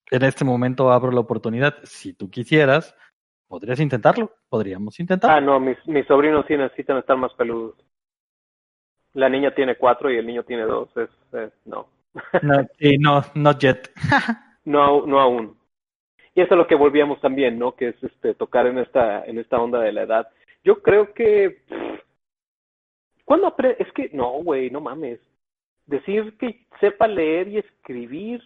En 0.10 0.24
este 0.24 0.44
momento 0.44 0.92
abro 0.92 1.12
la 1.12 1.22
oportunidad. 1.22 1.76
Si 1.84 2.14
tú 2.14 2.30
quisieras, 2.30 2.94
podrías 3.52 3.80
intentarlo. 3.82 4.32
Podríamos 4.50 4.98
intentarlo. 5.00 5.36
Ah, 5.36 5.42
no, 5.42 5.60
mis, 5.60 5.78
mis 5.86 6.08
sobrinos 6.08 6.46
sí 6.48 6.56
necesitan 6.56 6.98
estar 6.98 7.18
más 7.18 7.34
peludos. 7.34 7.76
La 9.14 9.28
niña 9.28 9.54
tiene 9.54 9.76
cuatro 9.76 10.10
y 10.10 10.16
el 10.18 10.26
niño 10.26 10.44
tiene 10.44 10.64
dos. 10.64 10.90
Es, 10.96 11.10
es- 11.34 11.54
no. 11.66 11.88
No, 12.42 12.66
sí, 12.80 12.98
no, 12.98 13.22
not 13.36 13.60
yet. 13.60 13.90
no, 14.66 15.06
no 15.06 15.20
aún. 15.20 15.58
Y 16.34 16.42
eso 16.42 16.54
es 16.54 16.58
lo 16.58 16.66
que 16.68 16.76
volvíamos 16.76 17.20
también, 17.20 17.60
¿no? 17.60 17.76
Que 17.76 17.90
es 17.90 18.04
este 18.04 18.34
tocar 18.36 18.66
en 18.68 18.78
esta 18.80 19.26
en 19.26 19.38
esta 19.38 19.60
onda 19.60 19.80
de 19.82 19.92
la 19.92 20.04
edad. 20.04 20.28
Yo 20.64 20.82
creo 20.82 21.14
que 21.14 21.64
¿cuándo 23.26 23.48
apre 23.48 23.76
es 23.80 23.92
que 23.94 24.10
no, 24.14 24.32
güey, 24.44 24.70
no 24.70 24.80
mames. 24.80 25.20
Decir 25.88 26.38
que 26.38 26.66
sepa 26.80 27.06
leer 27.08 27.50
y 27.50 27.58
escribir 27.58 28.42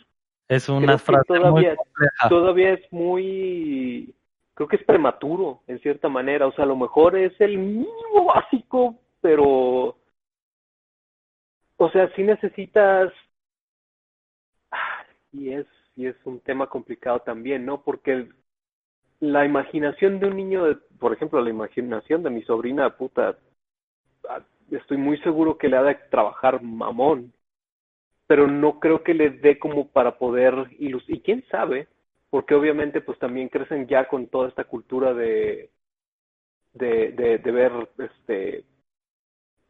Es 0.48 0.68
una 0.68 0.98
frase 0.98 1.40
muy 1.40 1.66
compleja. 1.76 2.30
todavía 2.30 2.74
es 2.74 2.92
muy 2.92 4.16
creo 4.56 4.68
que 4.70 4.78
es 4.78 4.86
prematuro 4.86 5.62
en 5.68 5.80
cierta 5.82 6.10
manera, 6.10 6.48
o 6.48 6.54
sea, 6.54 6.66
a 6.66 6.68
lo 6.68 6.78
mejor 6.78 7.18
es 7.18 7.40
el 7.42 7.58
mínimo 7.60 8.26
básico, 8.28 8.96
pero 9.22 9.98
o 11.78 11.90
sea, 11.90 12.14
sí 12.16 12.24
necesitas 12.24 13.14
y 15.32 15.50
es 15.54 15.66
y 15.98 16.08
es 16.08 16.16
un 16.26 16.42
tema 16.42 16.68
complicado 16.68 17.20
también, 17.20 17.66
¿no? 17.66 17.82
Porque 17.82 18.28
la 19.22 19.46
imaginación 19.46 20.20
de 20.20 20.28
un 20.28 20.38
niño, 20.38 20.66
de- 20.66 20.76
por 21.00 21.14
ejemplo, 21.14 21.42
la 21.42 21.50
imaginación 21.52 22.24
de 22.24 22.32
mi 22.32 22.44
sobrina, 22.44 22.98
puta, 22.98 23.38
estoy 24.72 24.98
muy 24.98 25.18
seguro 25.20 25.58
que 25.58 25.68
le 25.70 25.78
ha 25.78 25.84
de 25.84 25.96
trabajar 26.12 26.62
mamón, 26.62 27.34
pero 28.28 28.48
no 28.48 28.80
creo 28.80 29.04
que 29.04 29.14
le 29.14 29.32
dé 29.32 29.60
como 29.60 29.90
para 29.90 30.18
poder 30.18 30.56
ilus 30.80 31.04
y 31.10 31.22
quién 31.22 31.44
sabe, 31.52 31.88
porque 32.36 32.54
obviamente 32.54 33.00
pues 33.00 33.18
también 33.18 33.48
crecen 33.48 33.88
ya 33.88 34.10
con 34.10 34.28
toda 34.28 34.50
esta 34.50 34.66
cultura 34.66 35.14
de 35.14 35.70
de, 36.74 37.40
de, 37.42 37.52
ver 37.54 37.72
este 37.98 38.66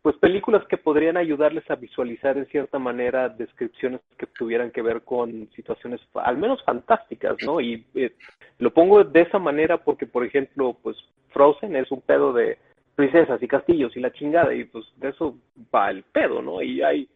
pues 0.01 0.17
películas 0.17 0.65
que 0.67 0.77
podrían 0.77 1.15
ayudarles 1.15 1.69
a 1.69 1.75
visualizar 1.75 2.39
en 2.39 2.47
cierta 2.47 2.79
manera 2.79 3.29
descripciones 3.29 4.01
que 4.17 4.25
tuvieran 4.25 4.71
que 4.71 4.81
ver 4.81 5.03
con 5.03 5.47
situaciones 5.55 6.01
al 6.15 6.39
menos 6.39 6.63
fantásticas, 6.63 7.35
¿no? 7.45 7.61
Y 7.61 7.85
eh, 7.93 8.15
lo 8.57 8.73
pongo 8.73 9.03
de 9.03 9.21
esa 9.21 9.37
manera 9.37 9.77
porque, 9.77 10.07
por 10.07 10.25
ejemplo, 10.25 10.75
pues 10.81 10.97
Frozen 11.33 11.75
es 11.75 11.91
un 11.91 12.01
pedo 12.01 12.33
de 12.33 12.57
princesas 12.95 13.43
y 13.43 13.47
castillos 13.47 13.95
y 13.95 13.99
la 13.99 14.11
chingada 14.11 14.55
y 14.55 14.63
pues 14.63 14.85
de 14.95 15.09
eso 15.09 15.37
va 15.71 15.91
el 15.91 16.01
pedo, 16.01 16.41
¿no? 16.41 16.63
Y 16.63 16.81
hay, 16.81 17.07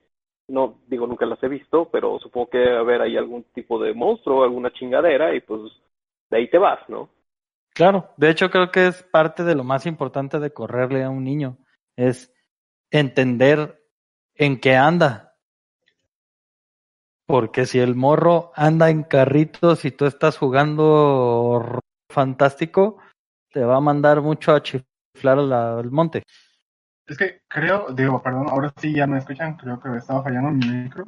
no 0.49 0.79
digo 0.87 1.07
nunca 1.07 1.25
las 1.25 1.41
he 1.43 1.47
visto, 1.47 1.89
pero 1.91 2.19
supongo 2.19 2.49
que 2.49 2.57
debe 2.57 2.77
haber 2.77 3.01
ahí 3.01 3.17
algún 3.17 3.43
tipo 3.53 3.81
de 3.81 3.93
monstruo, 3.93 4.43
alguna 4.43 4.71
chingadera 4.71 5.33
y 5.35 5.41
pues 5.41 5.61
de 6.29 6.37
ahí 6.37 6.49
te 6.49 6.57
vas, 6.57 6.79
¿no? 6.89 7.09
Claro, 7.73 8.09
de 8.17 8.29
hecho 8.29 8.49
creo 8.49 8.71
que 8.71 8.87
es 8.87 9.03
parte 9.03 9.43
de 9.43 9.55
lo 9.55 9.63
más 9.63 9.85
importante 9.85 10.39
de 10.39 10.51
correrle 10.51 11.03
a 11.03 11.09
un 11.09 11.23
niño, 11.23 11.57
es 11.95 12.33
entender 12.91 13.81
en 14.35 14.59
qué 14.59 14.75
anda. 14.75 15.35
Porque 17.25 17.65
si 17.65 17.79
el 17.79 17.95
morro 17.95 18.51
anda 18.55 18.89
en 18.89 19.03
carritos 19.03 19.85
y 19.85 19.91
tú 19.91 20.05
estás 20.05 20.37
jugando 20.37 21.79
fantástico, 22.09 22.97
te 23.51 23.63
va 23.63 23.77
a 23.77 23.81
mandar 23.81 24.21
mucho 24.21 24.53
a 24.53 24.63
chiflar 24.63 25.39
al 25.39 25.91
monte. 25.91 26.23
Es 27.09 27.17
que 27.17 27.41
creo, 27.47 27.87
digo, 27.91 28.21
perdón, 28.21 28.47
ahora 28.49 28.71
sí 28.77 28.93
ya 28.93 29.07
me 29.07 29.17
escuchan, 29.17 29.55
creo 29.57 29.79
que 29.79 29.97
estaba 29.97 30.21
fallando 30.21 30.51
mi 30.51 30.65
micro. 30.67 31.05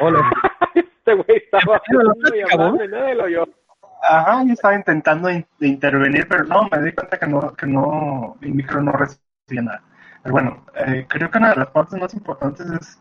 Hola. 0.00 0.20
este 0.74 1.14
güey 1.14 1.36
estaba 1.36 1.82
hablando 1.86 2.84
y 2.84 2.88
nadie 2.88 3.14
lo 3.14 3.24
oyó. 3.24 3.48
Ajá, 4.02 4.42
yo 4.44 4.54
estaba 4.54 4.74
intentando 4.74 5.28
in- 5.30 5.46
de 5.58 5.68
intervenir, 5.68 6.26
pero 6.28 6.44
no, 6.44 6.66
me 6.70 6.80
di 6.82 6.92
cuenta 6.92 7.18
que 7.18 7.26
no, 7.26 7.52
que 7.54 7.66
no, 7.66 8.36
mi 8.40 8.52
micro 8.52 8.82
no 8.82 8.92
recibía 8.92 9.62
nada. 9.62 9.82
Pero 10.22 10.32
bueno, 10.32 10.64
eh, 10.74 11.04
creo 11.06 11.30
que 11.30 11.38
una 11.38 11.50
de 11.50 11.56
las 11.56 11.70
partes 11.70 12.00
más 12.00 12.14
importantes 12.14 12.66
es 12.70 12.98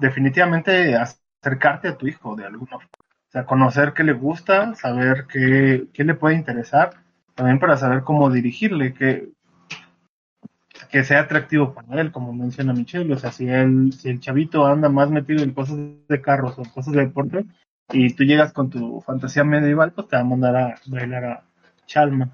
definitivamente 0.00 0.96
acercarte 0.96 1.88
a 1.88 1.96
tu 1.98 2.06
hijo 2.06 2.36
de 2.36 2.46
alguna 2.46 2.72
forma. 2.72 2.88
O 3.28 3.30
sea, 3.32 3.44
conocer 3.44 3.92
qué 3.92 4.02
le 4.02 4.12
gusta, 4.14 4.74
saber 4.74 5.26
qué, 5.26 5.88
qué 5.92 6.04
le 6.04 6.14
puede 6.14 6.36
interesar, 6.36 7.02
también 7.34 7.58
para 7.58 7.76
saber 7.76 8.02
cómo 8.02 8.30
dirigirle, 8.30 8.94
que, 8.94 9.28
que 10.90 11.04
sea 11.04 11.20
atractivo 11.20 11.74
para 11.74 12.00
él, 12.00 12.12
como 12.12 12.32
menciona 12.32 12.72
Michelle. 12.72 13.12
O 13.12 13.18
sea, 13.18 13.32
si 13.32 13.48
el, 13.48 13.92
si 13.92 14.08
el 14.08 14.20
chavito 14.20 14.66
anda 14.66 14.88
más 14.88 15.10
metido 15.10 15.42
en 15.42 15.52
cosas 15.52 15.76
de 16.08 16.20
carros 16.20 16.58
o 16.58 16.62
cosas 16.64 16.92
de 16.92 17.00
deporte, 17.00 17.44
y 17.92 18.14
tú 18.14 18.24
llegas 18.24 18.52
con 18.52 18.70
tu 18.70 19.00
fantasía 19.00 19.44
medieval, 19.44 19.92
pues 19.92 20.08
te 20.08 20.16
va 20.16 20.22
a 20.22 20.24
mandar 20.24 20.56
a 20.56 20.74
bailar 20.86 21.24
a 21.24 21.44
Chalma. 21.86 22.32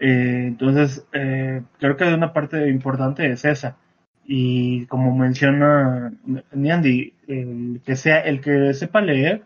Eh, 0.00 0.44
entonces, 0.48 1.06
eh, 1.12 1.62
creo 1.78 1.96
que 1.96 2.04
una 2.14 2.32
parte 2.32 2.68
importante 2.68 3.30
es 3.30 3.44
esa. 3.44 3.76
Y 4.24 4.86
como 4.86 5.16
menciona 5.16 6.12
Niandi, 6.52 7.14
el 7.26 7.80
que 7.84 7.96
sea, 7.96 8.20
el 8.20 8.40
que 8.40 8.74
sepa 8.74 9.00
leer, 9.00 9.44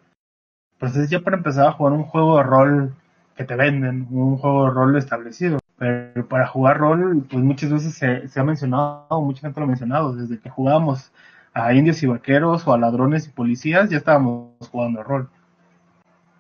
pues 0.79 0.97
es 0.97 1.11
ya 1.11 1.21
para 1.21 1.37
empezar 1.37 1.67
a 1.67 1.73
jugar 1.73 1.93
un 1.93 2.05
juego 2.05 2.39
de 2.39 2.43
rol 2.43 2.95
que 3.37 3.45
te 3.45 3.55
venden, 3.55 4.09
un 4.11 4.37
juego 4.37 4.65
de 4.67 4.71
rol 4.73 4.97
establecido. 4.97 5.59
Pero 5.83 6.29
para 6.29 6.47
jugar 6.47 6.79
rol, 6.79 7.27
pues 7.29 7.43
muchas 7.45 7.71
veces 7.73 7.95
se, 7.95 8.29
se 8.29 8.41
ha 8.41 8.45
mencionado, 8.45 9.21
mucha 9.21 9.41
gente 9.41 9.59
lo 9.61 9.65
ha 9.65 9.69
mencionado, 9.69 10.15
desde 10.15 10.39
que 10.39 10.49
jugábamos 10.49 11.13
a 11.55 11.75
indios 11.75 12.03
y 12.03 12.07
vaqueros 12.07 12.67
o 12.67 12.73
a 12.73 12.79
ladrones 12.79 13.27
y 13.27 13.31
policías, 13.31 13.91
ya 13.91 13.99
estábamos 13.99 14.53
jugando 14.71 15.03
rol. 15.03 15.29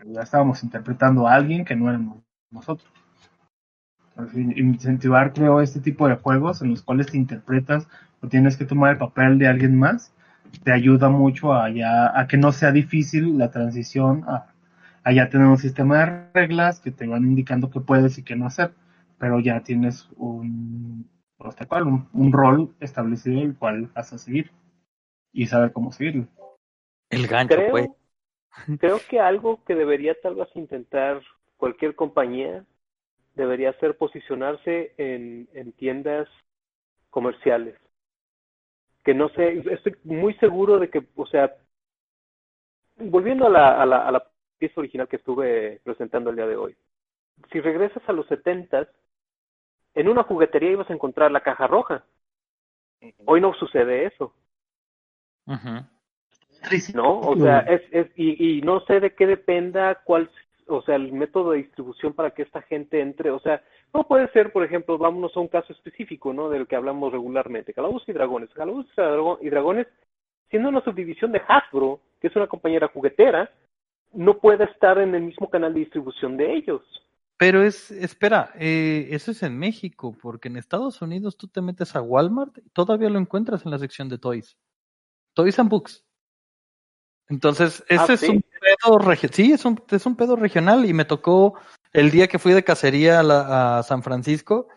Ya 0.05 0.23
estábamos 0.23 0.63
interpretando 0.63 1.27
a 1.27 1.35
alguien 1.35 1.65
que 1.65 1.75
no 1.77 1.89
éramos 1.89 2.19
nosotros. 2.51 2.91
Entonces, 4.17 4.39
in- 4.39 4.59
incentivar, 4.59 5.33
creo, 5.35 5.61
este 5.61 5.81
tipo 5.81 6.09
de 6.09 6.17
juegos 6.17 6.63
en 6.63 6.71
los 6.71 6.83
cuales 6.83 7.09
te 7.09 7.19
interpretas 7.19 7.89
o 8.23 8.29
tienes 8.29 8.57
que 8.57 8.65
tomar 8.65 8.93
el 8.93 8.99
papel 8.99 9.39
de 9.39 9.49
alguien 9.49 9.79
más, 9.79 10.15
te 10.63 10.73
ayuda 10.73 11.09
mucho 11.11 11.53
a, 11.53 11.69
ya, 11.71 12.19
a 12.19 12.27
que 12.27 12.37
no 12.39 12.53
sea 12.53 12.73
difícil 12.73 13.37
la 13.39 13.51
transición 13.51 14.25
a, 14.27 14.47
a 15.05 15.13
ya 15.13 15.29
tener 15.31 15.47
un 15.47 15.59
sistema 15.59 15.99
de 15.99 16.25
reglas 16.35 16.81
que 16.81 16.91
te 16.91 17.07
van 17.07 17.25
indicando 17.25 17.71
qué 17.71 17.81
puedes 17.81 18.19
y 18.19 18.23
qué 18.23 18.37
no 18.37 18.47
hacer, 18.47 18.73
pero 19.23 19.39
ya 19.39 19.63
tienes 19.63 20.09
un, 20.17 21.09
pues, 21.37 21.55
tal 21.55 21.69
cual, 21.69 21.87
un, 21.87 22.09
un 22.13 22.33
rol 22.33 22.75
establecido 22.81 23.41
el 23.41 23.57
cual 23.57 23.89
vas 23.95 24.13
a 24.13 24.19
seguir 24.19 24.51
y 25.33 25.47
saber 25.47 25.73
cómo 25.73 25.93
seguirlo. 25.93 26.27
El 27.09 27.29
gancho, 27.29 27.55
creo, 27.55 27.71
pues. 27.71 27.91
creo 28.81 28.99
que 29.09 29.21
algo 29.21 29.63
que 29.63 29.77
debería 29.77 30.21
tal 30.21 30.35
vez 30.35 30.49
intentar 30.57 31.23
cualquier 31.57 31.95
compañía 31.95 32.65
debería 33.37 33.73
ser 33.75 33.97
posicionarse 33.97 34.93
en, 34.97 35.49
en 35.53 35.71
tiendas 35.71 36.29
comerciales. 37.09 37.77
Que 39.05 39.15
no 39.15 39.29
sé, 39.29 39.63
estoy 39.71 39.95
muy 40.03 40.35
seguro 40.39 40.81
de 40.81 40.91
que, 40.91 41.07
o 41.15 41.27
sea, 41.27 41.55
volviendo 42.97 43.47
a 43.47 43.51
la, 43.51 43.81
a 43.81 43.87
la, 43.87 43.99
a 43.99 44.11
la 44.11 44.27
pieza 44.59 44.81
original 44.81 45.07
que 45.07 45.17
estuve 45.17 45.81
presentando 45.85 46.31
el 46.31 46.37
día 46.37 46.47
de 46.49 46.57
hoy, 46.57 46.77
si 47.53 47.61
regresas 47.61 48.03
a 48.09 48.13
los 48.13 48.27
setentas, 48.27 48.89
en 49.95 50.09
una 50.09 50.23
juguetería 50.23 50.73
ibas 50.73 50.91
a 50.91 50.95
encontrar 50.95 51.31
la 51.31 51.41
caja 51.41 51.67
roja. 51.67 52.05
Hoy 53.25 53.41
no 53.41 53.53
sucede 53.55 54.07
eso. 54.07 54.33
Ujú. 55.47 55.85
¿no? 56.95 57.21
O 57.21 57.37
sea, 57.37 57.61
es, 57.61 57.83
es 57.91 58.07
y, 58.17 58.59
y 58.59 58.63
no 58.63 58.81
sé 58.81 59.01
de 59.01 59.15
qué 59.15 59.27
dependa 59.27 59.97
cuál, 60.05 60.31
o 60.67 60.83
sea, 60.83 60.97
el 60.97 61.13
método 61.13 61.53
de 61.53 61.59
distribución 61.59 62.13
para 62.13 62.31
que 62.31 62.43
esta 62.43 62.63
gente 62.63 63.01
entre, 63.01 63.31
o 63.31 63.41
sea, 63.41 63.63
no 63.93 64.05
puede 64.05 64.29
ser, 64.29 64.53
por 64.53 64.65
ejemplo, 64.65 64.97
vámonos 64.97 65.37
a 65.37 65.41
un 65.41 65.49
caso 65.49 65.73
específico, 65.73 66.33
¿no? 66.33 66.49
Del 66.49 66.67
que 66.67 66.77
hablamos 66.77 67.13
regularmente, 67.13 67.75
Calabozos 67.75 68.09
y 68.09 68.13
Dragones. 68.13 68.51
Calabozos 68.55 69.39
y 69.43 69.51
Dragones, 69.51 69.87
siendo 70.49 70.69
una 70.69 70.83
subdivisión 70.83 71.33
de 71.33 71.43
Hasbro, 71.47 72.01
que 72.21 72.29
es 72.29 72.37
una 72.37 72.47
compañera 72.47 72.89
juguetera, 72.89 73.51
no 74.13 74.39
puede 74.39 74.65
estar 74.65 74.99
en 74.99 75.15
el 75.15 75.23
mismo 75.23 75.51
canal 75.51 75.75
de 75.75 75.81
distribución 75.81 76.37
de 76.37 76.55
ellos. 76.55 76.83
Pero 77.43 77.65
es, 77.65 77.91
espera, 77.91 78.53
eh, 78.55 79.09
eso 79.11 79.33
es 79.33 79.43
en 79.43 79.59
México, 79.59 80.17
porque 80.23 80.47
en 80.47 80.57
Estados 80.57 81.03
Unidos 81.03 81.37
tú 81.37 81.49
te 81.49 81.61
metes 81.61 81.97
a 81.97 82.01
Walmart 82.01 82.57
y 82.59 82.69
todavía 82.71 83.11
lo 83.11 83.19
encuentras 83.19 83.65
en 83.65 83.73
la 83.73 83.81
sección 83.81 84.09
de 84.09 84.17
Toys. 84.17 84.57
Toys 85.35 85.59
and 85.59 85.69
Books. 85.69 86.05
Entonces, 87.29 87.83
ese 87.89 88.13
Ah, 88.13 88.15
es 88.15 88.21
¿sí? 88.21 88.29
un 88.31 88.45
pedo 88.61 88.99
regional. 88.99 89.35
Sí, 89.35 89.51
es 89.53 89.65
un, 89.65 89.83
es 89.91 90.07
un 90.07 90.15
pedo 90.15 90.37
regional 90.37 90.87
y 90.87 90.93
me 90.93 91.05
tocó 91.05 91.59
el 91.93 92.13
día 92.13 92.29
que 92.29 92.39
fui 92.39 92.53
de 92.53 92.63
cacería 92.63 93.19
a, 93.19 93.23
la- 93.25 93.79
a 93.79 93.83
San 93.83 94.05
Francisco, 94.05 94.69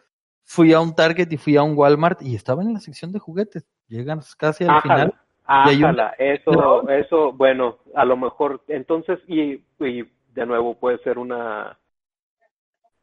fui 0.43 0.73
a 0.73 0.79
un 0.79 0.95
Target 0.95 1.31
y 1.31 1.37
fui 1.37 1.57
a 1.57 1.61
un 1.61 1.77
Walmart 1.77 2.23
y 2.23 2.33
estaba 2.33 2.63
en 2.63 2.73
la 2.73 2.79
sección 2.79 3.11
de 3.11 3.19
juguetes. 3.19 3.67
Llegan 3.89 4.21
casi 4.39 4.63
al 4.63 4.81
final. 4.81 5.13
Ájala, 5.45 6.15
eso, 6.17 6.89
eso, 6.89 7.31
bueno, 7.31 7.77
a 7.93 8.05
lo 8.05 8.17
mejor, 8.17 8.63
entonces, 8.69 9.19
y, 9.27 9.63
y 9.79 10.09
de 10.33 10.45
nuevo 10.47 10.73
puede 10.79 10.97
ser 11.03 11.19
una, 11.19 11.77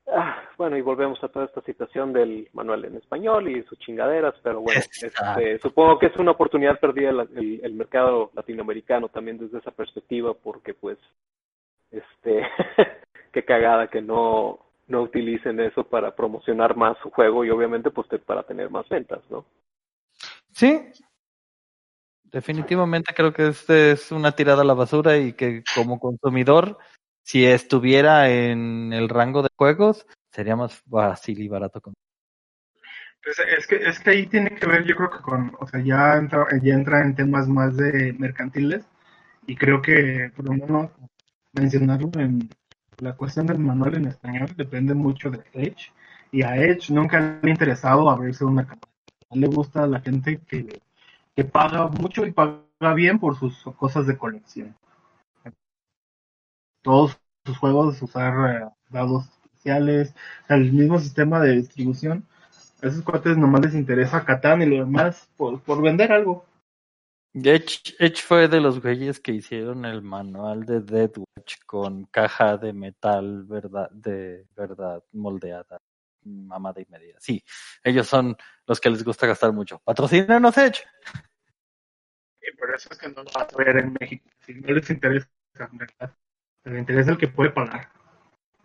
ah, 0.08 0.42
bueno, 0.56 0.76
y 0.76 0.80
volvemos 0.80 1.22
a 1.22 1.28
toda 1.28 1.46
esta 1.46 1.60
situación 1.62 2.12
del 2.12 2.48
manual 2.52 2.84
en 2.84 2.96
español 2.96 3.48
y 3.48 3.62
sus 3.64 3.78
chingaderas, 3.78 4.34
pero 4.42 4.60
bueno, 4.60 4.80
este, 4.80 5.58
supongo 5.58 5.98
que 5.98 6.06
es 6.06 6.16
una 6.16 6.32
oportunidad 6.32 6.78
perdida 6.80 7.10
el, 7.10 7.60
el 7.62 7.74
mercado 7.74 8.30
latinoamericano 8.34 9.08
también 9.08 9.38
desde 9.38 9.58
esa 9.58 9.70
perspectiva, 9.70 10.34
porque 10.34 10.74
pues, 10.74 10.98
este, 11.90 12.46
qué 13.32 13.44
cagada 13.44 13.88
que 13.88 14.00
no, 14.00 14.58
no 14.88 15.02
utilicen 15.02 15.60
eso 15.60 15.84
para 15.84 16.14
promocionar 16.14 16.76
más 16.76 16.96
su 17.02 17.10
juego 17.10 17.44
y 17.44 17.50
obviamente 17.50 17.90
pues 17.90 18.08
te- 18.08 18.18
para 18.18 18.42
tener 18.42 18.70
más 18.70 18.88
ventas, 18.88 19.20
¿no? 19.30 19.44
Sí. 20.52 20.80
Definitivamente 22.24 23.12
creo 23.14 23.32
que 23.32 23.48
este 23.48 23.92
es 23.92 24.10
una 24.10 24.32
tirada 24.32 24.62
a 24.62 24.64
la 24.64 24.72
basura 24.74 25.18
y 25.18 25.34
que 25.34 25.62
como 25.74 25.98
consumidor, 25.98 26.78
si 27.22 27.44
estuviera 27.44 28.28
en 28.30 28.92
el 28.92 29.08
rango 29.08 29.42
de 29.42 29.50
juegos, 29.56 30.06
sería 30.30 30.56
más 30.56 30.82
fácil 30.90 31.40
y 31.40 31.48
barato. 31.48 31.80
Con... 31.80 31.94
Pues 33.22 33.38
es 33.58 33.66
que 33.66 33.76
es 33.76 34.00
que 34.00 34.10
ahí 34.10 34.26
tiene 34.26 34.50
que 34.50 34.66
ver, 34.66 34.84
yo 34.84 34.96
creo 34.96 35.10
que 35.10 35.20
con, 35.20 35.52
o 35.60 35.66
sea, 35.66 35.80
ya 35.80 36.16
entra, 36.16 36.46
ya 36.60 36.74
entra 36.74 37.02
en 37.02 37.14
temas 37.14 37.48
más 37.48 37.76
de 37.76 38.14
mercantiles 38.18 38.84
y 39.46 39.56
creo 39.56 39.80
que 39.80 40.30
por 40.34 40.46
lo 40.46 40.52
menos 40.52 40.90
mencionarlo 41.52 42.10
en 42.18 42.48
la 42.98 43.14
cuestión 43.14 43.46
del 43.46 43.58
manual 43.58 43.94
en 43.94 44.06
español 44.06 44.48
depende 44.56 44.94
mucho 44.94 45.30
de 45.30 45.42
Edge 45.52 45.92
y 46.30 46.42
a 46.42 46.56
Edge 46.56 46.92
nunca 46.92 47.20
le 47.20 47.48
ha 47.48 47.50
interesado 47.50 48.10
abrirse 48.10 48.44
una 48.44 48.66
campaña. 48.66 48.92
Le 49.32 49.46
gusta 49.46 49.84
a 49.84 49.86
la 49.86 50.00
gente 50.00 50.40
que, 50.46 50.80
que 51.34 51.44
paga 51.44 51.88
mucho 51.88 52.26
y 52.26 52.32
paga 52.32 52.94
bien 52.94 53.18
por 53.18 53.38
sus 53.38 53.62
cosas 53.76 54.06
de 54.06 54.16
colección. 54.16 54.74
Todos 56.82 57.18
sus 57.44 57.58
juegos, 57.58 58.00
usar 58.02 58.50
eh, 58.50 58.68
dados 58.90 59.24
especiales, 59.44 60.14
el 60.48 60.72
mismo 60.72 60.98
sistema 60.98 61.40
de 61.40 61.56
distribución. 61.56 62.26
A 62.82 62.88
esos 62.88 63.02
cuates 63.02 63.36
nomás 63.36 63.62
les 63.62 63.74
interesa 63.74 64.24
Catán 64.24 64.62
y 64.62 64.66
lo 64.66 64.84
demás 64.84 65.28
por, 65.36 65.60
por 65.62 65.80
vender 65.80 66.12
algo. 66.12 66.44
Edge, 67.34 67.94
Edge 67.98 68.22
fue 68.22 68.46
de 68.46 68.60
los 68.60 68.82
güeyes 68.82 69.18
que 69.18 69.32
hicieron 69.32 69.86
el 69.86 70.02
manual 70.02 70.66
de 70.66 70.80
Dead 70.80 71.10
Watch 71.16 71.56
con 71.64 72.04
caja 72.06 72.58
de 72.58 72.74
metal 72.74 73.44
verdad, 73.44 73.90
de 73.90 74.46
verdad 74.54 75.02
moldeada, 75.12 75.80
mamada 76.24 76.82
y 76.82 76.86
medida. 76.90 77.16
Sí, 77.20 77.42
ellos 77.82 78.06
son 78.06 78.36
los 78.66 78.80
que 78.80 78.90
les 78.90 79.02
gusta 79.02 79.26
gastar 79.26 79.52
mucho. 79.52 79.78
Patrocínanos 79.78 80.58
Edge. 80.58 80.82
Y 82.42 82.56
por 82.56 82.74
eso 82.74 82.88
es 82.90 82.98
que 82.98 83.08
no 83.08 83.22
lo 83.22 83.30
vas 83.32 83.54
a 83.54 83.56
ver 83.56 83.78
en 83.78 83.96
México. 83.98 84.28
Si 84.40 84.54
no 84.54 84.72
les 84.74 84.90
interesa, 84.90 85.28
verdad. 85.72 86.14
Les 86.64 86.78
interesa 86.78 87.10
el 87.12 87.18
que 87.18 87.28
puede 87.28 87.50
pagar, 87.50 87.88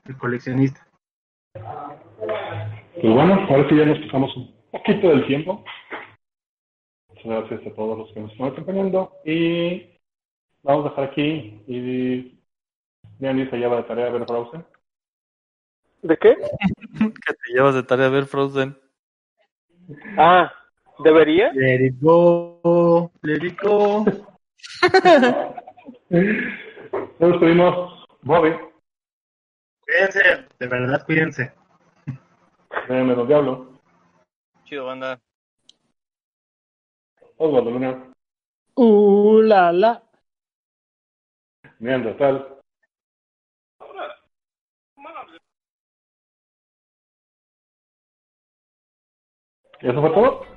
el 0.05 0.17
coleccionista. 0.17 0.87
Pues 1.53 3.13
bueno, 3.13 3.33
ahora 3.49 3.67
sí 3.69 3.75
ya 3.75 3.85
nos 3.85 3.99
pasamos 3.99 4.37
un 4.37 4.55
poquito 4.71 5.09
del 5.09 5.25
tiempo. 5.25 5.63
Muchas 7.09 7.25
gracias 7.25 7.71
a 7.71 7.75
todos 7.75 7.97
los 7.97 8.13
que 8.13 8.19
nos 8.19 8.31
están 8.31 8.47
acompañando. 8.47 9.13
Y 9.25 9.99
vamos 10.61 10.85
a 10.85 10.89
dejar 10.89 11.05
aquí. 11.05 11.63
Y 11.65 12.39
Diana 13.17 13.49
se 13.49 13.57
lleva 13.57 13.77
de 13.77 13.83
tarea 13.83 14.07
a 14.07 14.11
ver 14.11 14.25
Frozen. 14.25 14.65
¿De 16.03 16.17
qué? 16.17 16.35
que 16.99 17.33
te 17.33 17.53
llevas 17.53 17.73
de 17.73 17.83
tarea 17.83 18.07
a 18.07 18.11
ver 18.11 18.25
Frozen. 18.25 18.77
Ah, 20.17 20.53
¿debería? 21.03 21.51
Let 21.53 21.85
it 21.85 21.95
go, 21.99 23.11
let 23.23 23.43
it 23.43 23.59
go. 23.59 24.05
Nos 27.19 27.31
despedimos. 27.31 28.05
Bobby. 28.21 28.55
Cuídense, 29.81 30.47
de 30.59 30.67
verdad, 30.67 31.05
cuídense. 31.05 31.53
Déjame 32.87 33.15
don 33.15 33.27
Diablo. 33.27 33.79
Chido, 34.65 34.85
banda. 34.85 35.19
Osvaldo 37.37 37.71
Luna. 37.71 38.13
Uh, 38.75 39.41
la, 39.41 39.71
la. 39.71 40.03
Neandertal. 41.79 42.57
¿Y 49.79 49.89
eso 49.89 50.01
fue 50.01 50.09
todo? 50.09 50.56